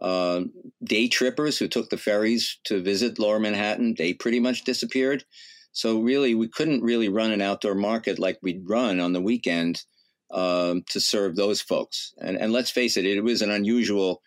Uh, 0.00 0.42
day 0.84 1.08
trippers 1.08 1.58
who 1.58 1.68
took 1.68 1.88
the 1.88 1.96
ferries 1.96 2.58
to 2.64 2.82
visit 2.82 3.18
Lower 3.18 3.38
Manhattan, 3.38 3.94
they 3.96 4.12
pretty 4.12 4.40
much 4.40 4.64
disappeared. 4.64 5.24
So 5.72 6.00
really, 6.00 6.34
we 6.34 6.48
couldn't 6.48 6.82
really 6.82 7.08
run 7.08 7.32
an 7.32 7.42
outdoor 7.42 7.74
market 7.74 8.18
like 8.18 8.38
we'd 8.42 8.68
run 8.68 9.00
on 9.00 9.12
the 9.12 9.20
weekend 9.20 9.82
um, 10.30 10.82
to 10.88 11.00
serve 11.00 11.36
those 11.36 11.60
folks. 11.60 12.14
And, 12.18 12.36
and 12.36 12.52
let's 12.52 12.70
face 12.70 12.96
it, 12.96 13.06
it 13.06 13.22
was 13.22 13.42
an 13.42 13.50
unusual 13.50 14.22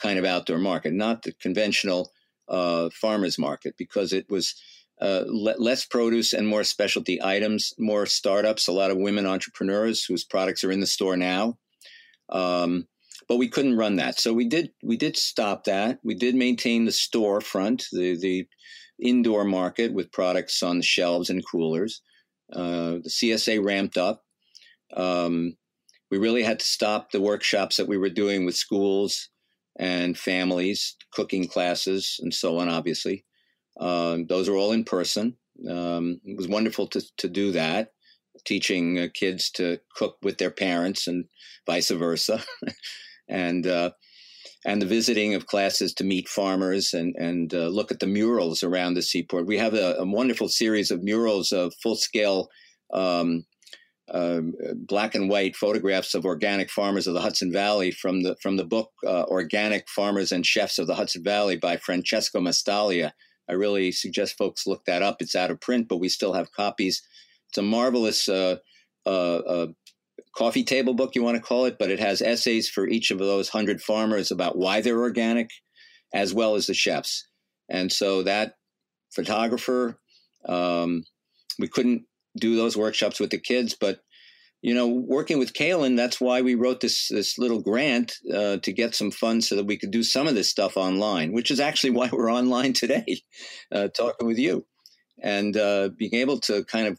kind 0.00 0.18
of 0.18 0.24
outdoor 0.24 0.58
market, 0.58 0.92
not 0.92 1.22
the 1.22 1.32
conventional 1.32 2.10
uh, 2.48 2.90
farmers 2.90 3.38
market, 3.38 3.74
because 3.78 4.12
it 4.12 4.28
was 4.28 4.54
uh, 5.00 5.24
le- 5.26 5.56
less 5.58 5.84
produce 5.84 6.32
and 6.32 6.46
more 6.46 6.64
specialty 6.64 7.22
items, 7.22 7.74
more 7.78 8.06
startups, 8.06 8.68
a 8.68 8.72
lot 8.72 8.90
of 8.90 8.96
women 8.96 9.26
entrepreneurs 9.26 10.04
whose 10.04 10.24
products 10.24 10.64
are 10.64 10.70
in 10.70 10.80
the 10.80 10.86
store 10.86 11.16
now. 11.16 11.58
Um, 12.30 12.86
but 13.28 13.36
we 13.36 13.48
couldn't 13.48 13.76
run 13.76 13.96
that. 13.96 14.18
So 14.18 14.32
we 14.32 14.48
did 14.48 14.70
we 14.82 14.96
did 14.96 15.16
stop 15.16 15.64
that. 15.64 15.98
We 16.02 16.14
did 16.14 16.34
maintain 16.34 16.84
the 16.84 16.90
storefront, 16.90 17.84
the 17.90 18.16
the 18.16 18.46
indoor 19.00 19.44
market 19.44 19.92
with 19.92 20.12
products 20.12 20.62
on 20.62 20.78
the 20.78 20.84
shelves 20.84 21.30
and 21.30 21.44
coolers. 21.50 22.00
Uh, 22.52 22.98
the 23.02 23.10
CSA 23.10 23.64
ramped 23.64 23.96
up. 23.96 24.22
Um, 24.96 25.56
we 26.10 26.18
really 26.18 26.42
had 26.42 26.60
to 26.60 26.66
stop 26.66 27.10
the 27.10 27.20
workshops 27.20 27.76
that 27.76 27.88
we 27.88 27.96
were 27.96 28.10
doing 28.10 28.44
with 28.44 28.54
schools 28.54 29.30
and 29.76 30.16
families, 30.16 30.96
cooking 31.12 31.48
classes, 31.48 32.20
and 32.22 32.32
so 32.32 32.58
on. 32.58 32.68
Obviously, 32.68 33.24
um, 33.80 34.26
those 34.26 34.48
are 34.48 34.56
all 34.56 34.72
in 34.72 34.84
person. 34.84 35.36
Um, 35.68 36.20
it 36.24 36.36
was 36.36 36.48
wonderful 36.48 36.86
to 36.88 37.02
to 37.18 37.28
do 37.28 37.52
that, 37.52 37.92
teaching 38.44 38.98
uh, 38.98 39.08
kids 39.12 39.50
to 39.52 39.80
cook 39.96 40.18
with 40.22 40.38
their 40.38 40.50
parents 40.50 41.06
and 41.06 41.24
vice 41.66 41.90
versa. 41.90 42.42
and 43.28 43.66
uh, 43.66 43.90
and 44.64 44.80
the 44.80 44.86
visiting 44.86 45.34
of 45.34 45.46
classes 45.46 45.92
to 45.94 46.04
meet 46.04 46.28
farmers 46.28 46.92
and 46.92 47.14
and 47.16 47.54
uh, 47.54 47.68
look 47.68 47.90
at 47.90 48.00
the 48.00 48.06
murals 48.06 48.62
around 48.62 48.94
the 48.94 49.02
seaport. 49.02 49.46
We 49.46 49.58
have 49.58 49.74
a, 49.74 49.96
a 49.98 50.06
wonderful 50.06 50.48
series 50.48 50.90
of 50.90 51.02
murals 51.02 51.52
of 51.52 51.74
full 51.82 51.96
scale. 51.96 52.48
Um, 52.92 53.44
uh, 54.12 54.40
black 54.74 55.14
and 55.14 55.30
white 55.30 55.56
photographs 55.56 56.14
of 56.14 56.26
organic 56.26 56.70
farmers 56.70 57.06
of 57.06 57.14
the 57.14 57.22
Hudson 57.22 57.50
Valley 57.50 57.90
from 57.90 58.22
the 58.22 58.36
from 58.42 58.58
the 58.58 58.64
book 58.64 58.90
uh, 59.06 59.24
"Organic 59.28 59.88
Farmers 59.88 60.30
and 60.30 60.44
Chefs 60.44 60.78
of 60.78 60.86
the 60.86 60.94
Hudson 60.94 61.24
Valley" 61.24 61.56
by 61.56 61.78
Francesco 61.78 62.38
Mastalia. 62.38 63.12
I 63.48 63.54
really 63.54 63.92
suggest 63.92 64.36
folks 64.36 64.66
look 64.66 64.84
that 64.84 65.02
up. 65.02 65.16
It's 65.20 65.34
out 65.34 65.50
of 65.50 65.60
print, 65.60 65.88
but 65.88 65.98
we 65.98 66.10
still 66.10 66.34
have 66.34 66.52
copies. 66.52 67.02
It's 67.48 67.58
a 67.58 67.62
marvelous 67.62 68.28
uh, 68.28 68.56
uh, 69.06 69.08
uh 69.08 69.66
coffee 70.36 70.64
table 70.64 70.94
book, 70.94 71.14
you 71.14 71.22
want 71.22 71.36
to 71.36 71.42
call 71.42 71.64
it, 71.64 71.76
but 71.78 71.90
it 71.90 72.00
has 72.00 72.22
essays 72.22 72.68
for 72.68 72.86
each 72.86 73.10
of 73.10 73.18
those 73.18 73.48
hundred 73.48 73.80
farmers 73.80 74.30
about 74.30 74.58
why 74.58 74.80
they're 74.80 75.00
organic, 75.00 75.50
as 76.12 76.34
well 76.34 76.54
as 76.54 76.66
the 76.66 76.74
chefs. 76.74 77.26
And 77.68 77.92
so 77.92 78.22
that 78.22 78.54
photographer, 79.14 79.98
um, 80.46 81.04
we 81.58 81.68
couldn't 81.68 82.04
do 82.38 82.56
those 82.56 82.76
workshops 82.76 83.20
with 83.20 83.30
the 83.30 83.38
kids, 83.38 83.76
but 83.78 84.00
you 84.64 84.72
know, 84.72 84.88
working 84.88 85.38
with 85.38 85.52
Kaylin, 85.52 85.94
that's 85.94 86.18
why 86.18 86.40
we 86.40 86.54
wrote 86.54 86.80
this 86.80 87.08
this 87.08 87.36
little 87.36 87.60
grant 87.60 88.14
uh, 88.32 88.56
to 88.56 88.72
get 88.72 88.94
some 88.94 89.10
funds 89.10 89.46
so 89.46 89.56
that 89.56 89.66
we 89.66 89.76
could 89.76 89.90
do 89.90 90.02
some 90.02 90.26
of 90.26 90.34
this 90.34 90.48
stuff 90.48 90.78
online, 90.78 91.34
which 91.34 91.50
is 91.50 91.60
actually 91.60 91.90
why 91.90 92.08
we're 92.10 92.32
online 92.32 92.72
today, 92.72 93.04
uh, 93.72 93.88
talking 93.88 94.26
with 94.26 94.38
you, 94.38 94.64
and 95.22 95.54
uh, 95.58 95.90
being 95.98 96.14
able 96.14 96.40
to 96.40 96.64
kind 96.64 96.86
of 96.86 96.98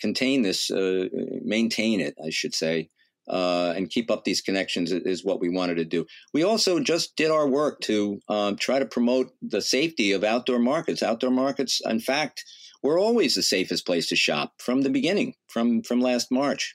contain 0.00 0.42
this, 0.42 0.70
uh, 0.70 1.06
maintain 1.42 2.00
it, 2.00 2.14
I 2.24 2.30
should 2.30 2.54
say, 2.54 2.90
uh, 3.28 3.72
and 3.76 3.90
keep 3.90 4.10
up 4.10 4.24
these 4.24 4.40
connections 4.40 4.92
is 4.92 5.24
what 5.24 5.40
we 5.40 5.48
wanted 5.48 5.76
to 5.76 5.84
do. 5.84 6.06
We 6.32 6.44
also 6.44 6.78
just 6.80 7.16
did 7.16 7.30
our 7.30 7.48
work 7.48 7.80
to 7.82 8.20
um, 8.28 8.56
try 8.56 8.78
to 8.78 8.86
promote 8.86 9.32
the 9.42 9.60
safety 9.60 10.12
of 10.12 10.22
outdoor 10.22 10.60
markets. 10.60 11.02
Outdoor 11.02 11.30
markets, 11.30 11.80
in 11.84 12.00
fact, 12.00 12.44
were 12.82 12.98
always 12.98 13.34
the 13.34 13.42
safest 13.42 13.84
place 13.84 14.08
to 14.08 14.16
shop 14.16 14.52
from 14.58 14.82
the 14.82 14.90
beginning, 14.90 15.34
from 15.48 15.82
from 15.82 16.00
last 16.00 16.30
March. 16.30 16.74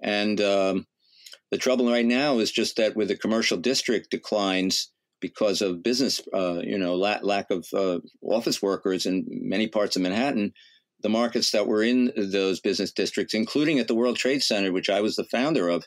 And 0.00 0.40
um, 0.40 0.86
the 1.50 1.58
trouble 1.58 1.90
right 1.90 2.04
now 2.04 2.38
is 2.38 2.50
just 2.50 2.76
that 2.76 2.96
with 2.96 3.08
the 3.08 3.16
commercial 3.16 3.56
district 3.56 4.10
declines 4.10 4.90
because 5.20 5.62
of 5.62 5.82
business, 5.82 6.20
uh, 6.34 6.60
you 6.62 6.78
know, 6.78 6.94
lack, 6.96 7.22
lack 7.22 7.50
of 7.50 7.66
uh, 7.72 8.00
office 8.22 8.60
workers 8.60 9.06
in 9.06 9.24
many 9.28 9.66
parts 9.66 9.96
of 9.96 10.02
Manhattan 10.02 10.52
the 11.02 11.08
markets 11.08 11.50
that 11.50 11.66
were 11.66 11.82
in 11.82 12.12
those 12.16 12.60
business 12.60 12.92
districts, 12.92 13.34
including 13.34 13.78
at 13.78 13.88
the 13.88 13.94
World 13.94 14.16
Trade 14.16 14.42
Center, 14.42 14.72
which 14.72 14.90
I 14.90 15.00
was 15.00 15.16
the 15.16 15.24
founder 15.24 15.68
of 15.68 15.84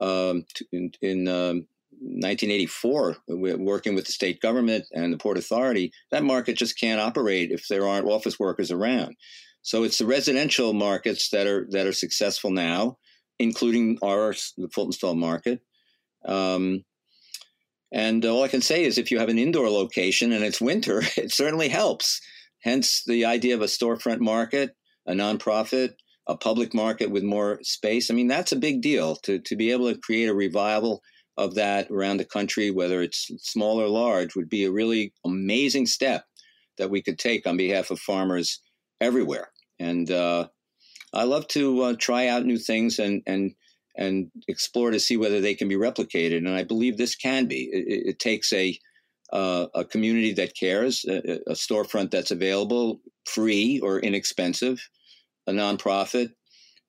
um, 0.00 0.44
in, 0.72 0.92
in 1.00 1.28
um, 1.28 1.66
1984, 2.00 3.16
working 3.28 3.94
with 3.94 4.04
the 4.06 4.12
state 4.12 4.40
government 4.40 4.84
and 4.92 5.12
the 5.12 5.18
Port 5.18 5.38
Authority. 5.38 5.92
That 6.10 6.24
market 6.24 6.56
just 6.56 6.78
can't 6.78 7.00
operate 7.00 7.50
if 7.50 7.68
there 7.68 7.86
aren't 7.86 8.08
office 8.08 8.38
workers 8.38 8.70
around. 8.70 9.16
So 9.62 9.82
it's 9.82 9.98
the 9.98 10.06
residential 10.06 10.74
markets 10.74 11.30
that 11.30 11.46
are 11.46 11.66
that 11.70 11.86
are 11.86 11.92
successful 11.92 12.50
now, 12.50 12.98
including 13.38 13.98
our 14.02 14.34
the 14.58 14.68
Fulton 14.68 14.92
Stall 14.92 15.14
market. 15.14 15.60
Um, 16.26 16.84
and 17.92 18.24
all 18.24 18.42
I 18.42 18.48
can 18.48 18.60
say 18.60 18.84
is, 18.84 18.98
if 18.98 19.10
you 19.10 19.18
have 19.18 19.28
an 19.28 19.38
indoor 19.38 19.70
location 19.70 20.32
and 20.32 20.44
it's 20.44 20.60
winter, 20.60 21.02
it 21.16 21.32
certainly 21.32 21.68
helps 21.68 22.20
Hence 22.64 23.02
the 23.06 23.26
idea 23.26 23.54
of 23.54 23.60
a 23.60 23.66
storefront 23.66 24.20
market, 24.20 24.74
a 25.06 25.12
nonprofit, 25.12 25.90
a 26.26 26.34
public 26.34 26.72
market 26.72 27.10
with 27.10 27.22
more 27.22 27.58
space. 27.62 28.10
I 28.10 28.14
mean, 28.14 28.26
that's 28.26 28.52
a 28.52 28.56
big 28.56 28.80
deal 28.80 29.16
to, 29.16 29.38
to 29.38 29.54
be 29.54 29.70
able 29.70 29.92
to 29.92 30.00
create 30.00 30.30
a 30.30 30.34
revival 30.34 31.02
of 31.36 31.56
that 31.56 31.90
around 31.90 32.16
the 32.16 32.24
country, 32.24 32.70
whether 32.70 33.02
it's 33.02 33.30
small 33.38 33.78
or 33.78 33.88
large, 33.88 34.34
would 34.34 34.48
be 34.48 34.64
a 34.64 34.72
really 34.72 35.12
amazing 35.26 35.84
step 35.84 36.24
that 36.78 36.88
we 36.88 37.02
could 37.02 37.18
take 37.18 37.46
on 37.46 37.58
behalf 37.58 37.90
of 37.90 38.00
farmers 38.00 38.62
everywhere. 38.98 39.50
And 39.78 40.10
uh, 40.10 40.48
I 41.12 41.24
love 41.24 41.46
to 41.48 41.82
uh, 41.82 41.94
try 41.98 42.28
out 42.28 42.46
new 42.46 42.58
things 42.58 42.98
and 42.98 43.22
and 43.26 43.52
and 43.96 44.30
explore 44.48 44.90
to 44.90 44.98
see 44.98 45.16
whether 45.16 45.40
they 45.40 45.54
can 45.54 45.68
be 45.68 45.76
replicated. 45.76 46.38
And 46.38 46.48
I 46.48 46.64
believe 46.64 46.96
this 46.96 47.14
can 47.14 47.46
be. 47.46 47.68
It, 47.72 48.08
it 48.08 48.18
takes 48.18 48.52
a 48.52 48.78
uh, 49.34 49.66
a 49.74 49.84
community 49.84 50.32
that 50.32 50.56
cares, 50.56 51.04
a, 51.08 51.40
a, 51.50 51.54
storefront 51.54 52.12
that's 52.12 52.30
available, 52.30 53.00
free 53.26 53.80
or 53.80 53.98
inexpensive, 53.98 54.80
a 55.48 55.52
nonprofit, 55.52 56.30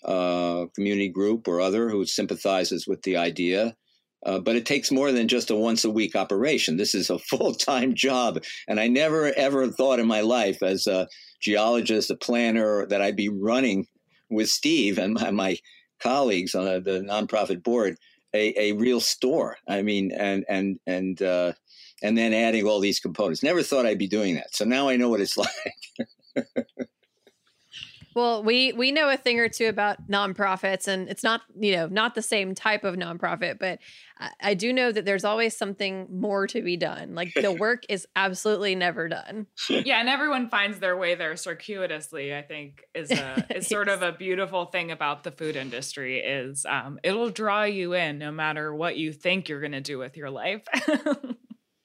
uh, 0.06 0.66
community 0.76 1.10
group 1.10 1.48
or 1.48 1.60
other 1.60 1.89
who 1.89 2.06
sympathizes 2.06 2.88
with 2.88 3.02
the 3.02 3.18
idea. 3.18 3.76
Uh, 4.24 4.39
but 4.39 4.56
it 4.56 4.66
takes 4.66 4.91
more 4.91 5.12
than 5.12 5.28
just 5.28 5.50
a 5.50 5.56
once 5.56 5.84
a 5.84 5.89
week 5.89 6.16
operation. 6.16 6.78
This 6.78 6.93
is 6.93 7.10
a 7.10 7.18
full 7.30 7.56
time 7.56 7.96
job. 7.96 8.43
And 8.68 8.80
I 8.80 8.88
never 8.88 9.34
ever 9.36 9.68
thought 9.72 10.00
in 10.00 10.08
my 10.08 10.22
life 10.22 10.62
as 10.62 10.86
a 10.86 11.08
geologist, 11.41 12.12
a 12.12 12.16
planner, 12.16 12.86
that 12.88 13.02
I'd 13.02 13.16
be 13.16 13.30
running 13.30 13.88
with 14.30 14.50
Steve 14.50 15.00
and 15.00 15.16
my, 15.16 15.32
my 15.32 15.58
colleagues 16.00 16.54
on 16.54 16.66
the 16.66 17.04
nonprofit 17.08 17.64
board 17.64 17.98
a, 18.36 18.54
a 18.60 18.72
real 18.74 19.00
store. 19.00 19.58
I 19.68 19.82
mean, 19.82 20.12
and, 20.12 20.46
and, 20.48 20.80
and, 20.86 21.22
uh, 21.22 21.54
and 22.06 22.18
then 22.18 22.34
adding 22.34 22.68
all 22.68 22.80
these 22.80 22.99
components. 22.99 23.41
Never 23.41 23.64
thought 23.64 23.86
I'd 23.86 23.97
be 23.97 24.08
doing 24.08 24.36
that. 24.36 24.56
So 24.56 24.64
now 24.64 24.89
I 24.89 24.95
know 24.95 25.10
what 25.10 25.22
it's 25.22 25.38
like. 25.38 25.49
Well, 28.16 28.43
we 28.43 28.72
we 28.72 28.93
know 28.93 29.10
a 29.10 29.18
thing 29.18 29.41
or 29.41 29.49
two 29.49 29.68
about 29.68 30.10
nonprofits, 30.10 30.88
and 30.88 31.10
it's 31.10 31.22
not 31.22 31.41
you 31.60 31.74
know 31.74 31.88
not 31.88 32.16
the 32.16 32.22
same 32.22 32.56
type 32.56 32.86
of 32.86 32.95
nonprofit, 32.95 33.60
but 33.60 33.80
I, 34.18 34.30
I 34.39 34.53
do 34.53 34.72
know 34.72 34.89
that 34.93 35.03
there's 35.03 35.26
always 35.26 35.56
something 35.58 36.08
more 36.10 36.47
to 36.47 36.62
be 36.62 36.78
done. 36.78 37.14
Like 37.14 37.34
the 37.34 37.51
work 37.60 37.84
is 37.89 38.08
absolutely 38.16 38.74
never 38.74 39.10
done. 39.10 39.47
yeah, 39.68 39.99
and 39.99 40.08
everyone 40.08 40.47
finds 40.47 40.80
their 40.80 40.95
way 40.95 41.16
there 41.16 41.36
circuitously. 41.36 42.34
I 42.34 42.41
think 42.41 42.86
is 42.95 43.12
a 43.12 43.45
is 43.58 43.68
sort 43.68 43.89
of 43.89 44.01
a 44.01 44.14
beautiful 44.14 44.68
thing 44.68 44.91
about 44.91 45.26
the 45.26 45.32
food 45.32 45.58
industry 45.58 46.20
is 46.20 46.66
um, 46.66 46.97
it'll 47.03 47.32
draw 47.32 47.64
you 47.64 47.95
in 47.95 48.18
no 48.18 48.32
matter 48.32 48.74
what 48.74 48.95
you 48.95 49.12
think 49.12 49.49
you're 49.49 49.60
going 49.60 49.74
to 49.74 49.82
do 49.82 49.97
with 49.97 50.16
your 50.16 50.30
life. 50.30 50.64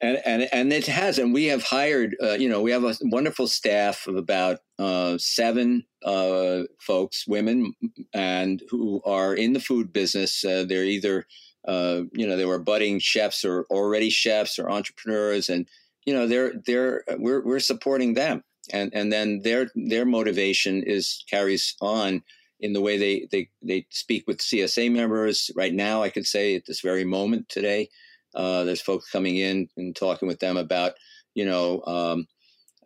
And 0.00 0.20
and 0.24 0.48
and 0.52 0.72
it 0.72 0.86
has 0.86 1.18
and 1.18 1.34
we 1.34 1.46
have 1.46 1.62
hired 1.62 2.16
uh, 2.22 2.32
you 2.32 2.48
know 2.48 2.62
we 2.62 2.70
have 2.70 2.84
a 2.84 2.94
wonderful 3.02 3.46
staff 3.46 4.06
of 4.06 4.16
about 4.16 4.58
uh, 4.78 5.16
seven 5.18 5.84
uh, 6.04 6.62
folks 6.80 7.26
women 7.26 7.74
and 8.14 8.62
who 8.70 9.02
are 9.04 9.34
in 9.34 9.52
the 9.52 9.60
food 9.60 9.92
business. 9.92 10.44
Uh, 10.44 10.64
they're 10.66 10.84
either 10.84 11.26
uh, 11.68 12.02
you 12.12 12.26
know 12.26 12.36
they 12.36 12.46
were 12.46 12.58
budding 12.58 12.98
chefs 12.98 13.44
or 13.44 13.66
already 13.70 14.10
chefs 14.10 14.58
or 14.58 14.70
entrepreneurs 14.70 15.48
and 15.48 15.66
you 16.06 16.14
know 16.14 16.26
they're 16.26 16.52
they're 16.66 17.04
we're 17.18 17.44
we're 17.44 17.60
supporting 17.60 18.14
them. 18.14 18.42
And 18.72 18.90
and 18.94 19.12
then 19.12 19.40
their 19.42 19.70
their 19.74 20.06
motivation 20.06 20.82
is 20.82 21.24
carries 21.28 21.74
on 21.80 22.22
in 22.58 22.72
the 22.72 22.80
way 22.80 22.96
they 22.96 23.28
they 23.30 23.50
they 23.62 23.86
speak 23.90 24.26
with 24.26 24.38
CSA 24.38 24.90
members. 24.90 25.50
Right 25.54 25.74
now 25.74 26.02
I 26.02 26.08
could 26.08 26.26
say 26.26 26.54
at 26.54 26.66
this 26.66 26.80
very 26.80 27.04
moment 27.04 27.48
today 27.48 27.90
uh, 28.34 28.64
there's 28.64 28.80
folks 28.80 29.10
coming 29.10 29.36
in 29.36 29.68
and 29.76 29.94
talking 29.94 30.28
with 30.28 30.40
them 30.40 30.56
about, 30.56 30.92
you 31.34 31.44
know, 31.44 31.82
um, 31.86 32.26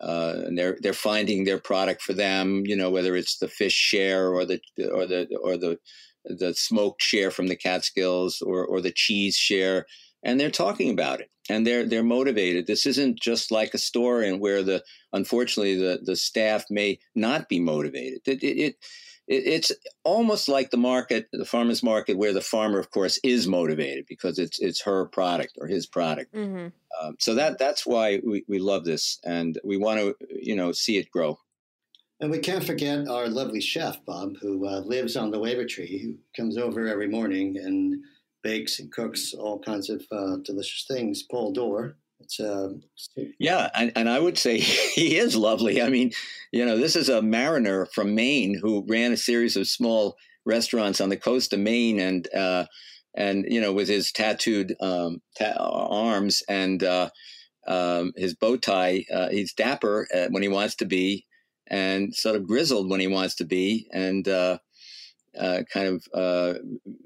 uh, 0.01 0.35
and 0.47 0.59
they're 0.59 0.77
they're 0.81 0.93
finding 0.93 1.45
their 1.45 1.59
product 1.59 2.03
for 2.03 2.13
them. 2.13 2.63
You 2.67 2.77
know, 2.77 2.91
whether 2.91 3.15
it's 3.17 3.39
the 3.39 3.49
fish 3.49 3.75
share 3.75 4.29
or 4.29 4.45
the 4.45 4.61
or 4.93 5.07
the 5.07 5.29
or 5.43 5.57
the 5.57 5.79
the 6.25 6.55
smoked 6.55 7.03
share 7.03 7.31
from 7.31 7.47
the 7.47 7.57
Catskills 7.57 8.43
or 8.43 8.65
or 8.67 8.81
the 8.81 8.93
cheese 8.93 9.37
share, 9.37 9.87
and 10.23 10.39
they're 10.41 10.51
talking 10.51 10.91
about 10.91 11.21
it 11.21 11.31
and 11.49 11.67
they're 11.67 11.87
they're 11.87 12.03
motivated. 12.03 12.67
This 12.67 12.87
isn't 12.87 13.21
just 13.21 13.51
like 13.51 13.75
a 13.75 13.79
store 13.79 14.23
and 14.23 14.41
where 14.41 14.63
the 14.63 14.83
unfortunately 15.13 15.77
the 15.77 16.01
the 16.03 16.17
staff 16.17 16.65
may 16.71 16.99
not 17.15 17.49
be 17.49 17.61
motivated. 17.61 18.21
It, 18.27 18.43
it, 18.43 18.59
it 18.59 18.77
it's 19.27 19.73
almost 20.05 20.49
like 20.49 20.71
the 20.71 20.77
market, 20.77 21.29
the 21.33 21.47
farmer's 21.47 21.83
market, 21.83 22.19
where 22.19 22.33
the 22.33 22.41
farmer, 22.41 22.79
of 22.79 22.91
course, 22.91 23.19
is 23.25 23.47
motivated 23.47 24.05
because 24.09 24.39
it's 24.39 24.59
it's 24.61 24.83
her 24.83 25.07
product 25.07 25.57
or 25.61 25.67
his 25.67 25.87
product. 25.87 26.35
Mm-hmm. 26.35 26.69
Um, 27.01 27.17
so 27.19 27.35
that 27.35 27.59
that's 27.59 27.87
why 27.87 28.21
we, 28.25 28.45
we 28.49 28.59
love 28.59 28.85
this, 28.85 29.19
and 29.25 29.59
we 29.65 29.77
want 29.77 30.01
to 30.01 30.15
you 30.31 30.57
know 30.57 30.73
see 30.73 30.99
it 30.99 31.11
grow. 31.11 31.39
And 32.21 32.31
we 32.31 32.39
can't 32.39 32.65
forget 32.65 33.09
our 33.09 33.29
lovely 33.29 33.61
chef 33.61 34.05
Bob, 34.05 34.37
who 34.41 34.67
uh, 34.67 34.81
lives 34.81 35.17
on 35.17 35.31
the 35.31 35.41
Wavertree, 35.41 36.01
who 36.01 36.15
comes 36.37 36.57
over 36.57 36.87
every 36.87 37.09
morning 37.09 37.57
and 37.57 38.03
bakes 38.43 38.79
and 38.79 38.93
cooks 38.93 39.35
all 39.35 39.59
kinds 39.59 39.91
of 39.91 40.05
uh, 40.13 40.37
delicious 40.45 40.85
things. 40.87 41.23
Paul 41.23 41.53
Dorr, 41.53 41.87
it's 41.87 41.99
um, 42.41 42.83
yeah, 43.39 43.71
and, 43.75 43.93
and 43.97 44.09
I 44.09 44.19
would 44.19 44.39
say 44.39 44.59
he 44.95 45.17
is 45.17 45.37
lovely. 45.37 45.83
I 45.83 45.89
mean, 45.89 46.13
you 46.53 46.65
know, 46.65 46.79
this 46.79 46.97
is 46.97 47.09
a 47.09 47.23
mariner 47.23 47.87
from 47.87 48.15
Maine 48.15 48.59
who 48.61 48.85
ran 48.89 49.13
a 49.13 49.17
series 49.17 49.57
of 49.57 49.69
small 49.69 50.17
restaurants 50.45 51.01
on 51.01 51.09
the 51.09 51.17
coast 51.17 51.53
of 51.53 51.61
Maine, 51.61 51.99
and 51.99 52.33
uh, 52.35 52.67
and 53.17 53.45
you 53.49 53.61
know, 53.61 53.73
with 53.73 53.89
his 53.89 54.13
tattooed 54.13 54.75
um, 54.81 55.21
ta- 55.39 55.55
arms 55.57 56.43
and 56.49 56.83
uh, 56.83 57.11
um, 57.67 58.13
his 58.17 58.35
bow 58.35 58.57
tie, 58.57 59.05
uh, 59.13 59.29
he's 59.29 59.55
dapper 59.55 60.07
uh, 60.15 60.27
when 60.31 60.43
he 60.43 60.49
wants 60.49 60.75
to 60.77 60.85
be, 60.85 61.25
and 61.67 62.15
sort 62.15 62.37
of 62.37 62.47
grizzled 62.47 62.91
when 62.91 63.01
he 63.01 63.07
wants 63.07 63.37
to 63.37 63.45
be, 63.45 63.89
and 63.93 64.29
uh, 64.29 64.59
uh, 65.39 65.63
kind 65.73 66.01
of 66.13 66.57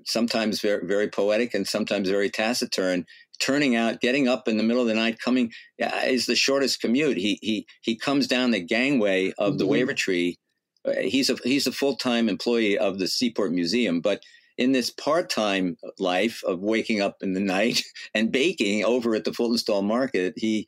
sometimes 0.05 0.61
very, 0.61 0.87
very 0.87 1.09
poetic 1.09 1.55
and 1.55 1.66
sometimes 1.66 2.11
very 2.11 2.31
taciturn 2.31 3.07
turning 3.41 3.76
out, 3.76 4.01
getting 4.01 4.28
up 4.28 4.49
in 4.49 4.57
the 4.57 4.62
middle 4.62 4.82
of 4.82 4.89
the 4.89 4.95
night, 4.95 5.18
coming 5.18 5.53
is 5.78 6.26
the 6.26 6.36
shortest 6.36 6.80
commute. 6.80 7.16
He 7.16 7.39
he 7.43 7.66
he 7.82 7.97
comes 7.97 8.26
down 8.26 8.51
the 8.51 8.61
gangway 8.61 9.32
of 9.39 9.59
the 9.59 9.64
mm-hmm. 9.64 9.91
Wavertree. 9.91 10.34
Uh, 10.84 11.01
he's 11.01 11.30
a 11.30 11.36
he's 11.45 11.66
a 11.66 11.72
full 11.72 11.97
time 11.97 12.28
employee 12.28 12.78
of 12.78 12.99
the 12.99 13.09
Seaport 13.09 13.53
Museum, 13.53 14.01
but 14.01 14.22
in 14.57 14.72
this 14.72 14.91
part 14.91 15.30
time 15.30 15.76
life 15.99 16.43
of 16.45 16.61
waking 16.61 17.01
up 17.01 17.16
in 17.22 17.32
the 17.32 17.41
night 17.57 17.82
and 18.14 18.32
baking 18.32 18.84
over 18.84 19.14
at 19.14 19.24
the 19.24 19.32
Fulton 19.32 19.59
Stall 19.59 19.82
Market, 19.82 20.34
he 20.36 20.66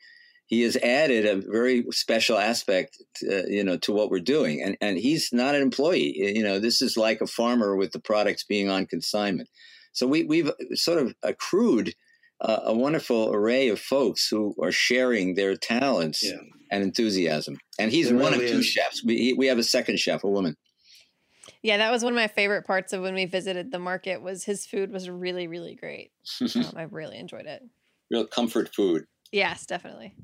he 0.51 0.63
has 0.63 0.77
added 0.79 1.27
a 1.27 1.37
very 1.37 1.85
special 1.93 2.37
aspect, 2.37 3.01
to, 3.17 3.45
uh, 3.45 3.47
you 3.47 3.63
know, 3.63 3.77
to 3.79 3.93
what 3.93 4.11
we're 4.11 4.19
doing. 4.19 4.61
And 4.61 4.77
and 4.81 4.99
he's 4.99 5.33
not 5.33 5.55
an 5.55 5.63
employee. 5.63 6.13
You 6.17 6.43
know, 6.43 6.59
this 6.59 6.83
is 6.83 6.97
like 6.97 7.21
a 7.21 7.27
farmer 7.27 7.77
with 7.77 7.93
the 7.93 8.01
products 8.01 8.45
being 8.45 8.69
on 8.69 8.87
consignment. 8.87 9.49
So 9.93 10.07
we 10.07 10.25
we've 10.25 10.51
sort 10.75 10.99
of 10.99 11.15
accrued 11.23 11.95
uh, 12.41 12.61
a 12.65 12.75
wonderful 12.75 13.33
array 13.35 13.69
of 13.69 13.79
folks 13.79 14.29
who 14.29 14.55
are 14.63 14.73
sharing 14.73 15.35
their 15.35 15.57
talents 15.57 16.25
yeah. 16.25 16.39
and 16.71 16.83
enthusiasm. 16.83 17.59
And 17.79 17.91
he's 17.91 18.13
one 18.13 18.33
of 18.33 18.41
two 18.41 18.59
is. 18.59 18.67
chefs. 18.67 19.05
We 19.05 19.35
we 19.37 19.47
have 19.47 19.59
a 19.59 19.63
second 19.63 19.99
chef, 19.99 20.25
a 20.25 20.29
woman. 20.29 20.57
Yeah, 21.63 21.77
that 21.77 21.91
was 21.91 22.03
one 22.03 22.15
of 22.15 22.17
my 22.17 22.29
favorite 22.29 22.67
parts 22.67 22.93
of 22.93 23.03
when 23.03 23.15
we 23.15 23.27
visited 23.27 23.71
the 23.71 23.79
market. 23.79 24.23
Was 24.23 24.45
his 24.45 24.67
food 24.67 24.91
was 24.91 25.11
really 25.11 25.47
really 25.47 25.75
great. 25.75 26.13
um, 26.41 26.73
I 26.77 26.83
really 26.83 27.19
enjoyed 27.19 27.47
it. 27.47 27.63
Real 28.11 28.27
comfort 28.27 28.75
food. 28.75 29.05
Yes, 29.33 29.67
definitely. 29.67 30.15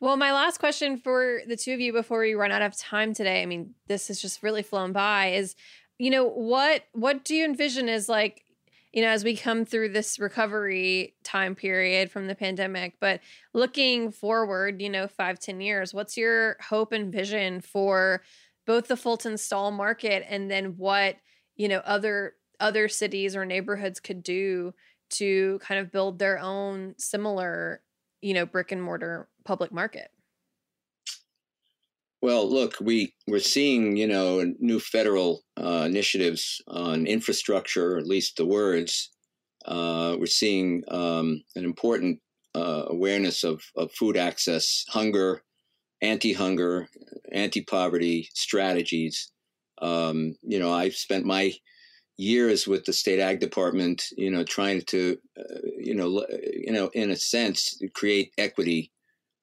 Well, 0.00 0.16
my 0.16 0.32
last 0.32 0.58
question 0.58 0.98
for 0.98 1.40
the 1.48 1.56
two 1.56 1.72
of 1.72 1.80
you 1.80 1.92
before 1.92 2.20
we 2.20 2.34
run 2.34 2.52
out 2.52 2.62
of 2.62 2.76
time 2.76 3.14
today. 3.14 3.42
I 3.42 3.46
mean, 3.46 3.74
this 3.86 4.08
has 4.08 4.20
just 4.20 4.42
really 4.42 4.62
flown 4.62 4.92
by. 4.92 5.28
Is 5.28 5.56
you 5.98 6.10
know 6.10 6.28
what 6.28 6.82
what 6.92 7.24
do 7.24 7.34
you 7.34 7.44
envision 7.44 7.88
as 7.88 8.08
like 8.08 8.44
you 8.92 9.00
know, 9.00 9.08
as 9.08 9.24
we 9.24 9.36
come 9.36 9.64
through 9.64 9.88
this 9.88 10.18
recovery 10.18 11.14
time 11.24 11.54
period 11.54 12.10
from 12.10 12.26
the 12.26 12.34
pandemic. 12.34 12.94
But 13.00 13.20
looking 13.54 14.10
forward, 14.10 14.82
you 14.82 14.90
know, 14.90 15.08
five, 15.08 15.38
ten 15.38 15.60
years, 15.60 15.94
what's 15.94 16.16
your 16.16 16.56
hope 16.60 16.92
and 16.92 17.12
vision 17.12 17.60
for 17.60 18.22
both 18.66 18.88
the 18.88 18.96
Fulton 18.96 19.38
stall 19.38 19.70
market 19.70 20.24
and 20.28 20.50
then 20.50 20.76
what, 20.76 21.16
you 21.56 21.68
know, 21.68 21.78
other 21.78 22.34
other 22.60 22.88
cities 22.88 23.34
or 23.34 23.44
neighborhoods 23.44 23.98
could 23.98 24.22
do 24.22 24.72
to 25.10 25.58
kind 25.62 25.80
of 25.80 25.90
build 25.90 26.18
their 26.18 26.38
own 26.38 26.94
similar, 26.98 27.82
you 28.20 28.34
know, 28.34 28.46
brick 28.46 28.72
and 28.72 28.82
mortar 28.82 29.28
public 29.44 29.72
market? 29.72 30.10
Well, 32.22 32.48
look, 32.48 32.76
we 32.80 33.14
we're 33.26 33.40
seeing 33.40 33.96
you 33.96 34.06
know 34.06 34.54
new 34.60 34.78
federal 34.80 35.42
uh, 35.56 35.84
initiatives 35.86 36.62
on 36.68 37.06
infrastructure, 37.06 37.94
or 37.94 37.98
at 37.98 38.06
least 38.06 38.36
the 38.36 38.46
words. 38.46 39.10
Uh, 39.64 40.16
we're 40.18 40.26
seeing 40.26 40.82
um, 40.88 41.42
an 41.56 41.64
important 41.64 42.20
uh, 42.54 42.84
awareness 42.88 43.44
of, 43.44 43.62
of 43.76 43.92
food 43.92 44.16
access, 44.16 44.84
hunger, 44.88 45.42
anti-hunger, 46.02 46.88
anti-poverty 47.32 48.28
strategies. 48.34 49.32
Um, 49.82 50.36
you 50.42 50.58
know, 50.60 50.72
I've 50.72 50.94
spent 50.96 51.26
my 51.26 51.54
years 52.18 52.68
with 52.68 52.84
the 52.84 52.92
state 52.94 53.20
ag 53.20 53.40
department, 53.40 54.04
you 54.18 54.30
know, 54.30 54.44
trying 54.44 54.82
to, 54.82 55.18
uh, 55.38 55.60
you 55.78 55.94
know, 55.94 56.26
you 56.54 56.72
know, 56.72 56.88
in 56.94 57.10
a 57.10 57.16
sense, 57.16 57.80
create 57.94 58.32
equity 58.38 58.91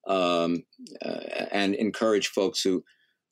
um, 0.10 0.64
uh, 1.06 1.46
and 1.52 1.76
encourage 1.76 2.28
folks 2.28 2.62
who 2.62 2.84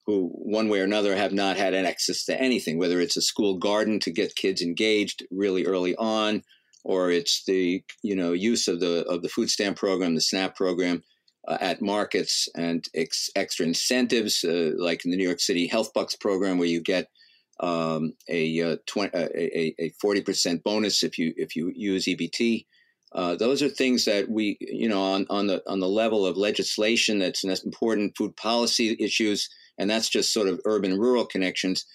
who 0.06 0.30
one 0.34 0.70
way 0.70 0.80
or 0.80 0.86
another 0.86 1.18
have 1.18 1.34
not 1.34 1.58
had 1.58 1.74
access 1.74 2.24
to 2.24 2.42
anything, 2.42 2.80
whether 2.80 3.02
it's 3.02 3.18
a 3.18 3.22
school 3.22 3.58
garden 3.58 4.00
to 4.00 4.10
get 4.10 4.36
kids 4.36 4.62
engaged 4.62 5.26
really 5.32 5.66
early 5.66 5.98
on, 5.98 6.44
or 6.86 7.12
it's 7.12 7.44
the 7.46 7.84
you 8.04 8.16
know 8.16 8.32
use 8.32 8.70
of 8.70 8.80
the 8.80 9.04
of 9.08 9.22
the 9.22 9.30
food 9.30 9.50
stamp 9.50 9.78
program, 9.78 10.16
the 10.16 10.22
SNAP 10.22 10.56
program 10.56 11.04
uh, 11.48 11.58
at 11.60 11.82
markets, 11.82 12.48
and 12.56 12.86
ex- 12.96 13.30
extra 13.36 13.66
incentives 13.66 14.46
uh, 14.46 14.72
like 14.78 15.04
in 15.04 15.12
the 15.12 15.18
New 15.18 15.26
York 15.26 15.42
City 15.42 15.68
Health 15.68 15.92
Bucks 15.94 16.16
program, 16.16 16.58
where 16.58 16.70
you 16.70 16.82
get 16.82 17.08
um, 17.60 18.14
a, 18.30 18.62
uh, 18.62 18.78
20, 18.86 19.14
uh, 19.14 19.28
a, 19.36 19.76
a 19.80 19.92
forty 20.00 20.22
percent 20.22 20.64
bonus 20.64 21.04
if 21.04 21.18
you 21.18 21.34
if 21.36 21.56
you 21.56 21.72
use 21.76 22.06
EBT. 22.06 22.66
Uh, 23.14 23.36
those 23.36 23.64
are 23.64 23.70
things 23.70 24.06
that 24.06 24.30
we, 24.30 24.58
you 24.60 24.90
know, 24.90 25.02
on, 25.02 25.26
on 25.30 25.48
the 25.48 25.64
on 25.68 25.80
the 25.80 25.88
level 25.88 26.26
of 26.26 26.36
legislation, 26.38 27.20
that's, 27.20 27.44
important 27.44 28.18
food 28.18 28.36
policy 28.36 28.96
issues, 29.00 29.50
and 29.78 29.90
that's 29.90 30.10
just 30.10 30.34
sort 30.34 30.48
of 30.48 30.60
urban 30.66 30.98
rural 31.00 31.26
connections. 31.26 31.86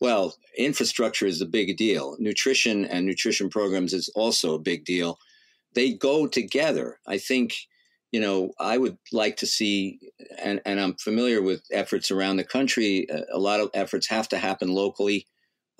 Well, 0.00 0.36
infrastructure 0.56 1.26
is 1.26 1.40
a 1.40 1.46
big 1.46 1.76
deal. 1.76 2.16
Nutrition 2.18 2.84
and 2.84 3.06
nutrition 3.06 3.48
programs 3.48 3.92
is 3.92 4.08
also 4.14 4.54
a 4.54 4.60
big 4.60 4.84
deal. 4.84 5.18
They 5.74 5.92
go 5.92 6.26
together. 6.26 6.98
I 7.06 7.18
think, 7.18 7.54
you 8.12 8.20
know, 8.20 8.52
I 8.60 8.78
would 8.78 8.96
like 9.12 9.36
to 9.38 9.46
see, 9.46 9.98
and, 10.38 10.60
and 10.64 10.78
I'm 10.80 10.94
familiar 10.94 11.42
with 11.42 11.64
efforts 11.72 12.10
around 12.10 12.36
the 12.36 12.44
country. 12.44 13.06
A 13.32 13.38
lot 13.38 13.60
of 13.60 13.70
efforts 13.74 14.08
have 14.08 14.28
to 14.28 14.38
happen 14.38 14.68
locally. 14.68 15.26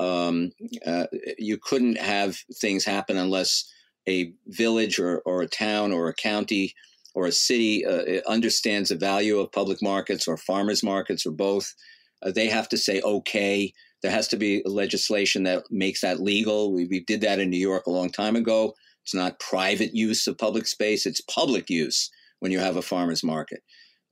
Um, 0.00 0.50
uh, 0.84 1.06
you 1.38 1.58
couldn't 1.58 1.98
have 1.98 2.38
things 2.60 2.84
happen 2.84 3.16
unless 3.16 3.70
a 4.08 4.32
village 4.46 4.98
or, 4.98 5.20
or 5.20 5.42
a 5.42 5.48
town 5.48 5.92
or 5.92 6.08
a 6.08 6.14
county 6.14 6.74
or 7.14 7.26
a 7.26 7.32
city 7.32 7.84
uh, 7.84 8.20
understands 8.28 8.88
the 8.88 8.96
value 8.96 9.38
of 9.38 9.52
public 9.52 9.82
markets 9.82 10.26
or 10.26 10.36
farmers 10.36 10.82
markets 10.82 11.26
or 11.26 11.32
both. 11.32 11.74
Uh, 12.22 12.30
they 12.30 12.48
have 12.48 12.68
to 12.68 12.78
say 12.78 13.00
okay. 13.02 13.72
There 14.02 14.10
has 14.10 14.28
to 14.28 14.36
be 14.36 14.62
legislation 14.64 15.42
that 15.44 15.64
makes 15.70 16.00
that 16.00 16.20
legal. 16.20 16.72
We, 16.72 16.86
we 16.86 17.00
did 17.00 17.20
that 17.22 17.40
in 17.40 17.50
New 17.50 17.58
York 17.58 17.86
a 17.86 17.90
long 17.90 18.10
time 18.10 18.36
ago. 18.36 18.74
It's 19.04 19.14
not 19.14 19.40
private 19.40 19.94
use 19.94 20.26
of 20.26 20.38
public 20.38 20.66
space; 20.66 21.06
it's 21.06 21.20
public 21.22 21.70
use 21.70 22.10
when 22.40 22.52
you 22.52 22.60
have 22.60 22.76
a 22.76 22.82
farmers 22.82 23.24
market. 23.24 23.60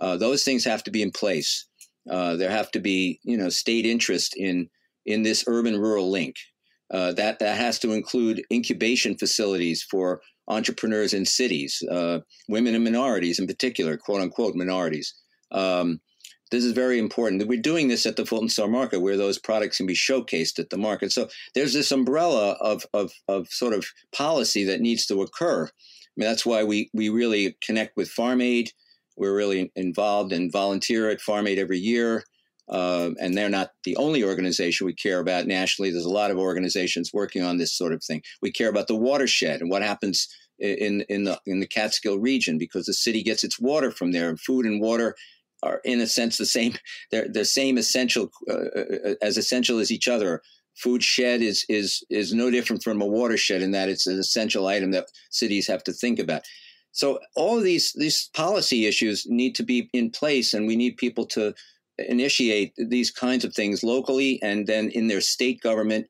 Uh, 0.01 0.17
those 0.17 0.43
things 0.43 0.65
have 0.65 0.83
to 0.85 0.91
be 0.91 1.03
in 1.03 1.11
place. 1.11 1.67
Uh, 2.11 2.37
there 2.37 2.51
have 2.51 2.71
to 2.73 2.81
be, 2.81 3.21
you 3.25 3.37
know, 3.37 3.49
state 3.49 3.87
interest 3.87 4.35
in 4.37 4.69
in 5.05 5.23
this 5.23 5.45
urban-rural 5.47 6.11
link. 6.11 6.37
Uh, 6.91 7.13
that 7.13 7.39
that 7.41 7.57
has 7.57 7.79
to 7.81 7.93
include 7.93 8.45
incubation 8.53 9.17
facilities 9.17 9.83
for 9.83 10.21
entrepreneurs 10.49 11.13
in 11.13 11.25
cities, 11.25 11.83
uh, 11.91 12.21
women 12.49 12.75
and 12.75 12.85
minorities 12.85 13.39
in 13.39 13.47
particular, 13.47 13.97
quote 13.97 14.21
unquote 14.21 14.55
minorities. 14.55 15.15
Um, 15.51 16.01
this 16.51 16.65
is 16.65 16.73
very 16.73 16.99
important. 16.99 17.47
We're 17.49 17.61
doing 17.61 17.89
this 17.89 18.07
at 18.07 18.15
the 18.15 18.25
Fulton 18.25 18.49
Stall 18.49 18.69
Market 18.69 19.01
where 19.01 19.17
those 19.17 19.39
products 19.39 19.79
can 19.79 19.87
be 19.87 19.95
showcased 19.95 20.61
at 20.61 20.71
the 20.71 20.79
market. 20.79 21.11
So 21.11 21.29
there's 21.55 21.73
this 21.73 21.91
umbrella 21.91 22.53
of, 22.61 22.87
of, 22.95 23.13
of 23.27 23.49
sort 23.49 23.75
of 23.75 23.85
policy 24.15 24.63
that 24.65 24.81
needs 24.81 25.07
to 25.07 25.23
occur. 25.23 25.65
I 25.65 26.11
mean, 26.17 26.29
that's 26.29 26.47
why 26.47 26.63
we, 26.63 26.89
we 26.95 27.09
really 27.09 27.57
connect 27.63 27.97
with 27.97 28.09
Farm 28.09 28.41
Aid. 28.41 28.71
We're 29.17 29.35
really 29.35 29.73
involved 29.75 30.33
and 30.33 30.53
volunteer 30.53 31.11
at 31.11 31.21
Farm 31.21 31.49
Aid 31.49 31.59
every 31.59 31.79
year. 31.79 32.23
Uh, 32.69 33.11
and 33.21 33.37
they're 33.37 33.49
not 33.49 33.71
the 33.85 33.97
only 33.97 34.25
organization 34.25 34.87
we 34.87 34.95
care 34.95 35.21
about 35.21 35.47
nationally. 35.47 35.91
There's 35.91 36.05
a 36.05 36.11
lot 36.11 36.33
of 36.33 36.39
organizations 36.39 37.13
working 37.15 37.43
on 37.43 37.59
this 37.59 37.77
sort 37.77 37.93
of 37.93 38.03
thing. 38.03 38.23
We 38.43 38.51
care 38.51 38.69
about 38.69 38.89
the 38.89 38.97
watershed 38.97 39.61
and 39.61 39.71
what 39.71 39.83
happens 39.83 40.29
in 40.59 41.05
in 41.09 41.25
the 41.25 41.41
in 41.47 41.61
the 41.61 41.67
Catskill 41.67 42.19
region 42.19 42.59
because 42.59 42.87
the 42.87 42.95
city 42.95 43.23
gets 43.23 43.45
its 43.45 43.61
water 43.61 43.91
from 43.91 44.13
there, 44.13 44.29
and 44.29 44.41
food 44.41 44.67
and 44.67 44.81
water 44.81 45.15
are 45.63 45.81
in 45.85 46.01
a 46.01 46.07
sense 46.07 46.39
the 46.39 46.47
same. 46.47 46.75
They're 47.11 47.29
the 47.29 47.45
same 47.45 47.79
essential 47.79 48.31
uh, 48.51 48.55
uh, 48.55 49.15
as 49.23 49.37
essential 49.37 49.79
as 49.79 49.91
each 49.91 50.09
other. 50.09 50.43
Food 50.77 51.03
shed 51.03 51.43
is 51.43 51.65
is 51.69 52.05
is 52.11 52.35
no 52.35 52.51
different 52.51 52.83
from 52.83 53.01
a 53.01 53.07
watershed 53.07 53.63
in 53.63 53.71
that 53.73 53.89
it's 53.89 54.07
an 54.07 54.19
essential 54.19 54.67
item 54.67 54.91
that 54.91 55.07
cities 55.31 55.67
have 55.67 55.85
to 55.85 55.93
think 55.93 56.19
about. 56.19 56.43
So 56.93 57.21
all 57.35 57.61
these 57.61 57.93
these 57.97 58.31
policy 58.35 58.87
issues 58.87 59.27
need 59.27 59.55
to 59.57 59.63
be 59.63 59.89
in 59.93 60.11
place, 60.11 60.55
and 60.55 60.67
we 60.67 60.77
need 60.77 60.97
people 60.97 61.27
to 61.27 61.55
initiate 61.99 62.73
these 62.77 63.11
kinds 63.11 63.45
of 63.45 63.55
things 63.55 63.83
locally 63.83 64.41
and 64.43 64.67
then 64.67 64.91
in 64.91 65.09
their 65.09 65.21
state 65.21 65.61
government. 65.61 66.07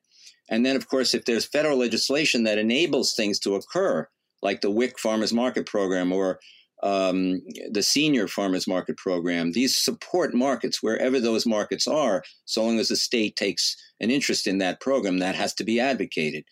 And 0.49 0.65
then, 0.65 0.75
of 0.75 0.87
course, 0.87 1.13
if 1.13 1.25
there's 1.25 1.45
federal 1.45 1.77
legislation 1.77 2.43
that 2.43 2.57
enables 2.57 3.13
things 3.13 3.39
to 3.39 3.55
occur, 3.55 4.07
like 4.41 4.61
the 4.61 4.71
WIC 4.71 4.99
Farmers 4.99 5.33
Market 5.33 5.65
Program 5.65 6.11
or 6.11 6.39
um, 6.83 7.41
the 7.71 7.81
Senior 7.81 8.27
Farmers 8.27 8.67
Market 8.67 8.97
Program, 8.97 9.51
these 9.51 9.75
support 9.75 10.33
markets 10.33 10.83
wherever 10.83 11.19
those 11.19 11.45
markets 11.45 11.87
are, 11.87 12.23
so 12.45 12.63
long 12.63 12.79
as 12.79 12.89
the 12.89 12.95
state 12.95 13.35
takes 13.35 13.75
an 13.99 14.11
interest 14.11 14.45
in 14.45 14.59
that 14.59 14.79
program, 14.79 15.19
that 15.19 15.35
has 15.35 15.53
to 15.55 15.63
be 15.63 15.79
advocated. 15.79 16.43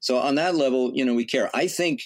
So, 0.00 0.18
on 0.18 0.34
that 0.36 0.54
level, 0.54 0.90
you 0.94 1.04
know, 1.04 1.14
we 1.14 1.24
care. 1.24 1.50
I 1.54 1.68
think, 1.68 2.02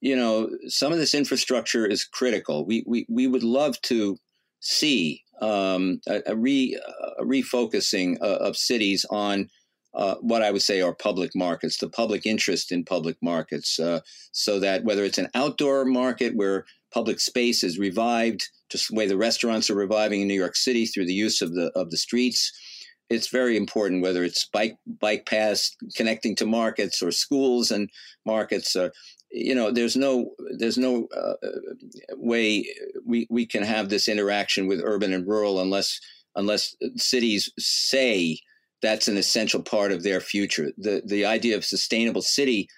you 0.00 0.14
know, 0.14 0.50
some 0.68 0.92
of 0.92 0.98
this 0.98 1.14
infrastructure 1.14 1.86
is 1.86 2.04
critical. 2.04 2.64
We, 2.64 2.84
we, 2.86 3.06
we 3.08 3.26
would 3.26 3.42
love 3.42 3.80
to 3.82 4.18
see 4.60 5.24
um, 5.40 6.00
a, 6.08 6.22
a, 6.26 6.36
re, 6.36 6.78
a 7.18 7.24
refocusing 7.24 8.16
uh, 8.20 8.36
of 8.36 8.56
cities 8.56 9.04
on 9.10 9.48
uh, 9.94 10.16
what 10.20 10.42
I 10.42 10.50
would 10.50 10.62
say 10.62 10.82
are 10.82 10.94
public 10.94 11.30
markets, 11.34 11.78
the 11.78 11.88
public 11.88 12.26
interest 12.26 12.70
in 12.70 12.84
public 12.84 13.16
markets, 13.22 13.80
uh, 13.80 14.00
so 14.30 14.60
that 14.60 14.84
whether 14.84 15.04
it's 15.04 15.18
an 15.18 15.30
outdoor 15.34 15.86
market 15.86 16.36
where 16.36 16.66
public 16.92 17.18
space 17.18 17.64
is 17.64 17.78
revived, 17.78 18.48
just 18.70 18.90
the 18.90 18.94
way 18.94 19.06
the 19.06 19.16
restaurants 19.16 19.70
are 19.70 19.74
reviving 19.74 20.20
in 20.20 20.28
New 20.28 20.34
York 20.34 20.54
City 20.54 20.84
through 20.84 21.06
the 21.06 21.14
use 21.14 21.40
of 21.40 21.54
the 21.54 21.72
of 21.74 21.90
the 21.90 21.96
streets, 21.96 22.52
it's 23.08 23.28
very 23.28 23.56
important 23.56 24.02
whether 24.02 24.22
it's 24.22 24.46
bike 24.52 24.76
bike 25.00 25.26
paths 25.26 25.74
connecting 25.94 26.34
to 26.36 26.46
markets 26.46 27.02
or 27.02 27.10
schools 27.10 27.70
and 27.70 27.88
markets. 28.24 28.76
Uh, 28.76 28.90
you 29.30 29.54
know, 29.54 29.70
there's 29.70 29.96
no 29.96 30.30
there's 30.58 30.78
no 30.78 31.08
uh, 31.16 31.34
way 32.12 32.66
we 33.04 33.26
we 33.30 33.46
can 33.46 33.62
have 33.62 33.88
this 33.88 34.08
interaction 34.08 34.66
with 34.66 34.80
urban 34.84 35.12
and 35.12 35.26
rural 35.26 35.60
unless 35.60 36.00
unless 36.34 36.76
cities 36.96 37.50
say 37.58 38.38
that's 38.82 39.08
an 39.08 39.16
essential 39.16 39.62
part 39.62 39.92
of 39.92 40.02
their 40.02 40.20
future. 40.20 40.70
The 40.78 41.02
the 41.04 41.24
idea 41.24 41.56
of 41.56 41.64
sustainable 41.64 42.22
city, 42.22 42.68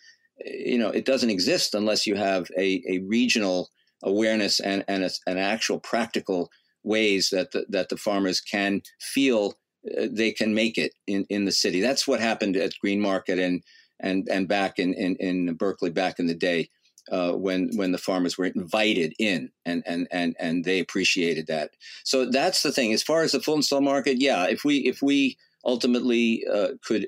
you 0.45 0.79
know, 0.79 0.91
it 0.91 1.05
doesn't 1.05 1.31
exist 1.31 1.75
unless 1.75 2.07
you 2.07 2.15
have 2.17 2.47
a, 2.57 2.83
a 2.89 2.99
regional 3.07 3.69
awareness 4.03 4.61
and 4.61 4.85
and 4.89 5.09
an 5.27 5.39
actual 5.39 5.81
practical 5.81 6.51
ways 6.85 7.29
that 7.31 7.51
the, 7.53 7.67
that 7.69 7.89
the 7.89 7.97
farmers 7.97 8.41
can 8.41 8.81
feel 9.01 9.55
uh, 9.97 10.07
they 10.11 10.33
can 10.33 10.55
make 10.55 10.79
it 10.79 10.93
in, 11.07 11.25
in 11.29 11.45
the 11.45 11.53
city. 11.53 11.81
That's 11.81 12.07
what 12.07 12.21
happened 12.21 12.57
at 12.57 12.73
Greenmarket 12.85 13.45
and 13.45 13.63
and 14.01 14.29
and 14.31 14.49
back 14.49 14.79
in 14.79 14.95
in, 14.95 15.17
in 15.17 15.55
Berkeley 15.55 15.91
back 15.91 16.19
in 16.19 16.27
the 16.27 16.35
day. 16.35 16.71
Uh, 17.11 17.33
when 17.33 17.71
when 17.75 17.91
the 17.91 17.97
farmers 17.97 18.37
were 18.37 18.45
invited 18.45 19.15
in 19.19 19.51
and 19.65 19.83
and 19.87 20.07
and 20.11 20.37
and 20.39 20.67
they 20.67 20.79
appreciated 20.79 21.47
that. 21.47 21.71
So 22.05 22.31
that's 22.31 22.63
the 22.63 22.71
thing. 22.71 22.93
As 22.93 23.03
far 23.03 23.23
as 23.23 23.33
the 23.33 23.41
Fulton 23.41 23.63
Stall 23.63 23.81
market, 23.81 24.21
yeah, 24.21 24.45
if 24.45 24.63
we 24.63 24.81
if 24.81 25.01
we 25.01 25.39
ultimately 25.65 26.45
uh, 26.53 26.73
could 26.85 27.07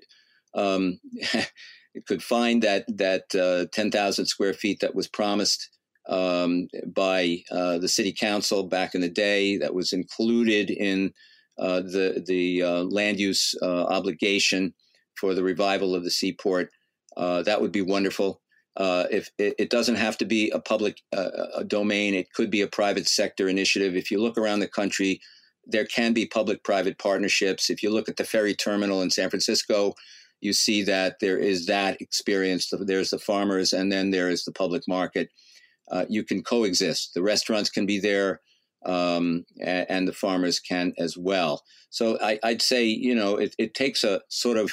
um, 0.54 1.00
could 2.06 2.22
find 2.22 2.62
that 2.62 2.84
that 2.88 3.34
uh, 3.34 3.66
10,000 3.72 4.26
square 4.26 4.54
feet 4.54 4.80
that 4.80 4.94
was 4.94 5.08
promised 5.08 5.68
um, 6.08 6.68
by 6.86 7.42
uh, 7.50 7.78
the 7.78 7.88
city 7.88 8.12
council 8.12 8.64
back 8.64 8.94
in 8.94 9.00
the 9.00 9.08
day 9.08 9.56
that 9.58 9.74
was 9.74 9.92
included 9.92 10.70
in 10.70 11.12
uh, 11.58 11.80
the 11.80 12.22
the 12.26 12.62
uh, 12.62 12.82
land 12.84 13.20
use 13.20 13.54
uh, 13.62 13.84
obligation 13.84 14.74
for 15.18 15.34
the 15.34 15.44
revival 15.44 15.94
of 15.94 16.04
the 16.04 16.10
seaport. 16.10 16.70
That 17.16 17.60
would 17.60 17.72
be 17.72 17.82
wonderful. 17.82 18.40
if 18.78 19.30
it, 19.38 19.54
it, 19.58 19.70
doesn't 19.70 19.96
have 19.96 20.16
to 20.18 20.24
be 20.24 20.50
a 20.50 20.58
public 20.58 21.02
a 21.12 21.64
domain, 21.64 22.14
it 22.14 22.32
could 22.32 22.50
be 22.50 22.62
a 22.62 22.66
private 22.66 23.08
sector 23.08 23.48
initiative. 23.48 23.96
If 23.96 24.10
you 24.10 24.20
look 24.20 24.38
around 24.38 24.60
the 24.60 24.68
country, 24.68 25.20
there 25.66 25.84
can 25.84 26.12
be 26.12 26.26
public 26.26 26.64
private 26.64 26.98
partnerships. 26.98 27.70
If 27.70 27.82
you 27.82 27.90
look 27.90 28.08
at 28.08 28.16
the 28.16 28.24
ferry 28.24 28.54
terminal 28.54 29.02
in 29.02 29.10
San 29.10 29.30
Francisco, 29.30 29.94
you 30.40 30.52
see 30.52 30.82
that 30.82 31.20
there 31.20 31.38
is 31.38 31.66
that 31.66 32.00
experience. 32.00 32.72
There's 32.72 33.10
the 33.10 33.18
farmers, 33.18 33.72
and 33.72 33.92
then 33.92 34.10
there 34.10 34.30
is 34.30 34.44
the 34.44 34.52
public 34.52 34.88
market. 34.88 35.30
Uh, 35.90 36.06
you 36.08 36.24
can 36.24 36.42
coexist. 36.42 37.14
The 37.14 37.22
restaurants 37.22 37.68
can 37.68 37.84
be 37.84 37.98
there, 37.98 38.40
um, 38.86 39.44
and, 39.60 39.86
and, 39.90 40.08
the 40.08 40.12
farmers 40.12 40.58
can 40.58 40.94
as 40.98 41.16
well. 41.18 41.62
So 41.90 42.18
I, 42.22 42.38
would 42.44 42.62
say, 42.62 42.84
you 42.84 43.14
know, 43.14 43.36
it, 43.36 43.54
it, 43.58 43.74
takes 43.74 44.04
a 44.04 44.22
sort 44.28 44.56
of 44.56 44.72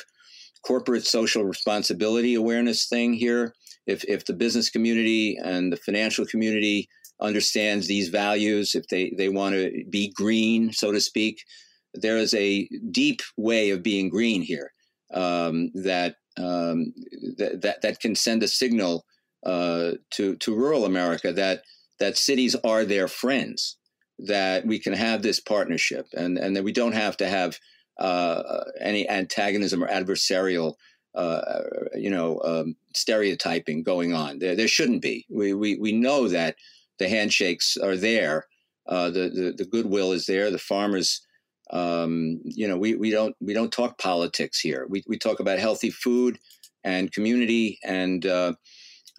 corporate 0.66 1.06
social 1.06 1.44
responsibility 1.44 2.36
awareness 2.36 2.88
thing 2.88 3.14
here. 3.14 3.54
If, 3.86 4.04
if 4.06 4.26
the 4.26 4.34
business 4.34 4.70
community 4.70 5.38
and 5.42 5.72
the 5.72 5.78
financial 5.78 6.26
community 6.26 6.90
understands 7.22 7.88
these 7.88 8.10
values, 8.10 8.76
if 8.76 8.88
they, 8.88 9.14
they 9.18 9.30
want 9.30 9.56
to 9.56 9.84
be 9.90 10.12
green, 10.16 10.74
so 10.74 10.92
to 10.92 11.00
speak, 11.00 11.44
there 11.94 12.18
is 12.18 12.34
a 12.34 12.70
deep 12.92 13.22
way 13.38 13.72
of 13.72 13.82
being 13.82 14.10
green 14.10 14.42
here 14.42 14.72
um, 15.14 15.72
that, 15.74 16.16
um, 16.38 16.94
that, 17.38 17.80
that 17.82 18.00
can 18.00 18.14
send 18.14 18.44
a 18.44 18.48
signal 18.48 19.06
uh, 19.46 19.94
to 20.12 20.36
to 20.38 20.56
rural 20.56 20.86
America 20.86 21.32
that 21.32 21.62
that 22.00 22.18
cities 22.18 22.56
are 22.64 22.86
their 22.86 23.08
friends, 23.08 23.78
that 24.20 24.66
we 24.66 24.80
can 24.80 24.94
have 24.94 25.22
this 25.22 25.40
partnership, 25.40 26.08
and 26.14 26.38
and 26.38 26.56
that 26.56 26.64
we 26.64 26.72
don't 26.72 26.94
have 26.94 27.18
to 27.18 27.28
have 27.28 27.58
uh, 28.00 28.64
any 28.80 29.10
antagonism 29.10 29.84
or 29.84 29.88
adversarial 29.88 30.76
uh, 31.18 31.64
you 31.96 32.12
know, 32.12 32.40
um, 32.46 32.76
stereotyping 32.94 33.82
going 33.82 34.14
on. 34.14 34.38
There, 34.38 34.56
there 34.56 34.68
shouldn't 34.68 35.02
be. 35.02 35.26
We, 35.30 35.54
we, 35.54 35.78
we 35.80 35.92
know 35.92 36.28
that 36.28 36.56
the 37.00 37.10
handshakes 37.10 37.76
are 37.76 37.98
there. 37.98 38.46
Uh, 38.88 39.10
the, 39.10 39.30
the, 39.30 39.54
the 39.58 39.66
goodwill 39.66 40.12
is 40.12 40.28
there. 40.28 40.52
The 40.52 40.60
farmers, 40.60 41.26
um, 41.72 42.40
you 42.44 42.68
know, 42.68 42.78
we, 42.78 42.96
we 42.96 43.10
don't 43.10 43.36
we 43.42 43.54
don't 43.54 43.72
talk 43.72 43.98
politics 43.98 44.60
here. 44.60 44.86
We 44.88 45.04
we 45.08 45.18
talk 45.18 45.40
about 45.40 45.60
healthy 45.60 45.90
food 45.90 46.38
and 46.84 47.12
community 47.12 47.80
and 47.84 48.26
uh, 48.26 48.54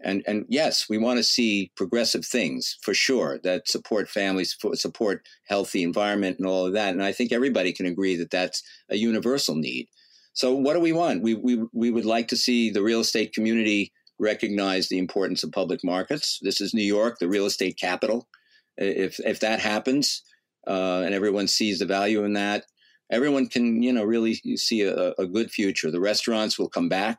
and 0.02 0.22
and 0.26 0.44
yes, 0.48 0.88
we 0.88 0.98
want 0.98 1.18
to 1.18 1.24
see 1.24 1.70
progressive 1.76 2.24
things 2.24 2.76
for 2.82 2.94
sure 2.94 3.38
that 3.42 3.68
support 3.68 4.08
families, 4.08 4.56
support 4.74 5.26
healthy 5.46 5.82
environment, 5.82 6.38
and 6.38 6.46
all 6.46 6.66
of 6.66 6.72
that. 6.74 6.92
And 6.92 7.02
I 7.02 7.12
think 7.12 7.32
everybody 7.32 7.72
can 7.72 7.86
agree 7.86 8.16
that 8.16 8.30
that's 8.30 8.62
a 8.88 8.96
universal 8.96 9.54
need. 9.54 9.88
So 10.32 10.54
what 10.54 10.74
do 10.74 10.80
we 10.80 10.92
want? 10.92 11.22
We 11.22 11.34
we 11.34 11.64
we 11.72 11.90
would 11.90 12.04
like 12.04 12.28
to 12.28 12.36
see 12.36 12.70
the 12.70 12.82
real 12.82 13.00
estate 13.00 13.32
community 13.32 13.92
recognize 14.18 14.88
the 14.88 14.98
importance 14.98 15.42
of 15.42 15.52
public 15.52 15.80
markets. 15.84 16.38
This 16.42 16.60
is 16.60 16.74
New 16.74 16.82
York, 16.82 17.18
the 17.18 17.28
real 17.28 17.46
estate 17.46 17.78
capital. 17.78 18.28
If 18.76 19.18
if 19.20 19.40
that 19.40 19.60
happens, 19.60 20.22
uh, 20.66 21.02
and 21.04 21.14
everyone 21.14 21.48
sees 21.48 21.78
the 21.78 21.86
value 21.86 22.24
in 22.24 22.34
that, 22.34 22.66
everyone 23.10 23.48
can 23.48 23.82
you 23.82 23.92
know 23.92 24.04
really 24.04 24.34
see 24.34 24.82
a, 24.82 25.12
a 25.18 25.26
good 25.26 25.50
future. 25.50 25.90
The 25.90 26.00
restaurants 26.00 26.58
will 26.58 26.68
come 26.68 26.88
back. 26.88 27.18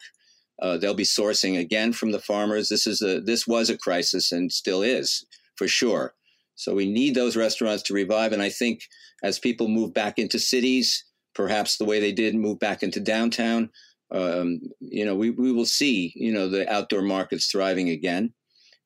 Uh, 0.62 0.78
they'll 0.78 0.94
be 0.94 1.04
sourcing 1.04 1.60
again 1.60 1.94
from 1.94 2.12
the 2.12 2.20
farmers. 2.20 2.70
This 2.70 2.86
is 2.86 3.02
a 3.02 3.22
this 3.22 3.48
was 3.48 3.70
a 3.70 3.78
crisis 3.78 4.32
and 4.32 4.52
still 4.52 4.82
is 4.82 5.26
for 5.56 5.68
sure. 5.68 6.14
So 6.56 6.76
we 6.76 6.92
need 6.92 7.16
those 7.16 7.38
restaurants 7.38 7.84
to 7.84 7.94
revive. 7.94 8.34
And 8.34 8.42
I 8.42 8.50
think 8.50 8.82
as 9.24 9.40
people 9.40 9.70
move 9.70 9.94
back 9.94 10.20
into 10.20 10.40
cities, 10.40 11.06
perhaps 11.34 11.78
the 11.78 11.86
way 11.86 12.02
they 12.02 12.12
did 12.12 12.36
move 12.36 12.60
back 12.60 12.84
into 12.84 13.00
downtown, 13.00 13.70
um, 14.12 14.60
you 14.80 15.06
know, 15.06 15.16
we, 15.16 15.30
we 15.30 15.52
will 15.52 15.66
see, 15.66 16.12
you 16.16 16.34
know, 16.34 16.50
the 16.50 16.70
outdoor 16.72 17.02
markets 17.02 17.50
thriving 17.50 17.90
again. 17.90 18.34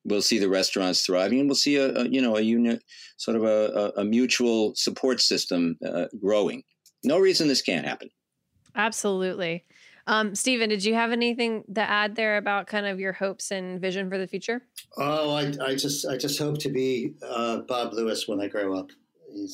We'll 0.04 0.22
see 0.22 0.38
the 0.38 0.50
restaurants 0.50 1.04
thriving, 1.04 1.40
and 1.40 1.48
we'll 1.48 1.56
see 1.56 1.76
a, 1.76 1.94
a 1.94 2.06
you 2.06 2.20
know 2.20 2.36
a 2.36 2.42
unit 2.42 2.84
sort 3.16 3.38
of 3.38 3.44
a, 3.44 3.92
a, 3.96 4.04
mutual 4.04 4.74
support 4.74 5.18
system 5.18 5.78
uh, 5.82 6.06
growing. 6.20 6.62
No 7.04 7.18
reason 7.18 7.48
this 7.48 7.62
can't 7.62 7.86
happen. 7.86 8.10
Absolutely. 8.76 9.64
Um, 10.06 10.34
Stephen, 10.34 10.68
did 10.68 10.84
you 10.84 10.94
have 10.94 11.12
anything 11.12 11.64
to 11.74 11.80
add 11.80 12.14
there 12.14 12.36
about 12.36 12.66
kind 12.66 12.86
of 12.86 13.00
your 13.00 13.12
hopes 13.12 13.50
and 13.50 13.80
vision 13.80 14.10
for 14.10 14.18
the 14.18 14.26
future? 14.26 14.62
Oh, 14.98 15.34
I, 15.34 15.52
I 15.64 15.74
just 15.74 16.06
I 16.06 16.16
just 16.16 16.38
hope 16.38 16.58
to 16.58 16.68
be 16.68 17.14
uh, 17.26 17.58
Bob 17.68 17.94
Lewis 17.94 18.28
when 18.28 18.40
I 18.40 18.48
grow 18.48 18.78
up. 18.78 18.90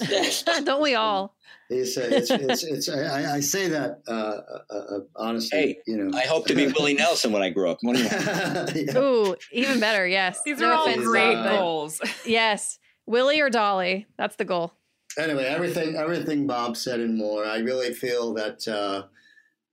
Uh, 0.03 0.61
Don't 0.65 0.83
we 0.83 0.95
all? 0.95 1.35
He's, 1.69 1.97
uh, 1.97 2.09
it's, 2.11 2.31
it's, 2.31 2.65
it's, 2.65 2.89
I, 2.89 3.37
I, 3.37 3.41
say 3.41 3.69
that 3.69 4.01
uh, 4.09 4.11
uh, 4.13 4.75
uh, 4.75 4.99
honestly. 5.15 5.59
Hey, 5.59 5.79
you 5.87 5.97
know, 5.97 6.17
I 6.19 6.23
hope 6.23 6.47
to 6.49 6.55
be 6.55 6.67
Willie 6.79 6.95
Nelson 6.95 7.31
when 7.33 7.43
I 7.43 7.51
grow 7.51 7.71
up. 7.71 7.79
What 7.83 7.97
do 7.97 8.03
you 8.03 8.09
yeah. 8.87 8.99
Ooh, 8.99 9.37
even 9.53 9.79
better. 9.79 10.07
Yes, 10.07 10.41
these 10.45 10.59
no 10.59 10.69
are 10.69 10.75
all 10.75 10.95
great 10.97 11.43
goals. 11.45 12.01
yes, 12.27 12.79
Willie 13.07 13.41
or 13.41 13.51
Dolly. 13.51 14.07
That's 14.19 14.37
the 14.37 14.45
goal. 14.45 14.73
Anyway, 15.17 15.45
everything 15.45 15.97
everything 15.97 16.47
Bob 16.47 16.77
said 16.77 17.01
and 17.01 17.17
more. 17.17 17.45
I 17.45 17.59
really 17.59 17.95
feel 17.95 18.35
that 18.35 18.67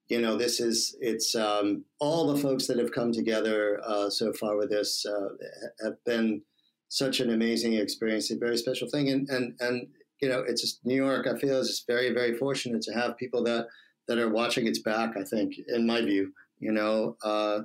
you 0.10 0.22
know 0.22 0.38
this 0.38 0.60
is 0.60 0.95
it's 1.01 1.36
um, 1.36 1.84
all 1.99 2.34
the 2.34 2.41
folks 2.41 2.68
that 2.68 2.78
have 2.78 2.91
come 2.91 3.12
together 3.12 3.82
uh, 3.86 4.10
so 4.10 4.34
far 4.34 4.58
with 4.58 4.70
this 4.70 5.05
uh, 5.05 5.30
have 5.84 6.03
been 6.05 6.41
such 6.89 7.20
an 7.20 7.32
amazing 7.32 7.74
experience 7.74 8.32
a 8.32 8.38
very 8.38 8.58
special 8.58 8.89
thing. 8.89 9.10
And 9.10 9.30
and 9.30 9.53
and 9.60 9.88
you 10.22 10.30
know 10.30 10.39
it's 10.47 10.62
just 10.62 10.84
new 10.84 10.95
york 10.95 11.28
i 11.28 11.38
feel 11.38 11.58
is 11.58 11.84
very 11.88 12.12
very 12.12 12.36
fortunate 12.36 12.82
to 12.82 12.91
have 12.91 13.18
people 13.18 13.43
that 13.43 13.68
that 14.08 14.18
are 14.18 14.30
watching 14.30 14.66
its 14.66 14.80
back 14.80 15.16
i 15.16 15.24
think 15.24 15.53
in 15.68 15.86
my 15.86 16.01
view 16.01 16.34
you 16.60 16.72
know 16.72 17.16
uh, 17.24 17.60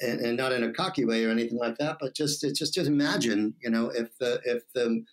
and, 0.00 0.20
and 0.20 0.36
not 0.36 0.52
in 0.52 0.62
a 0.62 0.72
cocky 0.72 1.04
way 1.04 1.24
or 1.24 1.30
anything 1.30 1.58
like 1.58 1.76
that 1.78 1.96
but 2.00 2.14
just 2.14 2.44
it's 2.44 2.60
just 2.60 2.74
just 2.74 2.86
imagine 2.88 3.54
you 3.60 3.70
know 3.70 3.88
if 3.88 4.16
the 4.18 4.40
if 4.44 4.62
the 4.72 5.04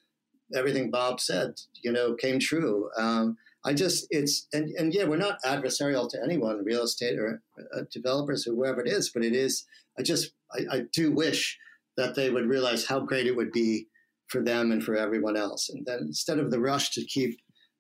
everything 0.56 0.90
bob 0.90 1.20
said 1.20 1.54
you 1.82 1.92
know 1.92 2.16
came 2.16 2.40
true. 2.40 2.90
Um, 2.98 3.38
I 3.68 3.74
just 3.74 4.08
it's 4.12 4.48
and, 4.54 4.70
and 4.78 4.94
yeah, 4.94 5.04
we're 5.04 5.18
not 5.18 5.44
adversarial 5.44 6.10
to 6.12 6.24
anyone, 6.24 6.64
real 6.64 6.84
estate 6.84 7.20
or 7.20 7.42
uh, 7.76 7.82
developers 7.92 8.48
or 8.48 8.52
whoever 8.52 8.80
it 8.80 8.88
is, 8.88 9.12
but 9.14 9.26
it 9.26 9.34
is. 9.34 9.66
I 10.00 10.04
just 10.04 10.32
I, 10.54 10.78
I, 10.78 10.82
do 10.94 11.12
wish 11.12 11.58
that 11.98 12.16
they 12.16 12.30
would 12.30 12.46
realize 12.48 12.86
how 12.86 13.02
great 13.02 13.28
it 13.28 13.36
would 13.36 13.52
be 13.52 13.88
for 14.30 14.42
them 14.42 14.72
and 14.72 14.82
for 14.82 14.96
everyone 14.96 15.36
else, 15.36 15.70
and 15.70 15.86
then 15.86 16.00
instead 16.04 16.40
of 16.40 16.50
the 16.50 16.62
rush 16.62 16.92
to 16.92 17.04
keep 17.04 17.38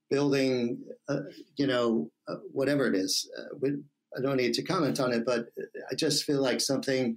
building, 0.09 0.77
uh, 1.07 1.21
you 1.57 1.67
know, 1.67 2.11
uh, 2.27 2.35
whatever 2.51 2.87
it 2.87 2.95
is, 2.95 3.29
uh, 3.39 3.55
we, 3.61 3.69
I 4.17 4.21
don't 4.21 4.37
need 4.37 4.53
to 4.55 4.63
comment 4.63 4.99
on 4.99 5.13
it, 5.13 5.25
but 5.25 5.45
I 5.89 5.95
just 5.95 6.25
feel 6.25 6.41
like 6.41 6.59
something 6.59 7.15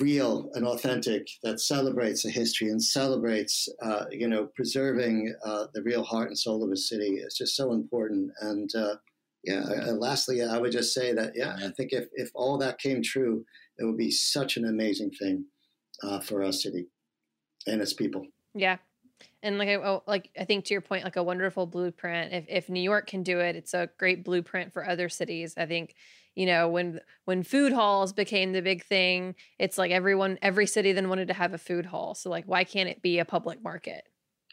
real 0.00 0.50
and 0.54 0.66
authentic 0.66 1.26
that 1.42 1.60
celebrates 1.60 2.22
the 2.22 2.30
history 2.30 2.68
and 2.68 2.82
celebrates, 2.82 3.68
uh, 3.82 4.04
you 4.10 4.28
know, 4.28 4.48
preserving 4.56 5.34
uh, 5.44 5.66
the 5.74 5.82
real 5.82 6.02
heart 6.02 6.28
and 6.28 6.38
soul 6.38 6.64
of 6.64 6.70
a 6.70 6.76
city 6.76 7.16
is 7.16 7.36
just 7.36 7.56
so 7.56 7.72
important. 7.72 8.30
And 8.40 8.68
uh, 8.74 8.96
yeah, 9.44 9.62
lastly, 9.92 10.42
I 10.42 10.58
would 10.58 10.72
just 10.72 10.92
say 10.92 11.12
that 11.12 11.32
yeah, 11.36 11.56
I 11.56 11.70
think 11.76 11.92
if 11.92 12.06
if 12.14 12.30
all 12.34 12.58
that 12.58 12.78
came 12.78 13.02
true, 13.02 13.44
it 13.78 13.84
would 13.84 13.96
be 13.96 14.10
such 14.10 14.56
an 14.56 14.66
amazing 14.66 15.10
thing 15.20 15.44
uh, 16.02 16.20
for 16.20 16.42
our 16.42 16.52
city 16.52 16.88
and 17.66 17.80
its 17.80 17.92
people. 17.92 18.26
Yeah. 18.54 18.78
And 19.42 19.58
like 19.58 19.68
I 19.68 19.76
oh, 19.76 20.02
like 20.06 20.30
I 20.38 20.44
think 20.44 20.64
to 20.66 20.74
your 20.74 20.80
point, 20.80 21.04
like 21.04 21.16
a 21.16 21.22
wonderful 21.22 21.66
blueprint. 21.66 22.32
If 22.32 22.44
if 22.48 22.68
New 22.68 22.80
York 22.80 23.06
can 23.06 23.22
do 23.22 23.38
it, 23.38 23.54
it's 23.54 23.74
a 23.74 23.88
great 23.98 24.24
blueprint 24.24 24.72
for 24.72 24.86
other 24.86 25.08
cities. 25.08 25.54
I 25.56 25.66
think 25.66 25.94
you 26.36 26.46
know 26.46 26.68
when 26.68 27.00
when 27.24 27.42
food 27.42 27.72
halls 27.72 28.12
became 28.12 28.52
the 28.52 28.62
big 28.62 28.84
thing 28.84 29.34
it's 29.58 29.76
like 29.76 29.90
everyone 29.90 30.38
every 30.42 30.66
city 30.66 30.92
then 30.92 31.08
wanted 31.08 31.26
to 31.26 31.34
have 31.34 31.52
a 31.52 31.58
food 31.58 31.86
hall 31.86 32.14
so 32.14 32.30
like 32.30 32.44
why 32.44 32.62
can't 32.62 32.88
it 32.88 33.02
be 33.02 33.18
a 33.18 33.24
public 33.24 33.60
market 33.64 34.04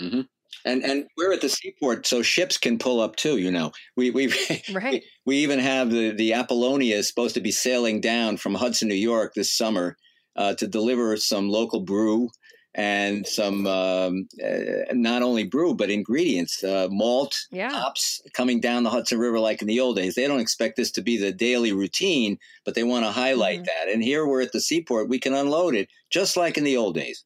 mm-hmm. 0.01 0.21
and 0.65 0.83
and 0.83 1.05
we're 1.17 1.33
at 1.33 1.41
the 1.41 1.49
seaport 1.49 2.07
so 2.07 2.23
ships 2.23 2.57
can 2.57 2.79
pull 2.79 2.99
up 2.99 3.15
too 3.15 3.37
you 3.37 3.51
know 3.51 3.71
we 3.95 4.09
we 4.09 4.27
right. 4.73 4.93
we, 4.93 5.03
we 5.25 5.37
even 5.37 5.59
have 5.59 5.91
the 5.91 6.11
the 6.11 6.33
apollonia 6.33 6.95
is 6.95 7.07
supposed 7.07 7.35
to 7.35 7.41
be 7.41 7.51
sailing 7.51 8.01
down 8.01 8.37
from 8.37 8.55
hudson 8.55 8.87
new 8.87 8.95
york 8.95 9.33
this 9.35 9.55
summer 9.55 9.95
uh, 10.35 10.55
to 10.55 10.65
deliver 10.67 11.15
some 11.15 11.47
local 11.47 11.79
brew 11.79 12.27
and 12.75 13.27
some 13.27 13.67
um, 13.67 14.27
uh, 14.43 14.93
not 14.93 15.21
only 15.21 15.43
brew 15.43 15.75
but 15.75 15.89
ingredients, 15.89 16.63
uh, 16.63 16.87
malt, 16.89 17.35
yeah. 17.51 17.69
hops 17.69 18.21
coming 18.33 18.59
down 18.59 18.83
the 18.83 18.89
Hudson 18.89 19.19
River 19.19 19.39
like 19.39 19.61
in 19.61 19.67
the 19.67 19.79
old 19.79 19.95
days. 19.95 20.15
They 20.15 20.27
don't 20.27 20.39
expect 20.39 20.77
this 20.77 20.91
to 20.91 21.01
be 21.01 21.17
the 21.17 21.31
daily 21.31 21.71
routine, 21.71 22.37
but 22.65 22.75
they 22.75 22.83
want 22.83 23.05
to 23.05 23.11
highlight 23.11 23.61
mm-hmm. 23.61 23.85
that. 23.85 23.93
And 23.93 24.03
here 24.03 24.25
we're 24.25 24.41
at 24.41 24.51
the 24.51 24.61
seaport, 24.61 25.09
we 25.09 25.19
can 25.19 25.33
unload 25.33 25.75
it 25.75 25.89
just 26.09 26.35
like 26.35 26.57
in 26.57 26.63
the 26.63 26.77
old 26.77 26.95
days. 26.95 27.23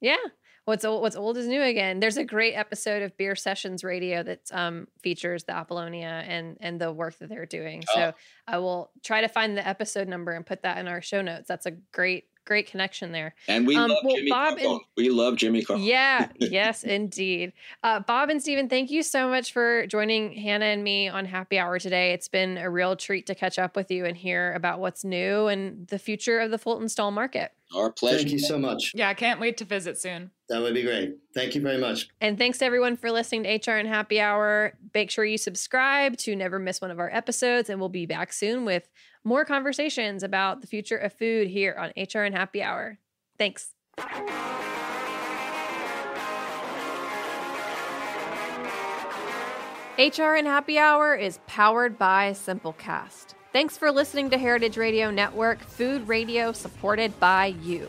Yeah. 0.00 0.16
What's 0.64 0.84
old, 0.84 1.02
what's 1.02 1.16
old 1.16 1.36
is 1.36 1.46
new 1.46 1.60
again. 1.60 2.00
There's 2.00 2.16
a 2.16 2.24
great 2.24 2.54
episode 2.54 3.02
of 3.02 3.14
Beer 3.18 3.36
Sessions 3.36 3.84
Radio 3.84 4.22
that 4.22 4.40
um, 4.50 4.88
features 5.02 5.44
the 5.44 5.54
Apollonia 5.54 6.24
and 6.26 6.56
and 6.58 6.80
the 6.80 6.90
work 6.90 7.18
that 7.18 7.28
they're 7.28 7.44
doing. 7.44 7.82
So 7.94 8.00
oh. 8.00 8.12
I 8.46 8.56
will 8.58 8.90
try 9.02 9.20
to 9.20 9.28
find 9.28 9.58
the 9.58 9.66
episode 9.66 10.08
number 10.08 10.32
and 10.32 10.46
put 10.46 10.62
that 10.62 10.78
in 10.78 10.88
our 10.88 11.02
show 11.02 11.20
notes. 11.20 11.48
That's 11.48 11.66
a 11.66 11.72
great 11.92 12.24
great 12.44 12.66
connection 12.66 13.12
there. 13.12 13.34
And 13.48 13.66
we 13.66 13.76
um, 13.76 13.90
love 13.90 13.98
well, 14.04 14.16
Jimmy 14.16 14.30
Bob 14.30 14.58
and, 14.58 14.80
We 14.96 15.10
love 15.10 15.36
Jimmy 15.36 15.62
Carbone. 15.62 15.84
Yeah, 15.86 16.28
yes, 16.38 16.84
indeed. 16.84 17.52
Uh, 17.82 18.00
Bob 18.00 18.30
and 18.30 18.40
Stephen, 18.40 18.68
thank 18.68 18.90
you 18.90 19.02
so 19.02 19.28
much 19.28 19.52
for 19.52 19.86
joining 19.86 20.32
Hannah 20.32 20.66
and 20.66 20.84
me 20.84 21.08
on 21.08 21.24
Happy 21.24 21.58
Hour 21.58 21.78
today. 21.78 22.12
It's 22.12 22.28
been 22.28 22.58
a 22.58 22.70
real 22.70 22.96
treat 22.96 23.26
to 23.26 23.34
catch 23.34 23.58
up 23.58 23.76
with 23.76 23.90
you 23.90 24.04
and 24.04 24.16
hear 24.16 24.52
about 24.52 24.80
what's 24.80 25.04
new 25.04 25.46
and 25.46 25.86
the 25.88 25.98
future 25.98 26.40
of 26.40 26.50
the 26.50 26.58
Fulton 26.58 26.88
Stall 26.88 27.10
Market. 27.10 27.52
Our 27.74 27.90
pleasure. 27.90 28.18
Thank 28.18 28.30
you 28.30 28.38
so 28.38 28.58
much. 28.58 28.92
Yeah, 28.94 29.08
I 29.08 29.14
can't 29.14 29.40
wait 29.40 29.56
to 29.58 29.64
visit 29.64 29.98
soon. 29.98 30.30
That 30.48 30.60
would 30.60 30.74
be 30.74 30.82
great. 30.82 31.16
Thank 31.32 31.54
you 31.54 31.62
very 31.62 31.78
much. 31.78 32.08
And 32.20 32.36
thanks 32.36 32.58
to 32.58 32.66
everyone 32.66 32.96
for 32.96 33.10
listening 33.10 33.44
to 33.44 33.58
HRN 33.58 33.86
Happy 33.86 34.20
Hour. 34.20 34.74
Make 34.92 35.10
sure 35.10 35.24
you 35.24 35.38
subscribe 35.38 36.18
to 36.18 36.36
never 36.36 36.58
miss 36.58 36.82
one 36.82 36.90
of 36.90 36.98
our 36.98 37.10
episodes, 37.10 37.70
and 37.70 37.80
we'll 37.80 37.88
be 37.88 38.04
back 38.04 38.32
soon 38.32 38.66
with 38.66 38.88
more 39.24 39.46
conversations 39.46 40.22
about 40.22 40.60
the 40.60 40.66
future 40.66 40.98
of 40.98 41.14
food 41.14 41.48
here 41.48 41.74
on 41.78 41.92
HRN 41.96 42.32
Happy 42.32 42.62
Hour. 42.62 42.98
Thanks. 43.38 43.70
HRN 49.96 50.44
Happy 50.44 50.76
Hour 50.76 51.14
is 51.14 51.38
powered 51.46 51.96
by 51.96 52.32
Simplecast. 52.32 53.34
Thanks 53.52 53.78
for 53.78 53.92
listening 53.92 54.28
to 54.30 54.38
Heritage 54.38 54.76
Radio 54.76 55.10
Network, 55.10 55.60
food 55.60 56.06
radio 56.08 56.50
supported 56.52 57.18
by 57.20 57.54
you. 57.62 57.88